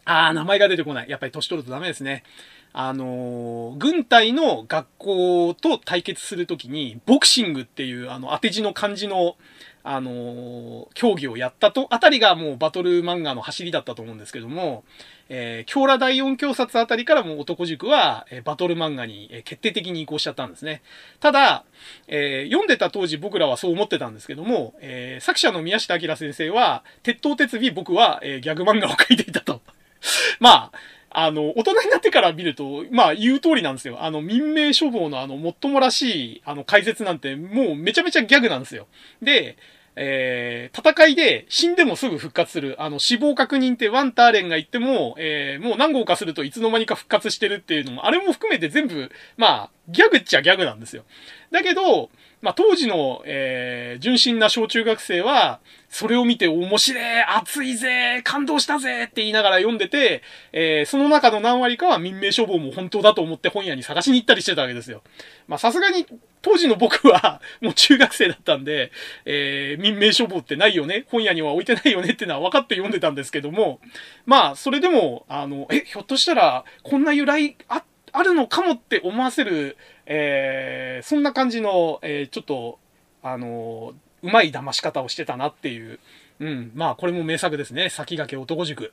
[0.04, 1.10] ああ、名前が出てこない。
[1.10, 2.24] やっぱり年取るとダメですね。
[2.72, 9.36] あの、軍隊の学校と対決するときに、ボクシングっていう、あの、当て字の漢字の、
[9.84, 14.84] あの、競技をやったと、あたりがもうバトル漫画の走りだったと思うんですけども、
[15.28, 20.82] えー、京羅第四教察あたりからも男塾は、え、バトル漫画に、決定的に移行しちゃったんですね。
[21.20, 21.64] ただ、
[22.06, 29.60] えー、読んでた当時僕らはそう思ってたんですけども、えー、作者の宮下明先生は、鉄頭鉄尾僕は、え、ギャグ漫画を描いていたと。
[30.40, 30.72] まあ、
[31.10, 34.02] あの、大人になってから見ると、まあ言う通りなんですよ。
[34.02, 38.86] あの、民命処方のあの、もっともらしい、あの、解説なんて、もうめちゃめちゃギャグなんですよ。
[39.22, 39.56] で、
[40.00, 51.04] えー、戦いで死んでもすぐ復活する、あの、死亡確認ってワンターレンが言っても、えー、もう何号かするといつの間にか復活してるっていうのも、あれも含めて全部、まあ、ギャグっちゃギャグなんですよ。
[51.50, 52.10] だけど、
[52.40, 55.58] まあ、当時の、えー、純真な小中学生は、
[55.88, 60.22] それを見て面白い、熱いぜ、感動したぜって言いながら読んでて、
[60.52, 65.02] えー、その中の何割かは民命処方も本当だと思って本屋に探しに行ったりしてたわけですよ。
[65.48, 66.06] まあ、さすがに、
[66.42, 68.92] 当時の僕は、もう中学生だったんで、
[69.24, 73.80] えー、民命処方ってないよね、本屋には置いてないよねってのは分かって読んでたんですけども、
[74.26, 82.78] まあ、それでも、あの、え、ひょっとしたら、こんな由来あ、あるのかもって思わせる、えー、そんな感じの、えー、ちょっと、
[83.22, 85.98] あのうまい騙し方をしてたなっていう。
[86.40, 86.72] うん。
[86.74, 87.88] まあ、これも名作ですね。
[87.88, 88.92] 先駆け男塾。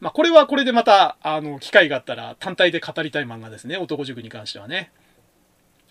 [0.00, 3.76] まあ、これはこれでまた、あの、機会があったら単体で語りたい漫画ですね。
[3.76, 4.90] 男塾に関してはね。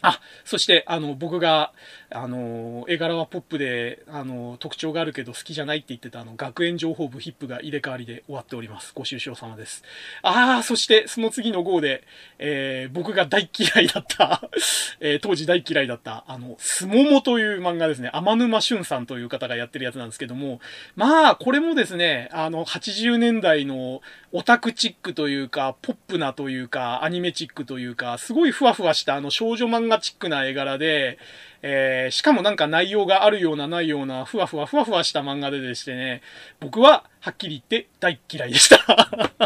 [0.02, 1.74] あ、そして、あの、僕が、
[2.10, 8.94] あの、絵柄はポップで、あの、特徴があるけど好きじゃないって言ってた、あの、学園情報部ヒップが入れ替わりで終わっております。
[8.96, 9.84] ご愁傷様です。
[10.24, 12.04] ああ、そして、その次の号で、
[12.40, 14.50] えー、僕が大嫌いだった
[15.00, 18.10] えー、当時大嫌いだった、あの、すももという漫画ですね。
[18.14, 20.60] 天沼俊さんという方がやってるやつなんですけども、
[20.96, 24.02] まあ、これもですね、あの、80年代の
[24.34, 31.18] オタクチックというか、ポップなというか、アニメチックというか、すごいふわふわしたあの少女漫画チックな絵柄で、
[31.62, 36.22] えー、しかもなんか内容があるようなないような、ふわふわふわふわした漫画ででしてね、
[36.62, 38.80] 僕ははっきり言って大嫌いでした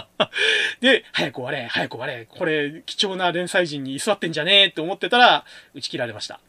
[0.81, 6.39] で、早く終われ、早く終われ、これ貴重な連載人に居座ってんじゃねえって思ってたら、打ち切られました。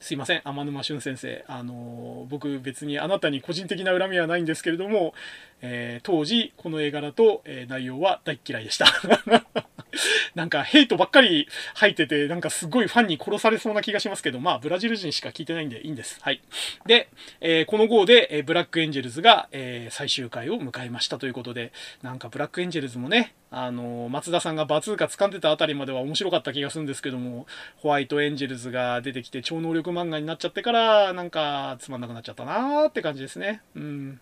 [0.00, 1.44] すいません、天沼俊先生。
[1.48, 5.14] あのー、僕別にあなたに個人的な恨みはないんですけれども、
[5.62, 8.86] えー、当時この映画だと、えー、内容は大嫌いでした。
[10.34, 16.18] なんかヘイトばっかり言ってて、なんかすごいファンに殺されそうな気がしますけど、まあブラジル人しか聞いてないんでいいんです。
[16.20, 16.42] はい。
[16.86, 17.08] で、
[17.40, 21.72] えー、この号で、え、ブラックエンジェルズが、え、最終回を迎えましたということで、
[22.02, 27.46] なんかブラックエンジェルズもね、あの松田さんがバズーカ掴んでたあたりまでは面白かった気がするんですけども、
[27.76, 33.62] ホワイトエンジェルズが出てきて超能力漫画になっちゃってから、なんかつまんなくなっちゃったなーって感じですね。
[33.74, 34.20] うん。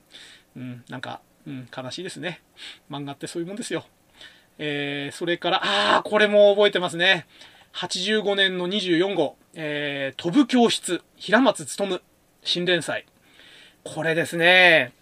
[0.56, 2.40] うん、なんか、うん、悲しいですね。
[2.90, 3.84] 漫画ってそういうもんですよ。
[4.58, 7.26] えー、それから、ああ、これも覚えてますね。
[7.74, 12.00] 85年の24号、えー、飛ぶ教室、平松努、
[12.42, 13.04] 新連載。
[13.82, 14.92] これですね、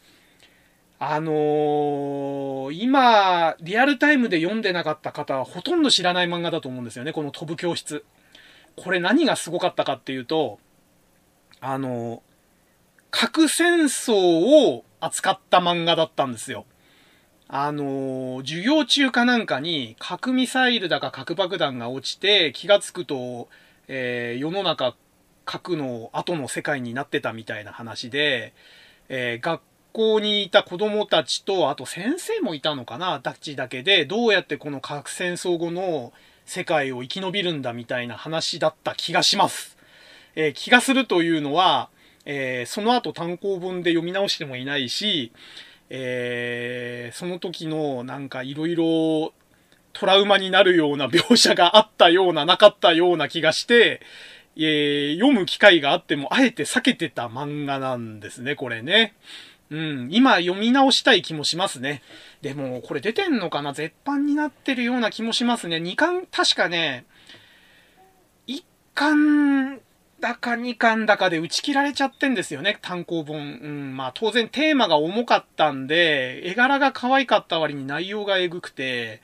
[0.98, 8.04] あのー、今、リアルタイムで読んでなかった方はほとんど知らない漫画だと思うんですよね、この飛ぶ教室。
[8.76, 10.58] これ何がすごかったかっていうと、
[11.60, 12.20] あのー、
[13.10, 16.64] 核戦争を扱った漫画だったんですよ。
[17.48, 23.48] あのー、授業中かなんかに核ミサイルだか核爆弾が落ちて気がつくと、
[23.88, 24.94] えー、世の中
[25.44, 28.54] 核の後の世界になってたみたいな話で、
[29.08, 29.60] えー、学
[29.92, 36.12] 校にいた子供たちと、あと先生もいたのかな、たちだけで、どうやってこの核戦争後の
[36.46, 39.76] 世界を生き延びるんだみたいな話だった気がします。
[40.34, 41.90] えー、気がするというのは、
[42.24, 45.32] えー、その後単行本で読み直してもいないし、
[45.90, 49.32] えー、その時のなんかいろいろ
[49.92, 54.00] トラウマになるような描写があったようななかったような気がして、
[54.56, 59.14] えー、読む機会があってもあえて避けてた漫画なんですね、これね。
[59.70, 62.02] うん、今読み直したい気もしますね。
[62.42, 63.72] でも、これ出てんのかな？
[63.72, 65.78] 絶版になってるような気もしますね。
[65.78, 67.06] 2巻、確かね、
[68.46, 68.62] 1
[68.94, 69.80] 巻
[70.22, 73.58] だか2巻だかで打ち切られちゃってんですよね、単行本。
[73.60, 79.20] うん、まあ当然テーマが重かったんで、絵柄が可愛かった割に内容がエグくて、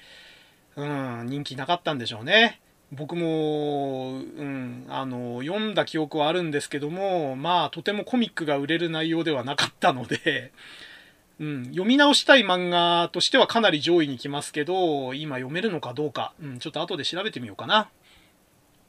[0.75, 2.61] うん、人気なかったんでしょうね。
[2.91, 10.51] 僕も、うん、あの、読んだ記憶はあるんですけども、まあ、とてもコミックが売れる内容ではなかったので、
[11.39, 17.89] うん、読み直したい漫画としてはかなり上位に来ますけど、今読めるのかどうか、うん、ちょっと後で調べてみようかな。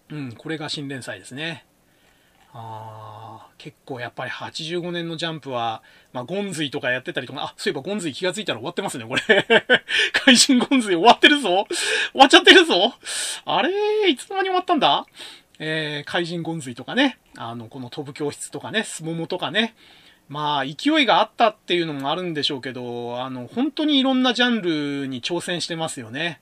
[0.10, 1.65] うん、これが新連載ですね。
[2.54, 9.22] あ結構やっぱり85年のジャンプは、まあ、ゴンズイとかやってたりとか、あ、そういえばゴンズイ気がついたら終わってますね、これ。
[10.14, 11.68] 怪人ゴンズイ終わってるぞ。
[12.12, 12.94] 終わっちゃってるぞ。
[13.46, 15.06] あれいつの間に終わったんだ？
[15.60, 19.76] えー、怪人ゴンズイとかね、あの、この飛ぶ教室とかね、スモモとかね、
[20.30, 26.40] まあ、勢いがあったっていうのもあるんでしょうけど、あの、本当にいろんなジャンルに挑戦してますよね。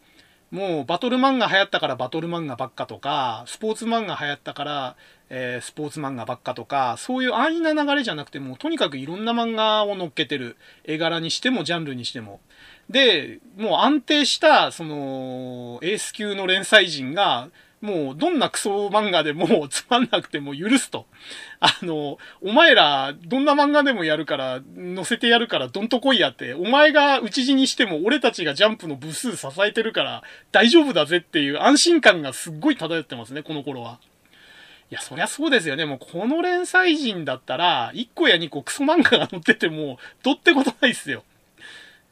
[0.49, 4.95] もうバトル漫画流行ったからバトル漫画ばっかとか、スポーツ漫画流行ったから、
[5.29, 10.55] えー、スポーツ漫画ばっかとか、そういう安易な流れじゃなくてもう、とにかくいろんな漫画を乗っけてる。
[10.85, 12.39] 絵柄にしても、ジャンルにしても。
[12.89, 17.49] で、もう安定した、その、エース級の連載人が、
[17.79, 21.05] もうどんなクソ漫画でもつまんなくても許すと。
[21.59, 24.61] あの、お前らどんな漫画でもやるから、
[24.95, 33.99] 載せてやるからどんと来いやって、お前が討ち死にしても俺たちがジャンプの部数支えてるから大丈夫だぜっていう安心感がすっごい漂ってますね、この頃は。
[34.89, 35.85] いや、そりゃそうですよね。
[35.85, 41.23] もうこの連載陣だったら、1個や2個クソ漫画が載ってても、どってことないっすよ。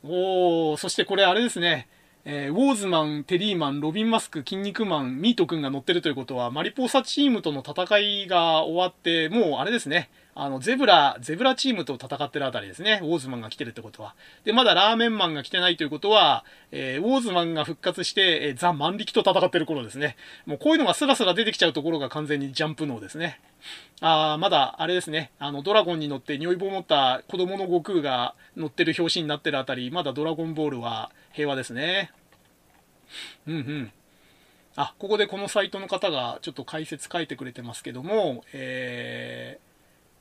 [0.04, 1.88] おー、そしてこれあれですね。
[2.28, 10.10] えー、ウォーズマン、テリーマン、ロビンマスク、筋肉マン、ミートくんが乗ってるということは、マリポーサチームとの戦いが終わって、もうあれですね。
[10.38, 13.00] あの、ゼブラ、ゼブラチームと戦ってるあたりですね。
[13.02, 14.16] ウォーズマンが来てるってことは。
[14.44, 16.44] で、まだラーメンマンが来てないということは、
[16.74, 20.18] えー、ウォーズマンが復活して、えー、ザ・万力と戦ってる頃ですね。
[20.46, 23.40] もうこういうのがスラスラ出てきちゃうところが完全にジャンプ脳ですね。
[24.02, 25.32] あー、まだ、あれですね。
[25.40, 32.12] あの、ドラゴンに乗って匂い棒持った子供の悟空が乗ってる表紙になってるあたり、まだドラゴンボールは平和ですね。
[33.48, 33.92] うんうん。
[34.76, 39.75] あ、ここでこのサイトの方がちょっと解説書いてくれてますけども、えー、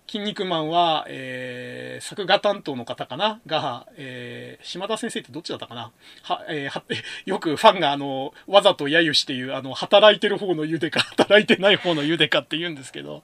[0.06, 3.40] 筋肉マンは、えー、作画担当の方かな？
[3.46, 5.92] が、えー、島田先生ってどっちだったかな？
[6.22, 6.84] は、えー、は、
[7.24, 13.22] よくファンがあの、わざと揶揄していう、あの、働いてる方のゆでか、 働いてない方のゆでかって言うんですけど、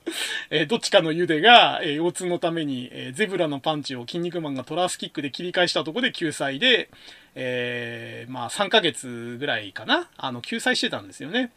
[0.49, 6.89] えー、どっちかのゆでが、えー、腰痛のために、えー、ゼブラのパンチを筋肉マンがトラースキックで切り返したとこで救済で、
[7.35, 11.53] えー、まあ3ヶ月ぐらいかな、あの、救済してたんですよね。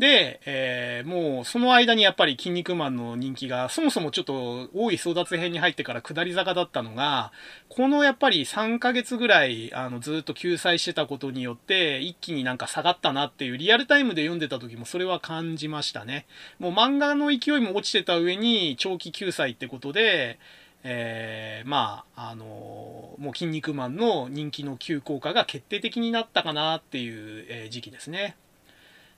[0.00, 7.32] で、えー、もうその間にやっぱり筋肉マンの人気がそもそもちょっと多い争奪編に入ってから下り坂だったのが、
[7.68, 16.26] このやっぱり3ヶ月ぐらいあのずっと救済してたことによって一気になんか下がったなっていうリアルタイムで読んでた時もそれは感じましたね。
[16.58, 20.38] もう漫画の勢いも落ちてた上に長期救済ってことで、
[20.82, 28.34] えー、まあ、あのー、もう筋肉マンの人気の急降下が決定的になったかなっていう、えー、時期ですね。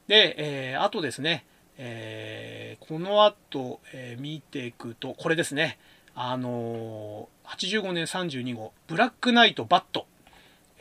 [0.09, 0.35] で、
[0.73, 1.45] えー、あとですね、
[1.79, 5.79] えー、この後、えー、見ていくと、これですね、
[6.15, 10.07] あのー、85年32号、ブラックナイトバット。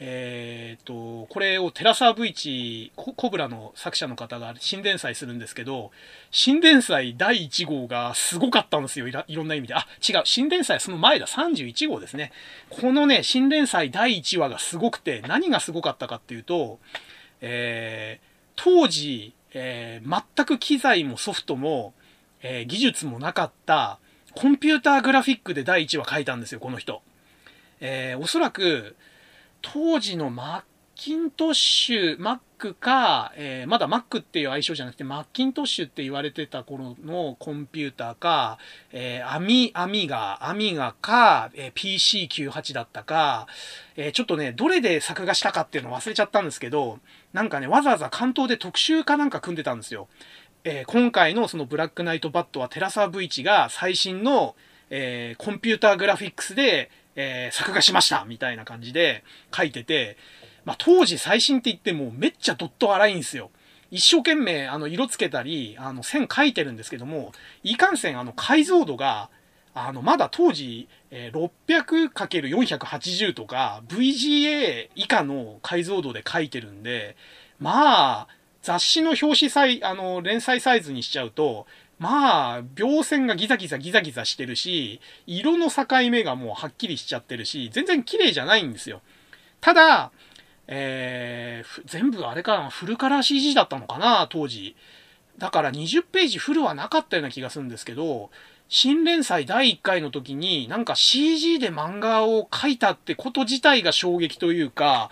[0.04, 5.92] え、ー、と、これをテラサー V1 コブラの作者の方が新連載するんですけど、
[6.32, 9.08] 新連載第1号がすごかったんですよ。
[9.08, 9.76] いろんな意味で。
[9.76, 10.22] あ、違う。
[10.26, 11.28] 新連載その前だ。
[11.28, 12.32] 31号ですね。
[12.72, 16.80] このね、新連載第1話がすごくて、何がすごかったかっていうと、
[17.42, 18.31] えー、
[18.64, 21.94] 当時、えー、全く機材もソフトも、
[22.44, 23.98] えー、技術もなかった
[24.36, 27.02] コンピューターグラフィックで第1話書いたんですよ、この人。
[27.80, 28.96] えー、おそらく、
[29.64, 30.62] 当時のマッ
[30.94, 38.60] キントッシュ、Mac か、えー、まだ Mac っていう愛称じゃなくて、マッキントッシュって言われてた頃のコンピューターか、
[38.92, 43.48] えー、アミ、アミガ、アミガか、えー、PC98 だったか、
[43.96, 47.00] え、ちょっとね、どれで作画したかっていうの忘れちゃったんですけど、
[47.34, 50.08] なんかね、わざわざ関東で特集かなんか組んでたんですよ。
[50.64, 54.56] えー、今回のそのブラックナイトバットはテラサー V1 が最新の、
[54.90, 59.24] えー、コンピューターグラフィックスで、えー、作画しましたみたいな感じで
[59.56, 60.18] 書いてて、
[60.66, 63.50] まあ、当時最新って言ってもめっちゃドット荒いんですよ。
[63.90, 67.34] 一生懸命、あの、色つけたり、あの、線書いてるんですけども、
[67.64, 69.30] いかんせん、あの、解像度が、
[69.74, 77.16] あの、まだ当時、え、600×480 とか、VGA 以下の解像度で書いてるんで、
[77.60, 78.28] まあ、
[78.62, 81.68] 雑誌の表紙サイ、あの、連載サイズにしちゃうと、
[82.00, 89.02] まあ、描線がギザギザギザギザしてるし、色の境目がもうはっきりしちゃってるし、全然綺麗じゃないんですよ。
[89.62, 90.12] ただ、
[90.68, 94.76] えー、全部あれかな、フルカラー CG だったのかな、当時。
[95.38, 98.32] だから20ページフルはなかったような気がするんですけど、
[98.74, 105.12] 新連載第1回の時になんか CG で漫画を描いたってこと自体が衝撃というか、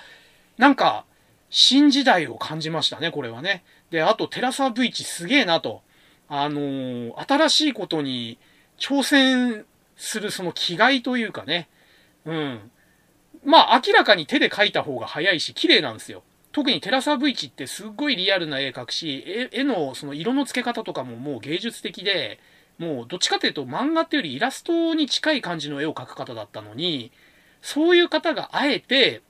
[0.57, 1.03] なんか
[1.49, 3.65] 新時代を感じましたね、これはね。
[3.91, 5.81] で、あと、テラサ V チすげえなと。
[6.29, 8.37] あのー、新しいことに
[8.79, 9.65] 挑戦
[9.97, 11.67] するその気概というかね。
[12.23, 12.71] うん。
[13.43, 16.23] まあ、明らかに手で描いた方が早いし、綺麗なんですよ。
[16.53, 22.39] 特にテラサ V チってすっごいリアルな絵描くし、絵のその色の付け方とかももう芸術的で、
[22.79, 27.11] もうどっちかというと漫画っていうよりイラストに近い感じの絵を描く方だったのに、
[27.61, 29.21] そういう方があえて、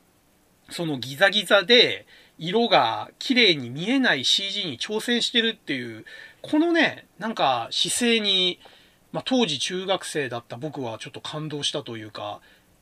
[0.69, 2.05] そのギザギザで
[2.38, 6.05] 色が綺麗に見えない CG に挑戦してるっていう、
[6.43, 8.59] このね、なんか姿勢に、
[9.11, 12.39] まあ、当時中学生だった僕はちょっと感動したというか、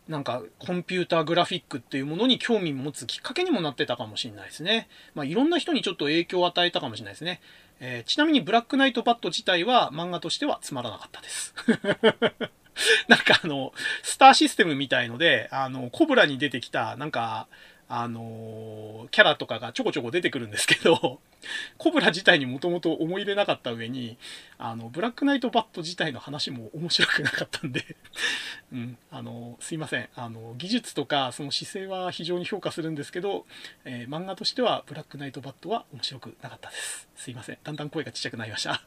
[0.10, 4.90] なんかコンピューターグラフィックっていうものに興味持つきっかけにもなってたかもしれないですね。
[5.16, 7.42] まあ、いろんな人にちょっと影響を与えたかもしれないですね。
[7.80, 11.54] えー、ちなみにブラックナイトバット自体は漫画としてはつまらなかったです。
[13.08, 13.74] なんかあの、
[14.04, 17.48] スターシステムみたいので、あの、コブラに出てきた、なんか、
[17.90, 21.22] あの、キャラとかがちょこちょこ出てくるんですけど、
[21.78, 24.18] コブラ自体にもともと思い入れなかった上に、
[24.58, 27.96] あの、ブラックナイトバット自体の話も面白くなかったんで
[28.74, 30.10] うん、あの、すいません。
[30.16, 33.46] あの、技術とかその姿勢は非常に評価するんですけど、
[33.86, 37.08] えー、漫画としてはブラックナイトバットは面白くなかったです。
[37.16, 37.58] すいません。
[37.64, 38.84] だんだん声がちっちゃくなりました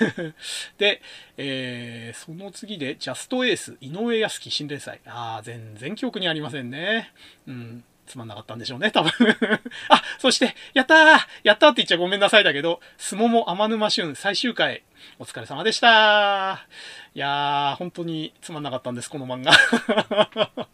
[0.76, 1.00] で、
[1.38, 5.00] えー、その次で、ジャストエース、井上康樹新連載。
[5.06, 7.12] ああ、全然記憶にありませんね。
[7.46, 7.84] うん。
[8.06, 9.10] つまんなかったんでしょうね、多分
[9.88, 14.82] あ、そして、やったーやったーって言っちゃごめんなさいだけど、すもも天沼旬最終回、
[15.18, 16.66] お疲れ様でした
[17.14, 19.52] いやー、本当につまんなかったんです、この漫画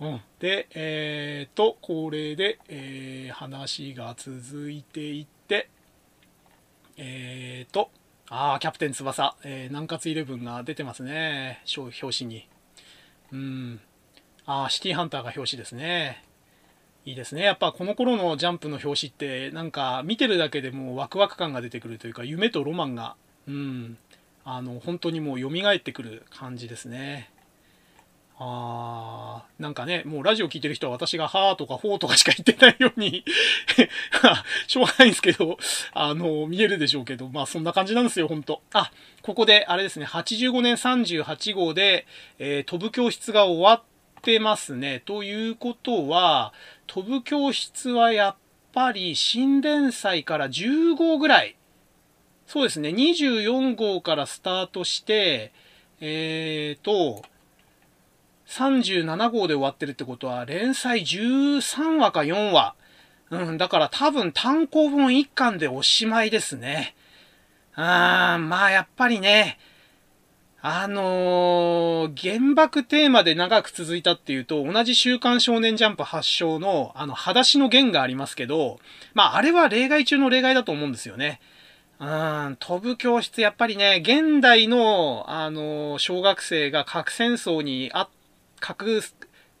[0.00, 5.70] うん、で、えーと、これで、えー、話が続いていって、
[6.96, 7.90] えーと、
[8.28, 12.48] あー、キャプテン翼、えー、南葛イレブンが出てますね、表紙に。
[13.32, 13.80] うん。
[14.46, 16.22] ああ、シティハンターが表紙ですね。
[17.06, 17.42] いいですね。
[17.42, 23.16] やっぱこの頃のジャンプの表紙ってなんか見てるだけでもうワクワク感が出てくるというか夢とロマンが、
[23.46, 23.98] うん、
[24.44, 27.30] あの本当にもう蘇ってくる感じですね。
[28.36, 33.24] あー、なんかね、もうラジオ聞いてる人は私がはーとかほーとかしか言ってないように
[34.66, 35.56] しょうがないんですけど、
[35.92, 38.60] あの、見えるでしょうけど、まあそんな感じなんですよ、ほんと。
[38.72, 38.90] あ、
[39.22, 42.06] ここであれですね、85年38号で、
[42.40, 43.82] えー、飛ぶ教室が終わっ
[44.24, 45.02] ってますね。
[45.04, 46.54] ということは、
[46.86, 48.36] 飛ぶ教室はやっ
[48.72, 51.56] ぱり新連載から10号ぐらい。
[52.46, 52.88] そうですね。
[52.88, 55.52] 24号からスタートして、
[56.00, 57.22] えーと、
[58.46, 62.74] 37号で終わってるってことは、連載13話か4話。
[63.30, 66.94] うん、だから多分単行本1巻でおしまいですね。
[67.74, 69.58] あー、まあやっぱりね、
[70.66, 78.80] あのー、原爆テーマで長く続いたっていうと、同じ週刊少年ジャンプ発祥の、あの、裸足の弦がありますけど、
[79.12, 81.38] まあ、あれは例外中の例外だと思うんですよね。
[82.00, 88.08] うん、飛ぶ教室、やっぱりね、現代の、あのー、小学生が核戦争にあ、
[88.58, 89.02] 核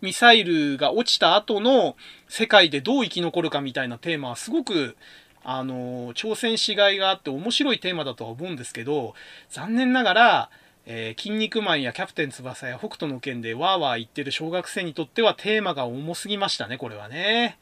[0.00, 1.96] ミサイルが落ちた後の
[2.30, 4.96] 世界でどう生き残るかみたいなテーマはすごく、
[5.42, 9.14] あのー、挑戦しがいがあって面白いテーマだとは思うんですけど、
[9.50, 10.50] 残念ながら、
[10.86, 17.58] えー、筋肉マンやキャプテン翼や北斗の拳でわーわー言ってる小学生にとってはテーマが重すぎましたね、これはね。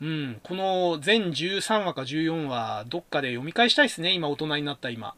[0.00, 5.14] うん、この全13話か14話、どっかで読み返したいですね、今大人になった今。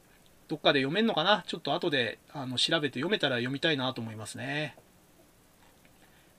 [0.47, 1.43] どっかで読めんのかな？
[1.47, 4.77] ちょっと後であの調べて読めたら読みたいなと思いますね。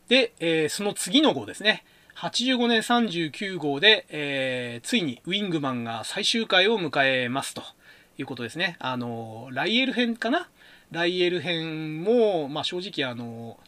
[0.08, 1.84] で、えー、その次の号ですね。
[2.16, 7.64] 85年39号で、えー、ついにウィングマンが最終回を迎えますと
[8.18, 8.78] いうことですね。
[8.80, 10.48] あの、ライエル編かな？
[10.96, 13.60] ライエル編も、まあ、正直あの、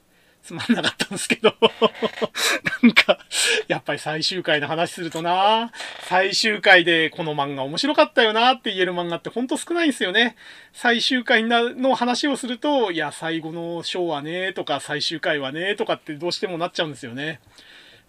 [0.42, 1.54] つまんなかったんですけど
[2.82, 3.20] なんか、
[3.68, 5.74] やっぱり最終回の話するとな、
[6.04, 10.38] 最終回でこの漫画面白かったよなって言える漫画ってほんと少ないんですよね。
[10.72, 17.42] 最終回の話をすると、いや、最後の章はね、とか最終回はね、とかってどうしてもなっちゃうんですよね。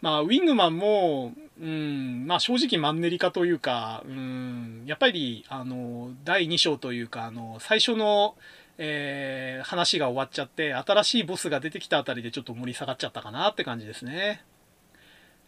[0.00, 8.36] まあ、ウィングマンも、うん、まあ正直マンネリ化というか、うん、やっぱり、あの、第2章というか、あの、最初の、
[8.78, 14.44] えー、話が終わっちゃって、新しいボスが出てきたあたりでちょっと盛り下がっちゃったかなって感じですね。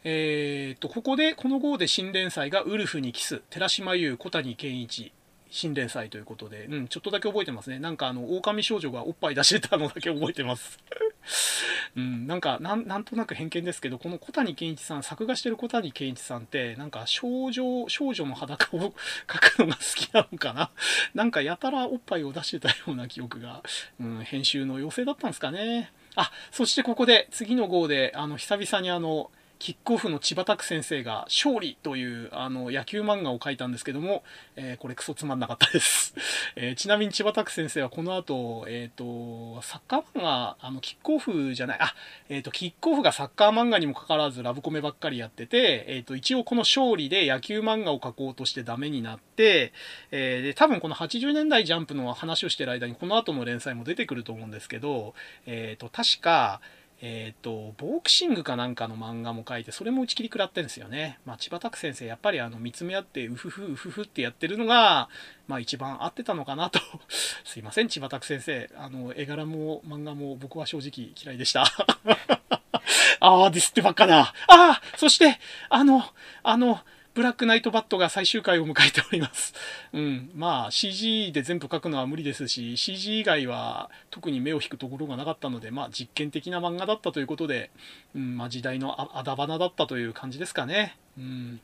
[0.03, 5.13] えー、と、ここで、この号で新連載がウルフにキス、寺島優、小谷健一、
[5.51, 7.79] 新連載ということで、うん、ちょっとだけ覚えてますね。
[7.79, 10.79] なんかあの、狼少女がおっぱい出してたのだけ覚えてます。
[11.97, 18.95] うん、なんかなん、なんとなく偏見ですけど、この小谷健一さん、作画してる小谷健一さんって、なんか少女、少女の裸を
[19.27, 20.71] 描くのが好きなのかな？
[21.15, 23.63] なんかやたらおっぱいを出してたような記憶が、
[24.01, 25.93] うん、編集の要請だったんですかね。
[26.15, 29.31] あ、そしてここで、次の号で、あの、久々にあの、
[29.61, 34.25] キックオフの千葉拓先生が勝利というあの野球漫画を描いたんですけども、
[34.57, 36.15] えー、これクソつまんなかったです。
[36.57, 41.95] えー、ちなみに千葉拓先生はこの後、えっ、ー、と、サッカー漫画、あの、キックオフじゃない、あ、
[42.31, 49.75] えっ、と、キックオフがサッカー漫画にもかかわらずラブコメばっかりやってて、えっ、と、一応この勝利で野球漫画を描こうとしてダメになって、
[50.11, 55.15] えで、多分この80年代ジャンプの話をしてる間にこの後の連載も出てくると思うんですけど、
[55.45, 56.63] えっ、と、確か、
[57.03, 61.19] えっ、ー、と、ボクシングかなんかの漫画も書いて、それも打ち切り食らってるんですよね。
[61.25, 65.09] まあ、千葉拓先生、やっぱりあの、見つめ合って、うふふ、うふふってやってるのが、
[65.49, 66.79] まあ、一番合ってたのかなと。
[67.45, 68.71] すいません、千葉拓先生。
[68.77, 71.65] あの、絵柄も漫画も僕は正直嫌いでした。
[73.21, 74.21] ああ、ディスってばっかだ。
[74.21, 75.39] ああ、そして、
[75.71, 76.05] あの、
[76.43, 76.81] あの、
[77.13, 79.53] ブラックナイトバットが最終回を迎えております。
[79.93, 80.31] うん。
[80.35, 87.71] まあ CG で全部書くのは無理ですし、CG 以外は特に目を引くところがなかったので、まあ実験的な漫画だったということで、
[88.15, 90.97] うん、まあ時代のあだ花だったという感じですかね。
[91.19, 91.61] うん。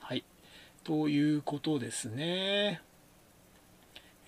[0.00, 0.22] はい。
[0.84, 2.82] ということですね。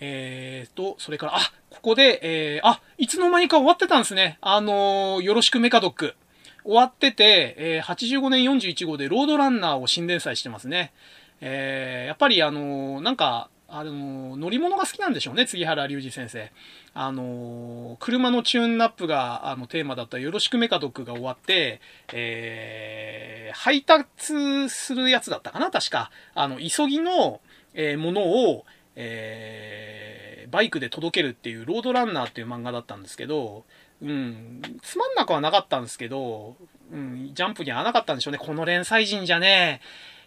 [0.03, 4.39] えーと、それから、あ、ここで、えー、あ、いつの間にか終わってたんですね。
[4.41, 6.17] あのー、よろしくメカドック。
[6.65, 10.93] 終わってて、えー、85年41号でロードランナーを新連載してますね。
[11.41, 16.51] えー、やっぱりあのー、なんか、あの乗り物が好きなんでしょうね、杉原隆二先生。
[16.93, 21.81] あの車のチューンナップがあのテーマだったよろしくメカドックが終わって、
[22.12, 26.11] えー、配達するやつだったかな、確か。
[26.35, 27.41] あの、急ぎの、
[27.74, 28.65] えー、ものを、
[28.97, 33.65] えー、バイクで届けるっていうロードランナーっていう漫画だったんですけど、
[34.02, 36.56] うん、つまんなくはなかったんですけど、
[36.93, 38.39] うん、ジャンプに合わなかったんでしょうね。
[38.39, 39.81] この連載陣じゃね、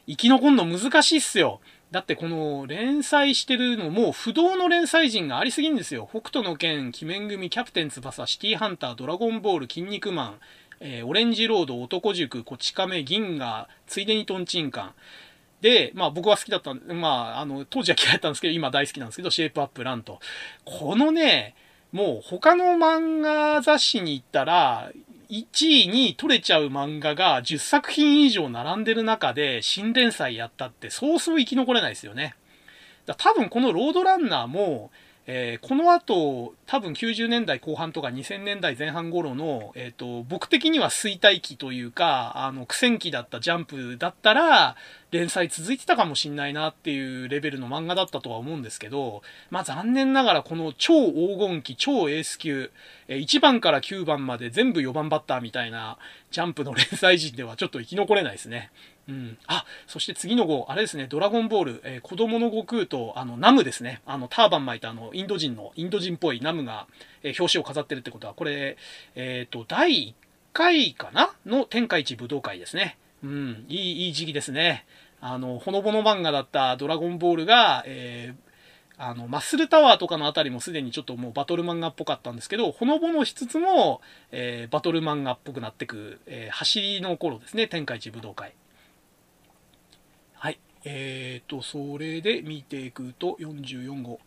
[0.07, 1.59] 生き残るの難しいっすよ。
[1.91, 6.07] だってこの連載してるのも不動の連載陣がありすぎんですよ。
[6.09, 10.39] 北斗の剣、鬼面組、キャプテン翼、シティハンター、ドラゴンボール、筋肉マン、
[10.79, 14.93] えー、オレンジロード、男塾、こち亀、銀河、ついでにトンチンカン。
[15.61, 20.19] で、まあ僕は好きだった、まああの、当時は嫌いだったんですけど、今大好きなんですけど、シェイプアップランと。
[20.65, 21.55] このね、
[21.93, 24.91] もう他の漫画雑誌に行ったら、
[25.29, 32.35] 1位に取れちゃう漫画が10作品以上並んでる中で新連載やったってそうそう生き残れないですよね。
[33.05, 34.89] だ多分このロードランナーも、
[35.25, 44.75] えー、この後、多分90年代後半とか2000年代前半頃の、えっ、ー、と、僕的には衰退期というか、あの、苦戦期だったジャンプだったら、
[45.11, 49.21] 連載続いてたかもしんないなっていうレベルの漫画だったとは思うんですけど、
[49.51, 52.71] まあ残念ながらこの超黄金期、超エース級
[53.07, 55.97] え、1番から9番まで全部4番バッターみたいな
[56.31, 58.71] ジャンプの連載陣ではちょっと生き残れないですね。
[59.07, 59.37] うん。
[59.47, 64.01] あ、そして次の号、あれですね、ドラゴンボール、えー、子供の悟空と、あの、ナムですね。
[64.05, 66.87] あの、ターバン巻いたあの、インド人の、インド人っぽいナムが、
[67.21, 68.77] えー、表紙を飾ってるってことは、これ、
[69.15, 70.13] えっ、ー、と、第1
[70.53, 71.33] 回かな？
[71.45, 72.97] の天下一武道会ですね。
[73.23, 74.85] うん、いい、いい時期ですね。
[75.19, 78.53] あの、ほのぼの漫画だったドラゴンボールが、えー、
[78.97, 84.01] あの、マッスルタワーとかのあたりもすでにちょっともうバトル漫画っぽかったんですけど、ほのぼのしつつも、
[84.31, 88.53] えー、バトル漫画っぽくなってく、えー、走りの頃ですね、天下一武道会。
[90.83, 90.91] はい。
[90.95, 94.19] えーと、それで見ていくと、44号。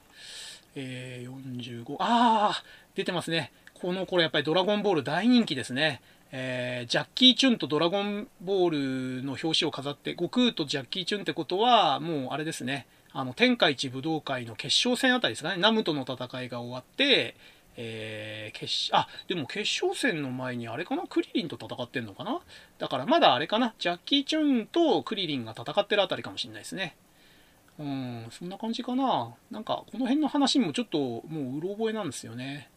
[0.76, 2.62] えー、45、ああ
[2.94, 3.50] 出てますね。
[3.74, 6.00] この頃やっぱりドラゴンボール大人気ですね。
[6.32, 17.36] えー、ジャッキー・チュンとドラゴンボールの表紙を飾って、悟空とジャッキー・チュンってことは、もうあれですね、あの、天下一武道会の決勝戦あたりですかね、ナムとの戦いが終わって、
[17.76, 21.02] えー、決あ、でも決勝戦の前にあれかな？
[21.06, 22.40] クリリンと戦ってんのかな？
[22.78, 23.74] だからまだあれかな？
[23.78, 26.96] ジャッキー・チューンとクリリンが戦ってるあたりかもしれないですね。
[27.78, 29.34] うん、そんな感じかな。
[29.50, 32.70] なんか、この辺の話もちょっともううろ覚えなんですよね。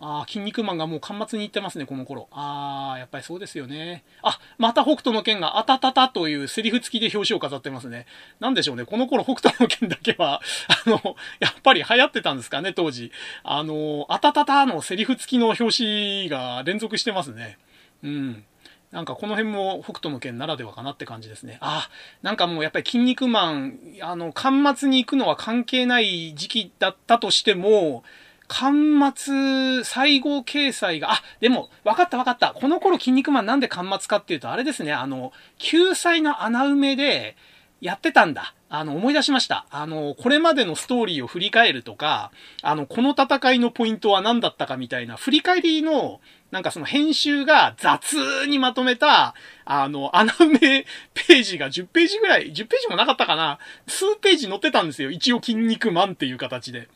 [0.00, 2.28] ああ、筋肉マンがもう端末に行ってますね、この頃。
[2.32, 4.02] ああ、やっぱりそうですよね。
[4.22, 8.06] あ、また北斗の剣があたたたというセリフ付きで表紙を飾ってますね。
[8.40, 10.40] なんでしょうね、この頃北斗の剣だけは、
[10.86, 13.12] あの、やっぱり流行ってたんですかね、当時。
[13.44, 17.58] あの、あたたたのセリフ付きの表紙が連続してますね。
[18.02, 18.44] うん。
[18.90, 21.58] なんかこの辺も北斗の剣ならではかなって感じですね。
[21.60, 21.88] あ、
[22.22, 28.04] なんかもうやっぱり筋肉マン、あの、端末に行くのは関係ない時期だったとしても、
[28.48, 28.74] 端
[29.14, 32.52] 末、最後掲載が、あ、でも、分かった分かった。
[32.52, 37.36] この頃、筋肉マンなんで端末かっていうと、あれですね、あの、救済の穴埋めで、
[37.84, 38.54] やってたんだ。
[38.70, 39.66] あの、思い出しました。
[39.70, 49.34] あの、これまでのストーリーを振り返るとか、あの、この戦いのポイントは何だったかみたいな、振り返りの、なんかその編集が雑にまとめた、
[49.66, 55.10] あの、穴埋めページが10ページぐらい、10ページもなかったかな数ページ載ってたんですよ。
[55.10, 56.88] 一応、筋肉マンっていう形で。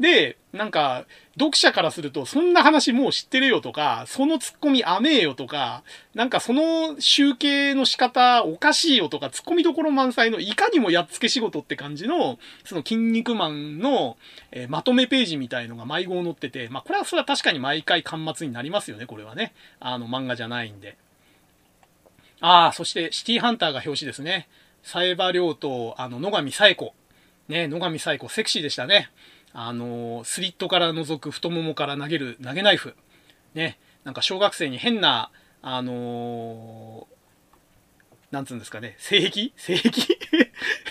[0.00, 1.04] で、なんか、
[1.38, 5.82] 読者からすると、そんな話もう知ってるよとか、そのツッコミ甘えよとか、
[6.14, 14.16] なんかその集計の仕方おかしいよとか、ツッコミどころ満載のいかにもやっつけ仕事って感じの、その筋肉マンの、
[14.52, 19.54] えー、まとめページみたいのが迷子を載ってて、まあこれはそれは確かに毎回端末になりますよね、これはね。
[19.80, 20.96] あの漫画じゃないんで。
[22.40, 24.48] ああ、そしてシティハンターが表紙ですね。
[24.82, 26.94] サエバ亮と、あの、野上冴子。
[27.48, 29.10] ね、野上冴子、セクシーでしたね。
[29.54, 32.94] あの、スリットから覗く太ももから投げる投げナイフ。
[33.54, 33.78] ね。
[34.04, 35.30] なんか小学生に変な、
[35.62, 37.08] あの
[38.30, 39.52] なんつうんですかね、性癖？
[39.56, 40.18] 性癖？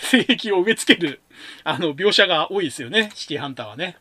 [0.00, 1.20] 性癖を植え付ける、
[1.62, 3.98] あの、描写が多いですよね、シティハンターはね。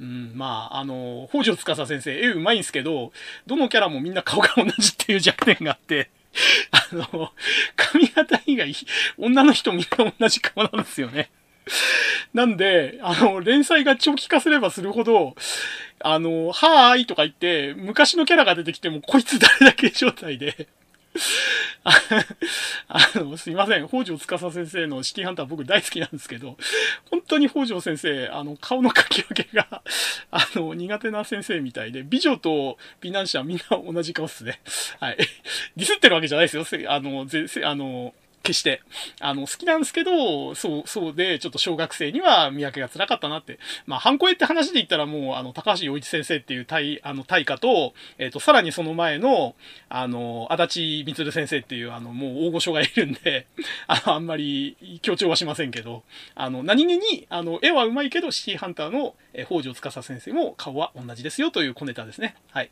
[0.00, 3.12] うん、まあ、あの、北条司先生、絵うまいんですけど、
[3.46, 6.10] どのキャラもみんな顔が同じっていう弱点があって、
[6.70, 7.32] あの、
[7.76, 8.74] 髪型以外、
[9.18, 11.30] 女の人みんな同じ顔なんですよね。
[12.34, 15.34] なんで、あの、連載が長期化すればするほど、
[16.00, 20.68] あの、はーいとか言って、昔のキャラが出てきても、こいつ誰だけ状態で
[21.84, 23.86] あの、すいません。
[23.86, 26.56] 北条司先生のシティハンター僕大好きなんですけど、
[27.10, 29.82] 本当に北条先生、あの、顔の描き分けが、
[30.30, 34.60] あの、苦手な先生みたいで、美女と美男子はみんな同じ顔っすね。
[34.98, 35.16] はい。
[35.76, 36.90] ディスってるわけじゃないですよ。
[36.90, 38.14] あの、ぜ、あの、
[38.44, 38.82] 決して、
[39.20, 43.58] あの、好きなんですけど、そう、そうで、ちょっと小学生には見分けが辛かったなって。
[43.86, 49.56] まあ、ハンコエって話で言ったらもう、あの、高橋洋一先生っていう対、あの、対価と、えっ、ー、と、さらにその前の、
[49.88, 53.46] あの、足立光先生っていう、あの、もう大御所がいるんで、
[53.88, 56.04] あの、あんまり強調はしませんけど、
[56.34, 62.36] あの、何気に、あの、絵は上手いけど、シティハンターの、えー、北条司先生も顔は同じですよという小ネタですね。
[62.50, 62.70] はい。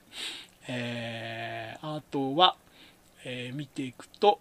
[0.69, 2.57] えー、あとは、
[3.25, 4.39] えー、見ていくと、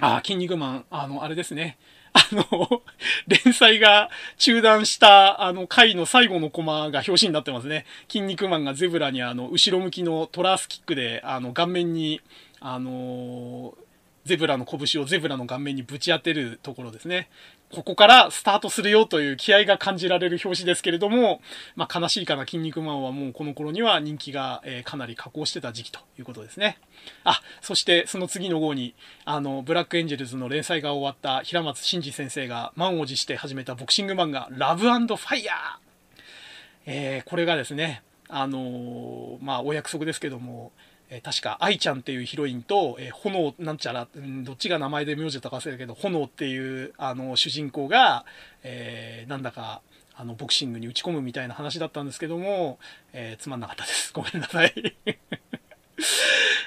[0.00, 1.78] ああ、筋肉マン、あの、あれですね。
[2.12, 2.82] あの、
[3.28, 7.86] 連載が中断した、あの、回の最後のコマが表紙になってますね。
[8.08, 12.20] 筋肉マンがゼブラに、あの、後ろ向きのトラースキックで、あの、顔面に、
[12.60, 13.74] あの
[14.26, 17.30] ゼブラの拳をゼブラの顔面にぶち当てるところですね。
[17.72, 21.40] ここからスタートするよという気合が感じられる表紙ですけれども、
[21.76, 26.78] まあ、悲しいかな、筋肉マンはもうこの頃には人気が、え、かなり下降してた時期ということですね。
[27.22, 28.94] あ、そしてその次の号に、
[29.24, 35.90] あの、ブラックエンジェルズの連載が終わった平松真二先生が満を持して始めたボクシング漫画、ラブファイヤー
[36.86, 40.72] えー、これがですね、あのー、まあ、お約束ですけども、
[41.10, 48.24] え確か愛ちゃんっていうヒロインと、え、炎なんちゃら、うん、どっちが名前で名字だったか忘れたけど炎っていうあの主人公が、
[48.62, 49.82] えー、なんだか
[50.14, 52.78] あのボクシングに打ち込むみたいな話だったんですけども、
[53.12, 54.12] えー、つまんなかったです。
[54.14, 54.72] ごめんなさい。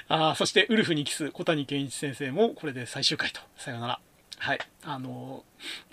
[0.08, 3.40] あそしてウルフにキス小谷健一先生もこれで最終回と。
[3.56, 4.00] さよなら。
[4.38, 4.58] はい。
[4.84, 5.44] あの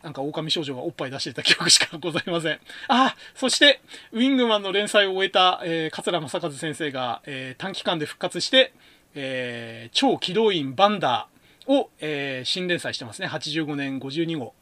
[0.02, 2.60] ー、なんか狼少女がおっぱい出してた記憶しかございません。
[2.88, 3.82] あそして、
[4.12, 8.74] ウィングマンの連載を終えた、えー、桂正和先生が、えー、短期間で復活して、
[9.16, 13.28] えー、超機動員バンダーを、えー、新連載してますね。
[13.28, 14.54] 85年52号。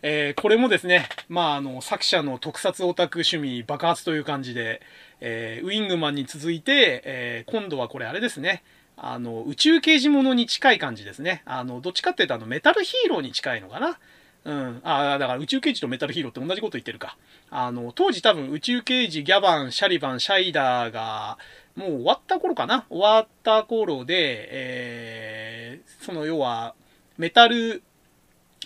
[0.00, 4.80] えー、これもですね、まあ、あの、作者の特撮オタク趣味爆発という感じで、
[5.20, 8.62] えー、ウィングマンに続いて、えー、今度はこれあれですね、
[9.00, 11.42] あの、宇宙刑事物に近い感じですね。
[11.44, 13.98] あの、どっちかっていうと、あの、メタルヒーローに近いのかな。
[14.44, 14.80] うん。
[14.82, 17.16] ああだから宇宙刑事とメタルヒーローって同じこと言ってるか。
[17.50, 21.38] あの、当時多分宇宙刑事、ギャバン、シャリバン、シャイダーが、
[21.76, 26.74] もう終わった頃かな終わった頃で、えー、その要は、
[27.18, 27.82] メタル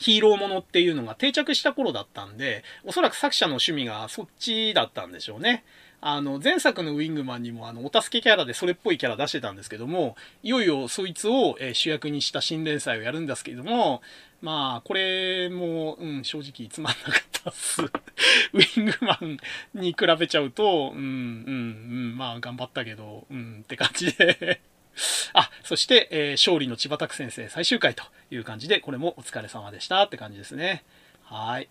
[0.00, 5.64] ヒーローものっていうのが定着した頃だったんで、おそらく作者の趣味がそっちだったんでしょうね。
[6.04, 14.02] あの、前作のウィングマンにも、あの、お助けキャラでそれっぽいキャラ出してたんですけども、いよいよそいつを、え主役にした新連載をやるんですけども、
[14.40, 17.82] まあ、これも、うん、正直つまんなかったっす。
[18.52, 19.38] ウィングマン
[19.74, 21.04] に比べちゃうと、うん、うん、う
[22.14, 24.60] ん、まあ、頑張ったけど、うん、って感じで
[25.34, 28.02] あ、そして、えー、勝利の千葉拓先生最終回と
[28.32, 30.82] いう感じで、これもお疲れ様でしたって感じですね。
[31.22, 31.68] はい。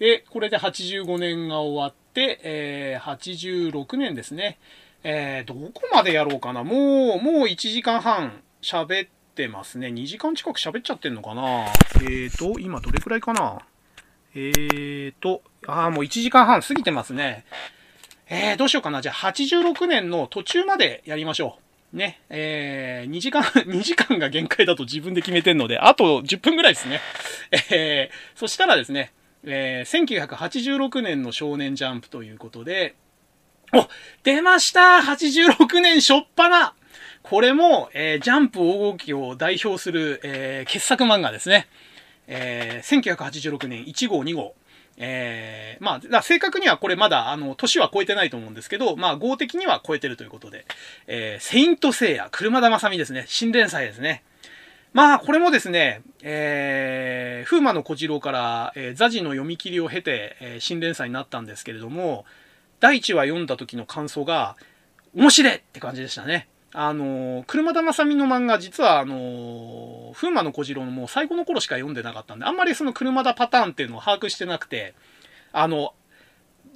[0.00, 4.58] で、これで85年が終わって、えー、86年ですね。
[5.04, 6.62] えー、どこまでやろうかな。
[6.62, 9.88] もう、もう1時間半喋ってますね。
[9.88, 11.66] 2時間近く喋っちゃってんのかな。
[11.96, 13.60] えーと、今どれくらいかな。
[14.34, 17.44] えーと、ああ、もう1時間半過ぎてますね。
[18.28, 19.02] えー、どうしようかな。
[19.02, 21.58] じゃあ86年の途中までやりましょ
[21.92, 21.96] う。
[21.96, 22.20] ね。
[22.30, 27.00] えー、2時間、 2時間が限界だと自分で決めてんので、あと10分ぐらいですね。
[27.70, 29.12] えー、そしたらですね、
[29.44, 32.94] えー、1986年の少年ジャンプということで、
[33.74, 33.88] お
[34.22, 36.72] 出ました !86 年初っ端
[37.22, 41.68] これも、えー、ジャンプ黄金期を代表する、えー、傑作漫画ですね。
[42.26, 44.54] えー、1986年1号2号。
[44.98, 50.66] えー、まあ、正確にはこれまだ、あの、年は超えてないと思うんですけど、まあ、号的には超えてるということで、
[51.06, 53.24] えー、セイントセイヤ、車田正美ですね。
[53.26, 54.22] 新連載ですね。
[54.92, 62.24] まあ、これもですね、えー、風魔の小次郎から、えー、ザジの読み切りを経て、えー、新連載になったんですけれども、
[62.80, 64.56] 第1話読んだ時の感想が、
[65.14, 66.48] 面白いって感じでしたね。
[66.72, 74.94] あの、車田正美の漫画、実は、あの、風魔の小次郎のもう最後の頃しか読んでなかったんで、あんまりその車田パターンっていうのを把握してなくて、
[75.52, 75.92] あの、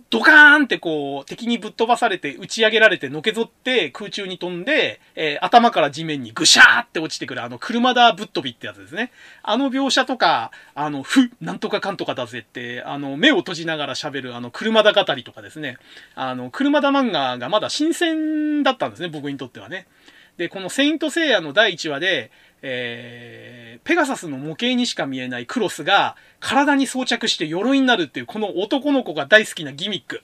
[0.08, 9.10] ドカーンってこう、敵にぶっ飛ばされて、打ち上げられて、のけぞって空中に飛んで、えー、頭から地面にぐしゃーって落ちてくる、あの、車だぶっ飛びってやつですね。
[9.42, 15.76] あの描写とか、あの、ふ、なんとかかんとかだぜって、あの、目を閉じながら喋る、あの、車だ語りとかですね。
[16.14, 19.88] あの、車だ漫画がまだ新鮮だったんですね、僕にとってはね。
[20.36, 22.30] で、このセイントセイヤの第1話で、
[22.62, 30.22] えー、ペガサスの模型にしか見えないクロスが体に装着して鎧になるっていうこの男の子が大好きなギミック。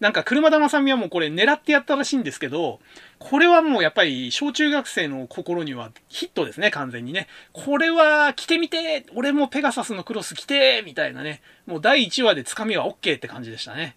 [0.00, 2.78] なんか車田正美はもうこれ狙ってやったらしいんですけど、
[3.18, 7.26] これはもうやっぱり小中学生の心にはヒットですね、完全にね。
[7.52, 11.42] これは着てみて俺もペガサスのクロス着てみたいなね。
[11.66, 13.96] もう第1話でつかみは OK って感じでしたね。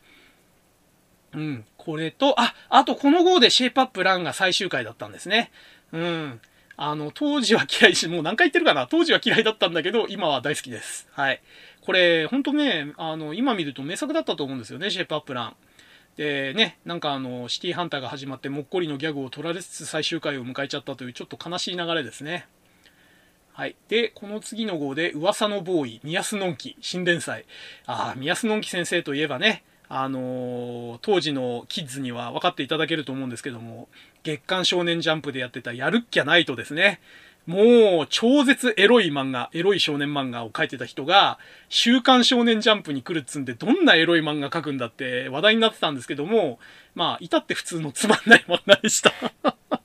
[1.33, 1.65] うん。
[1.77, 5.51] これと、あ、あとこの号でシェイプアップランが最終回だったんですね。
[5.91, 6.41] うん。
[6.83, 8.87] あの、当時は嫌いし、もう何回言ってるかな？
[8.87, 11.07] 当時は嫌いだったんだけど、今は大好きです。
[11.11, 11.39] はい。
[11.81, 15.55] これ、ほんとね、あの、今見ると名作だったと思うんですよね、シェイプアップラン。
[16.17, 22.47] でね、なんかあの、シティハンターが始まってもっこりのギャグを取られつつ最終回を迎えちゃったというちょっと悲しい流れですね。
[23.53, 23.75] はい。
[23.87, 27.45] で、この次の号で、噂のボーイ、宮須のんき、新連載。
[27.85, 33.87] ああ、宮須のんき先生といえばね、あのー、当時のキッズには分かっていただけると思うんですけども、
[34.23, 36.99] 月刊少年ジャンプでやってたやるっきゃないとですね、
[37.47, 41.39] もう超絶エロい漫画、エロい少年漫画を描いてた人が、
[41.69, 46.59] 週刊少年ジャンプに来るっつんで、どんなエロい漫画描くんだって話題になってたんですけども、
[46.93, 49.11] まあ、至って普通のつまんない漫画でした。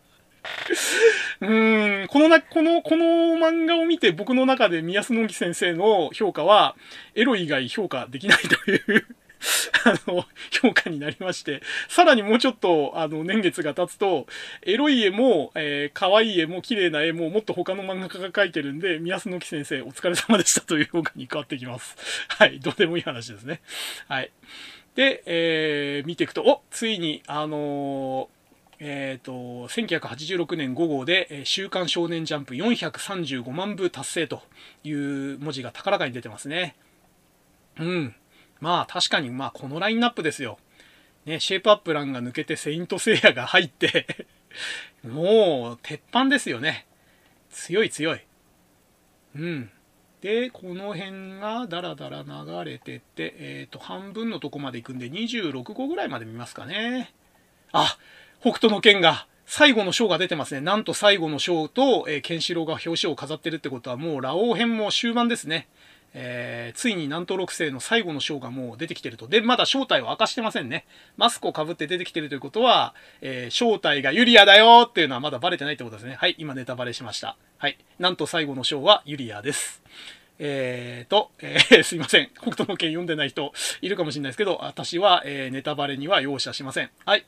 [1.40, 3.04] うん、このな、この、この
[3.36, 6.76] 漫画を見て僕の中で宮須の木先生の評価は、
[7.14, 9.06] エロ以外評価できないという。
[9.84, 14.26] あの、評価になりまして、さらにもうちょっと、あの、年月が経つと、
[14.62, 21.96] エロい絵も、えー、可愛い絵も、綺麗な絵も、もっと他の漫画家が描いてるんで、宮須の木先生、お疲れ様でしたという評価に変わってきます。
[22.28, 23.60] はい、どうでもいい話ですね。
[24.08, 24.30] はい。
[24.94, 28.36] で、えー、見ていくと、おついに、あのー
[28.78, 29.32] えっ、ー、と、
[29.68, 34.42] 1986年5号で、え週刊少年ジャンプ435万部達成と
[34.84, 36.76] いう文字が高らかに出てますね。
[37.78, 38.14] うん。
[38.60, 40.58] まあ確かにまあこのラインナップですよ。
[41.24, 44.28] ね、シェイプアップランが抜けてセイントセイヤが入って
[45.02, 46.86] もう鉄板ですよね。
[47.50, 48.20] 強い強い。
[49.34, 49.70] うん。
[50.20, 57.12] で、この辺がダラダラ流れてって、えっ、ー、と、半分のとこまで行くんで26号ぐらいまで見ますかね。
[57.72, 57.98] あ、
[58.40, 60.60] 北斗の剣が最後の章が出てますね。
[60.60, 65.68] なんと最後の章と、えー、ケンシロウが表紙を飾ってるってことはもうラオウ編も終盤ですね。
[66.14, 69.28] えー、ついに南東六星の最後の章がもう出てきてると。
[69.28, 70.86] で、まだ正体を明かしてませんね。
[71.16, 76.14] マスクをかぶって出てきてるということは、えー、正体がユリアだよっていうのはまだバレてないってことですね。
[76.14, 77.36] はい、今ネタバレしました。
[77.58, 77.78] はい。
[77.98, 79.82] なんと最後の章はユリアです。
[80.38, 82.30] えーと、えー、 すいません。
[82.34, 86.90] 北斗の拳読んでない人いるかもしれないですけど、私は、えー、ネタバレには容赦しません。
[87.04, 87.24] はい。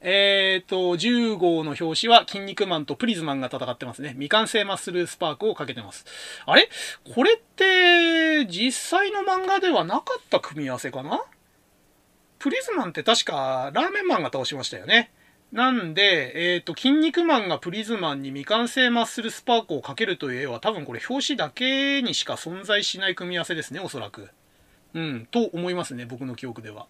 [0.00, 4.10] えーと、10号の表紙は、筋肉マンとプリズマンが戦ってますね。
[4.10, 6.04] 未完成マッスルスパークをかけてます。
[6.46, 6.68] あれ？
[7.14, 11.22] これって、実際の漫画ではなかった組み合わせかな？
[12.38, 15.10] プリズマンって確か、ラーメンマンが倒しましたよね。
[15.52, 24.28] なんで、えっ、ー、と、筋肉マンがプリズマンに未完成マッスルスパークをかけるという絵は多分これ表紙だけにしか存在しない組み合わせですね、おそらく。
[24.94, 26.86] うん、と思いますね、僕の記憶では。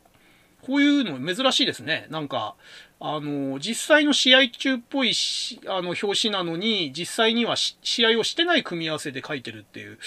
[0.63, 2.09] こういうの珍しいですね。
[2.11, 2.57] なんか、
[2.99, 5.13] あの、実際の試合中っぽい
[5.69, 9.99] あの、表紙なのに、実際には試合をしてない組み合わせで書いてるっていう。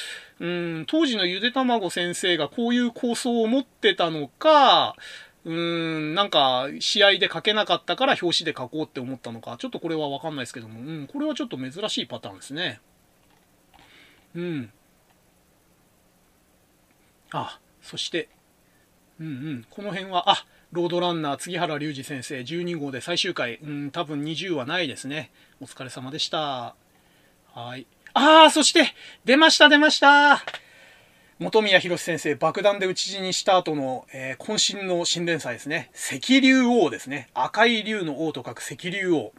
[0.42, 0.46] う
[0.82, 4.96] ん、当時のゆでたまご先生がこういう構想を持ってたのか、
[5.44, 12.80] うーん、なんか、試合で書けなかったから表紙で書こうって思ったのか、ちょっとこれはわかんないですけども、うん、これはちょっと珍しいパターンですね。
[14.36, 14.72] うん。
[17.32, 18.30] あ、そして、
[19.20, 25.32] うんうん、この辺は、あ、ロードランナー、杉原隆二先生、12号で最終回、うん、多分20はないですね。
[25.60, 26.76] お疲れ様でした。
[27.54, 27.86] はい。
[28.14, 28.94] ああ、そして、
[29.26, 30.44] 出ました、出ました
[31.42, 35.90] 本宮博先生、爆弾で討ち死にした後の、えー、渾身の新連載ですね。
[35.96, 37.30] 赤竜王ですね。
[37.34, 39.34] 赤い竜の王と書く赤竜王。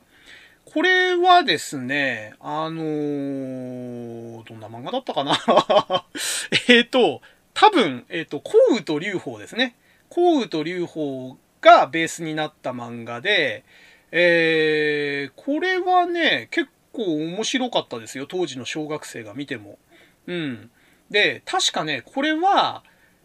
[0.65, 5.39] これはですね、あのー、どんな漫画だったかな？
[6.69, 7.23] えっと、
[7.55, 9.77] 多分、えっ、ー、と、幸雨と龍鳳ですね。
[10.09, 13.63] 幸雨と龍鳳がベースになった漫画で、
[14.11, 18.27] えー、これはね、結構面白かったですよ。
[18.27, 19.79] 当時の小学生が見ても。
[20.27, 20.71] うん。
[21.13, 22.83] で、確かね、これは、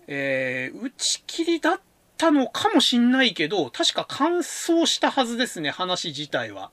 [0.07, 1.81] えー、打ち切りだっ
[2.17, 6.71] たのかもしんないけど、確か完走したはずですね、話自体は。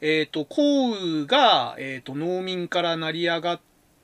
[0.00, 3.60] えっ、ー、と、降雨が、えっ、ー、と、農民から成り上がっ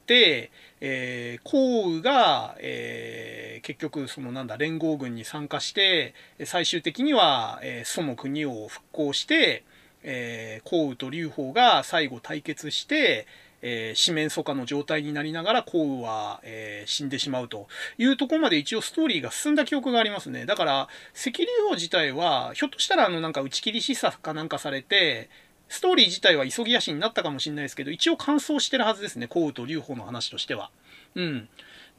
[0.06, 6.14] て、えー、降雨が、えー、結局、そのなんだ、連合軍に参加して、
[6.44, 9.64] 最終的には、えー、祖の国を復興して、
[10.04, 13.26] えー、降雨と劉邦が最後対決して、
[13.62, 20.44] えー、四面楚歌の状態になりながら幸運は、えー、死んでしまうというところまで一応ストーリーが進んだ記憶がありますね。
[20.46, 25.30] だから、赤竜王自体は、ひょっとしたらあのなんか打ち切り示唆かなんかされて、
[25.68, 29.26] ストーリー自体は急ぎ足になったかもしれないですけど、一応完走してるはずですね。
[29.26, 30.70] 幸運と劉邦の話としては。
[31.14, 31.48] うん。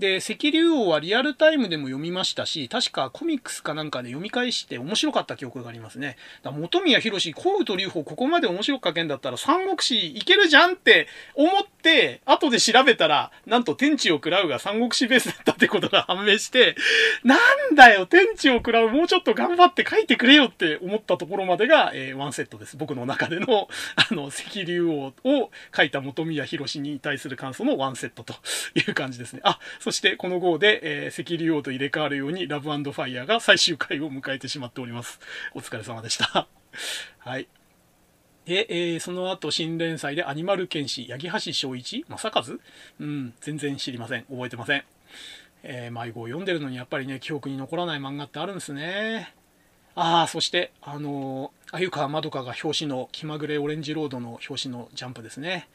[0.03, 6.17] で、赤竜王はリアルタイムでも読みましたし、確かコミックスかなんかで読み返して面白かった記憶がありますね。
[6.41, 16.75] だ本宮博士、幸雨と劉邦ここまで面白く書けんだったら三国志いけるじゃんって思って、後で調べたら、なんと天地を食らうが三国志ベースだったってことが判明して、
[17.23, 17.37] な
[17.71, 22.75] んだよ、天地を食らうもうちょっと頑張って書いてくれよって思ったところまでが、えー、ワンセットです。
[22.75, 28.33] 僕の中での、あの、赤竜王を書いた本宮博士に対する感想のワンセットと
[28.75, 29.39] いう感じですね。
[29.45, 35.19] あ、そしてこの号で、えー、赤竜王と入れ替わるようにラブファイヤーが最終回を迎えてしまっております。
[35.53, 36.47] お疲れ様でした。
[37.19, 37.47] はい。
[38.45, 42.05] で、えー、その後新連載でアニマル剣士、八木橋正一？
[42.09, 42.43] 正和？
[42.99, 44.23] うん、全然知りません。
[44.23, 44.83] 覚えてません。
[45.63, 49.33] えー、迷子を読んでるのにやっぱりね、記憶に残らない漫画ってあるんですね。
[49.95, 55.69] ああ、そして、あのー、鮎川まどかが表紙の気まぐれオレンジロードの表紙のジャンプですね。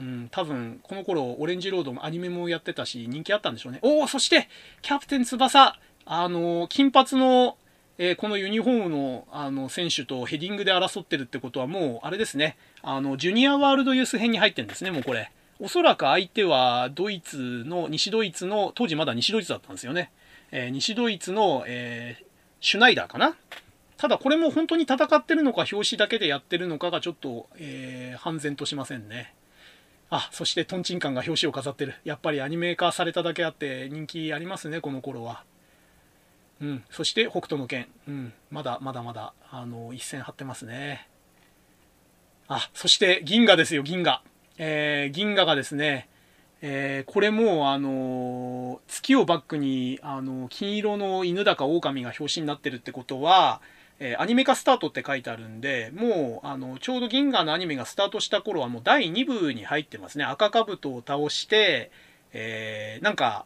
[0.00, 3.80] うん、多分、この頃、オレンジロードもアニメもやってたし、人気あったんでしょうね。
[3.82, 4.48] おお、そして、
[4.80, 7.58] キャプテン翼、あの、金髪の、
[7.98, 15.30] えー、このユニフォームの、あの、選手とヘディングで争ってるってことはもう、あれですね、あの、ジュニアワールドユース編に入ってるんですね、もうこれ。
[15.58, 20.10] おそらく相手は、ドイツの、西ドイツの、当時まだ西ドイツだったんですよね。
[20.50, 22.24] えー、西ドイツの、えー、
[22.60, 23.36] シュナイダーかな
[23.98, 29.34] ただこれも本当に戦ってるのか表紙だけでやってるのかがちょっと、えー、判然としませんね。
[30.10, 31.94] あ、そしてトンチンカンが表紙を飾ってる。
[32.04, 35.44] やっぱりアニメ化されただけあって人気ありますね、この頃は。
[36.60, 36.84] うん。
[36.90, 37.86] そして北斗の拳。
[38.08, 38.32] うん。
[38.50, 41.08] まだまだまだ、あの、一線張ってますね。
[42.48, 44.22] あ、そして銀河ですよ、銀河。
[44.58, 46.08] えー、銀河がですね、
[46.60, 53.62] えー、これも、あの月をバックに、あの金色の犬だか狼が表紙になってるってことは、
[54.00, 60.24] えー、アニメ化スタートって書いてあるんで、もう、あの、ちょうど銀河のアニメがスタートした頃はもう第2部に入ってますね。
[60.24, 61.90] 赤兜を倒して、
[62.32, 63.44] えー、なんか、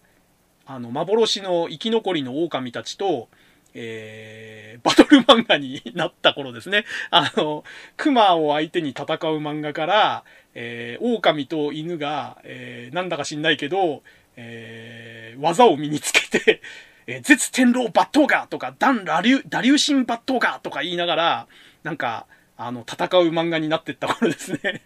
[0.64, 3.28] あの、幻の生き残りの狼たちと、
[3.74, 6.85] えー、バトル漫画になった頃ですね。
[7.10, 7.64] あの、
[7.97, 9.06] 熊を相手に戦う
[9.39, 10.24] 漫画から、
[10.55, 14.02] えー、狼と犬が、えー、なんだか知んないけど、
[14.36, 16.60] えー、技を身につけて、
[17.06, 21.47] えー、絶天狼抜刀ガとか、ダンラリュ、ダリューシン抜刀ガとか言いながら、
[21.82, 22.26] なんか、
[22.56, 24.82] あの、戦う漫画になってった頃ですね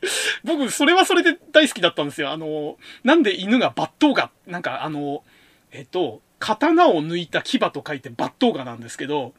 [0.44, 2.30] 僕、それはそれで大好きだったんですよ。
[2.30, 5.24] あの、なんで犬が抜刀ガなんかあの、
[5.72, 9.34] えっと、刀を抜いた牙と書いて抜刀ガなんですけど、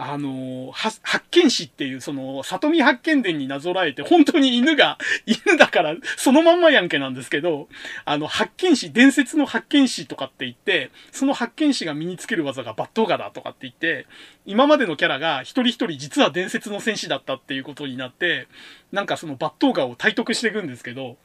[0.00, 1.00] あの、発
[1.32, 4.96] 見士っていう、その、里見発見伝になぞらえて、本当に犬が、
[5.26, 7.68] 犬だから、そのまんまやんけなんですけど、
[8.04, 14.06] あの、発見士、伝説の発見士とかって言って、その発見士が身につける技がバットガだとかって言って、
[14.46, 18.46] 今までのキャラが一人一人実は伝説の戦士だったっていうことになって、
[18.92, 21.16] なんかそのバットガを体得していくんですけど、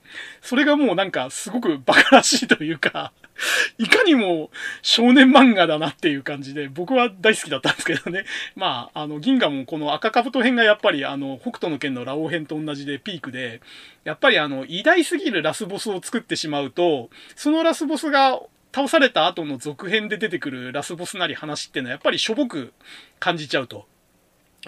[0.41, 3.11] それがもうなんかすごく馬鹿らしいというか、
[3.77, 8.25] いかにも少年漫画だなっていう感じで、僕は大好きだったんですけどね。
[8.55, 13.61] まあ、あの、銀河もこの赤兜編がやっぱりあの、北斗の剣のラオウ編と同じでピークで、
[14.03, 18.39] やっぱりあの、偉大すぎるラスボスを作ってしまうと、そのラスボスが
[18.73, 22.73] 倒された後の続編で出てくるラスボスなり話っていうのはやっぱりしょぼく
[23.19, 23.85] 感じちゃうと。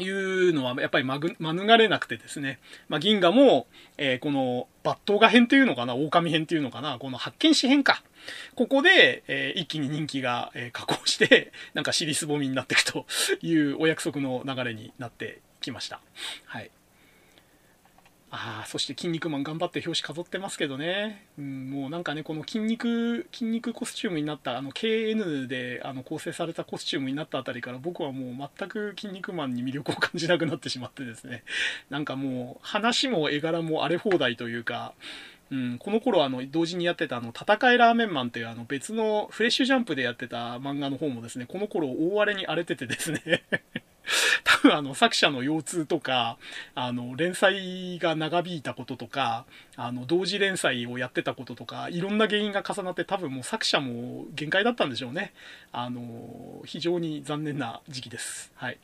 [0.01, 2.59] いうのはやっぱりまぐ免れなくてですね。
[2.89, 3.67] まあ、銀河も、
[3.97, 8.03] えー、この抜刀画編というのかな狼編というのかなこの発見紙編か。
[8.55, 13.05] ここで、えー、一気に人気が、えー、加工して、なんか尻すぼみになっていくと
[13.41, 16.01] いうお約束の流れになってきました。
[16.45, 16.71] はい。
[18.37, 21.25] ああ、そして筋肉マン頑張って表紙飾ってますけどね。
[21.39, 31.43] うん、もうなんかね、この筋肉、筋肉コスチュームになった、あの、KN であの構成されたコスチュームになったあたりから僕はもう全く筋肉マンに魅力を感じなくなってしまってですね。
[31.89, 34.93] なんかもう、話も絵柄も荒れ放題というか、
[35.51, 43.21] うん、この頃あの同時にやってたあの戦いラーメンマンというあの別のフレッシュジャンプでやってた漫画の方もですね、この頃大荒れに荒れててですね
[44.43, 46.37] 多分あの作者の腰痛とか、
[46.75, 49.45] あの連載が長引いたこととか、
[49.75, 55.33] あの同時連載をやってたこととか、いろんな原因が重なって多分もう作者も限界だったんでしょうね。
[55.71, 58.51] あの、非常に残念な時期です。
[58.55, 58.77] はい。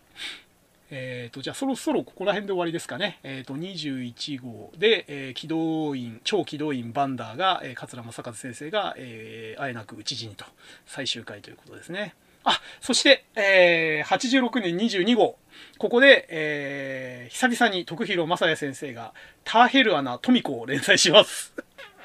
[0.94, 3.20] えーと、じゃあそろそろここら辺で終わりですかね。
[3.24, 10.46] えーと、21号で、えー、機動員、超機動員バンダーが、えー、桂正和先生が、えー、あえなく討ち死にと、
[10.86, 12.14] 最終回ということですね。
[12.44, 15.38] あ、そして、えー、86年22号。
[15.78, 19.14] ここで、えー、久々に徳弘正也先生が、
[19.46, 21.54] ターヘルアナトミコを連載します。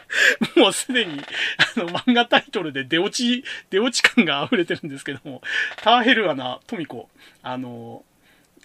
[0.56, 1.20] もうすでに、
[1.76, 5.42] あの、漫画タイトルで出落ち、出落ち感が溢れてるんですけども、
[5.78, 7.08] ターヘルアナトミコ、
[7.42, 8.04] あの、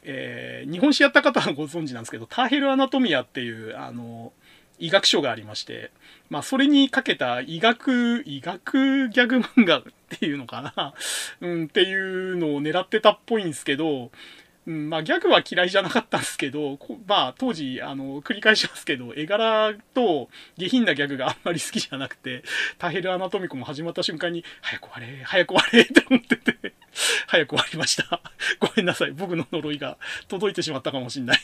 [0.03, 4.33] えー、日本史やった方はご存知なんですけど、ターヘルアナトミアっていう、あの、
[4.81, 5.91] 医学書がありまして、
[6.29, 10.93] まあ、それにかけた医学、医学ギャグ漫画っていうのかな、
[11.41, 14.11] うん、っていうのを狙ってたっぽいんですけど、
[14.67, 22.43] うん、まあ、ギャグは嫌いじゃなかったんですけど、まあ、当時、あの、繰り返しますけど、絵柄と下品なギャグがあんまり好きじゃなくて、
[22.79, 26.70] ターヘルアナトミコも始まった瞬間に、早く終われ、早く終われって思ってて、
[27.27, 28.21] 早く終わりました。
[28.59, 29.11] ごめんなさい。
[29.11, 29.97] 僕の呪いが
[30.27, 31.39] 届いてしまったかもしんない。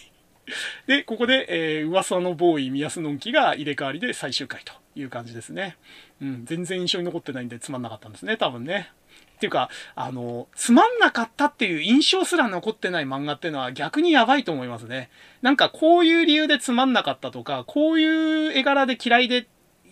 [0.86, 5.78] で、ここで、えー、噂のボーイ、宮須のんきが入れ替わりで最終回という感じですね。
[6.22, 8.92] うん、全然印象に残ってないんでつまんなかったんですね、多分ね。
[9.38, 15.10] っていうか、あの、つまんなかったっていう印象すら残ってない漫画っていうのは逆にやばいと思いますね。
[15.44, 19.48] なんかこういう理由でつまんなかったとか、こういう絵柄で嫌いで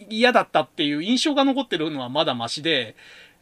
[0.10, 2.96] 嫌だったっていう印象が残ってるのはまだマシで、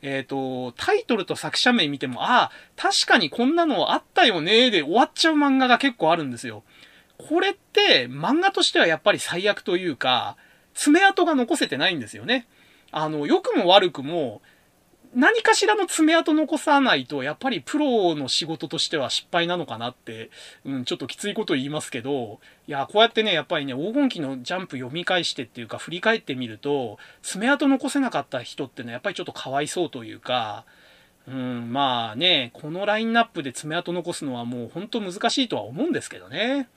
[0.03, 6.63] えっ、ー、と、タイトルと作者名見ても、ああ、確かにこんなのあったよねで終わっちゃう漫画が結構あるんですよ。
[7.17, 10.35] これって漫画としてはやっぱり最悪というか、
[10.73, 12.47] 爪痕が残せてないんですよね。
[12.91, 14.41] あの、良くも悪くも、
[15.15, 20.31] 何かしらの爪痕残さないと、やっぱりプロの仕事としては失敗なのかなって、
[20.65, 30.65] うん、ちょっときついこと言いますけど、いや、こうやってね、やっぱりね、黄金期のジャンプ読み返してっていうか、振り返ってみると、爪痕残せなかった人ってね、やっぱりちょっとかわいそうというか、
[31.27, 36.67] うん、まあね、このラインナップで爪痕残すのはもう本当難しいとは思うんですけどね。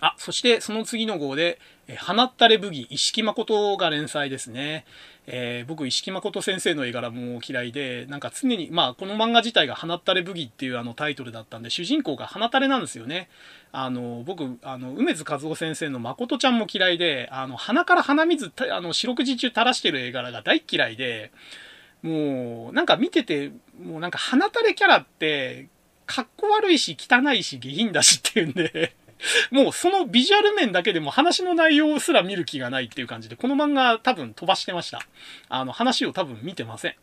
[0.00, 1.60] あ、そしてその次の号で、
[1.92, 4.86] え放ったれ武技、石木誠が連載ですね。
[5.26, 13.28] えー、僕、石木誠先生の絵柄も嫌いで、なんか常に、まあ、この漫画自体が放ったれ武技っていうあのタイトルだったんで、主人公が放たれなんですよね。
[13.72, 21.30] あの、僕、あの、梅津和夫先生の誠ちゃんも嫌いで、あの、鼻から鼻水、あの、四六時中垂らしてる絵柄が大嫌いで、
[22.02, 25.68] もう、なんか見てて、もうなんか放たれキャラって、
[26.06, 28.94] かっこ悪いし、汚いし、下品だしっていうんで
[29.50, 35.00] もうそのビジュアル面だけでも話の内容すら見る気がないっていう感じで、この漫画多分飛ばしてました。
[35.48, 36.94] あの、話を多分見てません。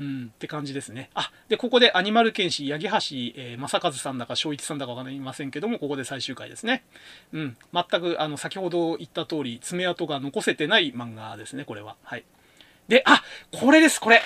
[0.00, 1.08] うん、って感じですね。
[1.14, 2.94] あ、で、ここでアニマル剣士、八木橋、
[3.40, 6.82] えー、正和さんだか、正一さんだかわかりませんけども、ここで最終回ですね。
[7.32, 11.96] うん、全く、あの、先ほど言った通り、爪痕が残せてない漫画ですね、これは。
[12.02, 12.24] はい。
[12.88, 13.22] で、あ、
[13.52, 14.20] これです、これ。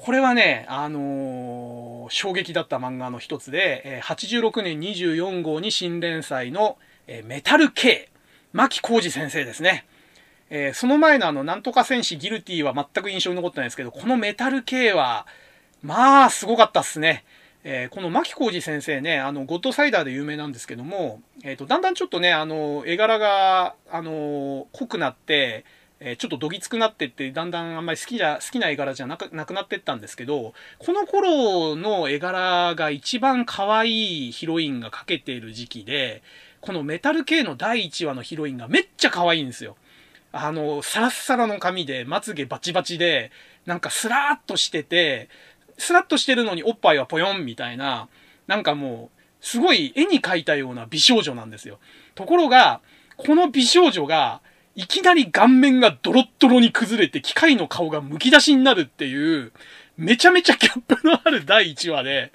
[0.00, 8.08] これはね、あのー、衝撃だった漫画の一つで、86年24号に新連載の、えメタル K、
[8.52, 9.86] 牧浩二先生ですね。
[10.50, 15.26] えー、その前のあの、なんとか戦士ギルティは全く印象に残ってないですけど、このメタル K は、
[15.82, 17.24] まあ、すごかったっすね。
[17.64, 25.64] えー、この牧浩二先生ね、あの、ゴッドサイダーで有名なんですけども、えっ、ー、と、だんだんちょっとね、あの、絵柄が、あの、濃くなって、
[26.00, 36.22] えー、ちょっとどぎつくなってって、だんだんあんまり好きじゃ、好きな絵柄じゃなくなくなってったんですけど、この頃の絵柄が一番可愛いヒロインが描けている時期で、
[36.60, 39.76] このメタル系の第1話のヒロインがめっちゃ可愛いんですよ。
[40.32, 43.32] あの、サラッサラの髪で、まつげバチバチで、
[43.66, 45.28] なんかスラーっとしてて、
[45.78, 48.08] スラッとしてるのにおっぱいはぽよんみたいな、
[48.46, 51.78] なんかもう、すごい絵に描いたような美少女なんですよ。
[52.14, 52.80] ところが、
[53.16, 54.40] この美少女が、
[54.78, 59.50] いきなり顔面がドロッドロに崩れて機械の顔が剥き出しになるっていう、
[59.96, 62.30] めちゃめちゃギャップのある第1話で、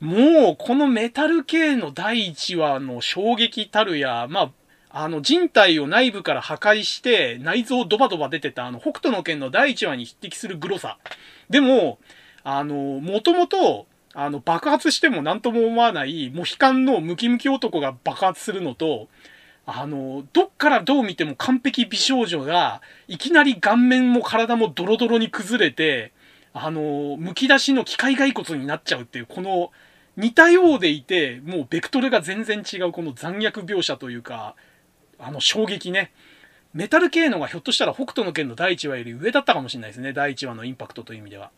[0.00, 4.50] もうこのメタル系の第1話の衝撃たるや、ま
[4.88, 10.96] あ、あの人体を内部から破壊して内臓ドバドバ出てたあの北斗の剣の第1話に匹敵するグロさ。
[11.50, 11.98] でも、
[12.44, 19.08] あの、もともと、あの、爆発しても何とも思わない、モヒカンのムキムキ男が爆発するのと、
[19.66, 26.12] あの、どっからどう見ても完璧美少女が、いきなり顔面も体もドロドロに崩れて、
[26.52, 26.82] あの、
[27.18, 29.72] 剥き出しの機械骸骨になっちゃうっていう、この、
[30.16, 34.54] 似たようでいて、もうベクトルが全然違うこの残虐描写というか、
[35.18, 36.12] あの衝撃ね。
[36.72, 40.12] メタル系のがひょっとしたら北斗の剣の第1話より上だったかもしれないですね。
[40.12, 41.50] 第1話のインパクトという意味では。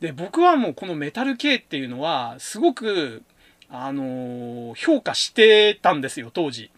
[0.00, 3.22] で、僕はもうこのメタル系っていうのは、すごく、
[3.70, 6.70] あのー、評価してたんですよ、当時。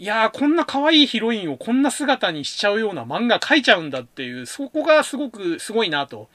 [0.00, 6.28] いやー、こんな可愛いヒロインをこんな姿にしちゃうような漫画描いちゃうんだっていう、そこがすごくすごいなと。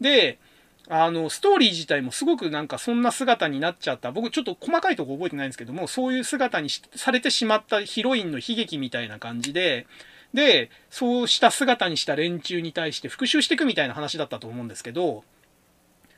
[0.00, 0.40] で、
[0.88, 4.10] あの、ストーリー自体もすごくなんかそんな姿になっちゃった。
[4.10, 9.86] 僕ちょっと細かいとこ覚えてないんですけども、そういう姿にされてしまったヒロインの悲劇みたいな感じで、
[10.34, 15.22] で、そうした姿にした連中に対して復讐していくみたいな話だったと思うんですけど、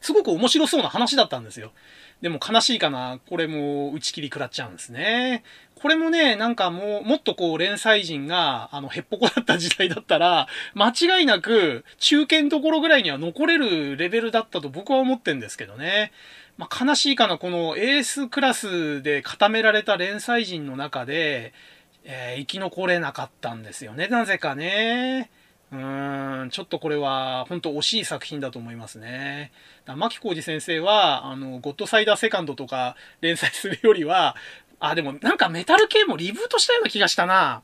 [0.00, 1.72] すごく面白そうな話だったんですよ。
[2.20, 3.20] でも悲しいかな。
[3.28, 5.44] これも打ち切り食らっちゃうんですね。
[5.76, 16.10] これもね、なんかもう、もっとこう連載陣が、あの、へっぽこだった時代だったら、間違いなく、中堅どころぐらいには残れるレベルだったと僕は思ってんですけどね。
[16.56, 21.52] まあ、悲しいかな、このエースクラスで固められた連載陣の中で、
[22.02, 25.30] えー、生き残れなかったんですよね、なぜかね。
[25.70, 29.52] うーん、ちょっとこれは本当惜しい作品だと思いますね。
[29.86, 34.34] 牧浩二先生は、あの、ゴッドサイダーセカンドとか連載するよりは、
[34.80, 37.62] あ、でもなんかメタル系もリブートしたような気がしたな。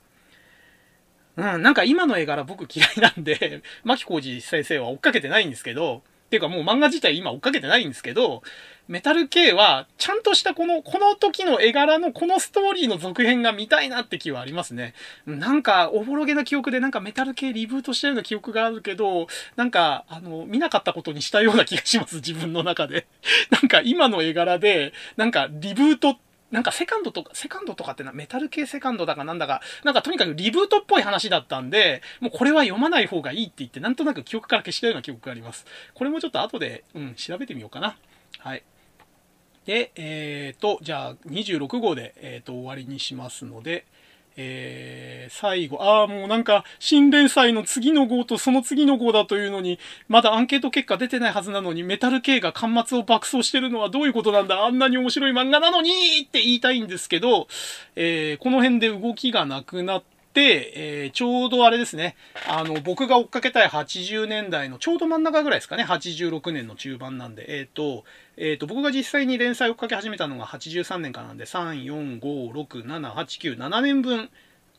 [1.36, 6.02] うん、なんか今の絵柄僕嫌いなんで、牧浩二先生は追っかけてないんですけど、
[6.34, 8.42] ていうかもう漫画自体今追っかけてないんですけど、
[8.86, 14.92] メタル系は、ちゃんとしたこの、この時の絵柄のこのストーリーの続編が見たいなって気はありますね。
[15.26, 23.06] なんか、おぼろげな記憶でなんかメタル系リブートしたような記憶があるけど、なんか、あの、見なかったことにしたような気がします、自分の中で。
[23.50, 26.18] なんか今の絵柄で、なんかリブート、
[26.50, 35.64] なんかセカンドとか、セカンドとかってな、メタル系セカンドだかなんだか、なんかとにかくリブートっぽい話だったんで、もうこれは読まない方がいいって言って、なんとなく記憶から消したような記憶があります。
[35.94, 37.96] これもちょっと後で、うん、調べてみようかな。
[38.38, 38.62] はい。
[39.66, 43.86] で、えっ、ー、と、じゃあ26号で、えっ、ー、と、終わりにしますので、
[44.36, 49.78] えー、最後、ああ、もうなんか、新連載の次の号とその次の号だというのに、
[50.08, 55.90] まだアンケート結果出てないはずなのに、メタル系が端末を爆走してるのはどういうことなんだあんなに面白い漫画なのに
[56.26, 57.46] って言いたいんですけど、
[57.94, 62.16] えー、この辺で動きがなくなって、えー、ちょうどあれですね、
[62.48, 68.04] あの、僕が追っかけたい80年代のちょうど真ん中ぐらいですかね、86年の中盤なんで、えっ、ー、と、
[68.36, 74.28] えっ、ー、と、僕が実際に連載を追っかけ始めたのが83年かなんで、3、4、5、6、7、8、9、7年分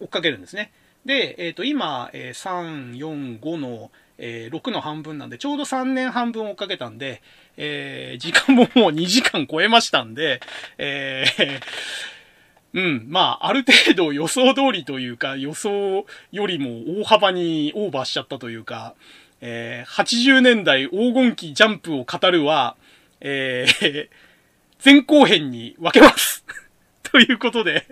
[0.02, 0.72] 追っかけるんですね。
[1.06, 7.22] で、えっ、ー、と、今、えー、3、4、5の、えー、6の半分なんで、ちょうど3年半分追っかけたんで、
[7.58, 10.42] えー、時間ももう2時間超えましたんで、
[10.78, 11.62] えー、
[12.76, 13.06] うん。
[13.08, 18.96] まあ、ある程度予想通りというか、予想よりも大幅にオーバーしちゃったというか、
[19.40, 22.76] えー、80年代黄金期ジャンプを語るは、
[23.22, 24.08] えー、
[24.84, 26.46] 前後編に分けます
[27.04, 27.88] ということで、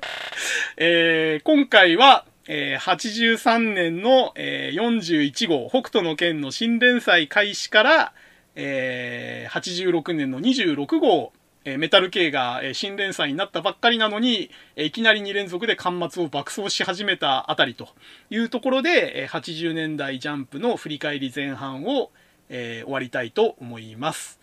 [0.75, 8.13] えー、今回は、えー、83年の、えー、41号、北斗の剣の新連載開始から、
[8.55, 11.31] えー、86年の26号、
[11.65, 17.87] えメタル系が、え新連載になったばっかりなのに、えいきなり2連続で端末を爆走し始めたあたりと
[18.29, 22.11] いうところで、え80年代ジャンプの振り返り前半を、
[22.49, 24.39] え終わりたいと思います。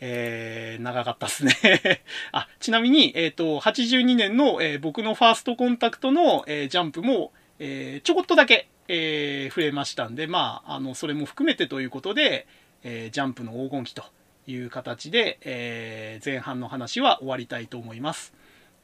[0.00, 1.54] えー、長かったっすね
[2.32, 12.46] あ、ちなみに、えっ、ー、と、82年の、え、僕のファーストコンタクトの、え、ジャンプも、え、ちょこっとだけ、え、触れましたんで、まあ、あの、それも含めてということで、
[12.84, 14.04] え、ジャンプの黄金期と
[14.46, 18.34] いう形で、えー、前半の話は終わりたいと思います。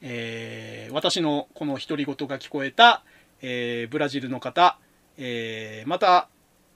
[0.01, 3.05] えー、私のこの独り言が聞こえた、
[3.41, 4.79] えー、ブラジルの方、
[5.17, 6.29] えー、また、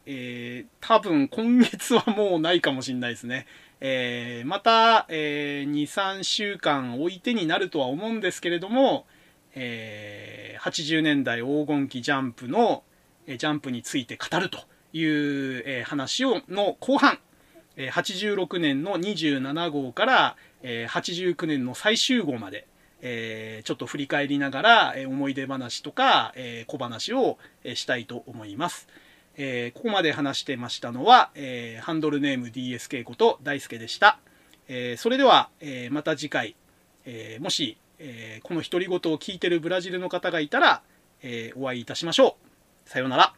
[0.07, 3.47] えー、多分今月はもうないかもしれないですね。
[3.81, 9.07] えー、また、えー、2、3週間置いてになるとは思うんですけれども、
[9.55, 12.85] えー、80年代黄金期ジャンプの、
[13.27, 14.59] えジャンプについて語ると
[14.93, 17.19] いう、え話をの後半、
[17.77, 22.67] 86年の27号から、89年の最終号まで、
[23.03, 26.35] えちょっと振り返りながら、思い出話とか、
[26.67, 27.39] 小話を、
[27.75, 28.89] したいと思います。
[29.37, 34.19] えここまで話してましたのは、えハンドルネーム DSK こと大輔でした。
[34.69, 36.57] えそれでは、えまた次回、
[37.05, 40.83] えもし、えこの独り言を聞いてるブラジルの方がいたら、
[41.23, 42.39] えお会いいたしましょ
[42.87, 42.89] う。
[42.89, 43.35] さようなら。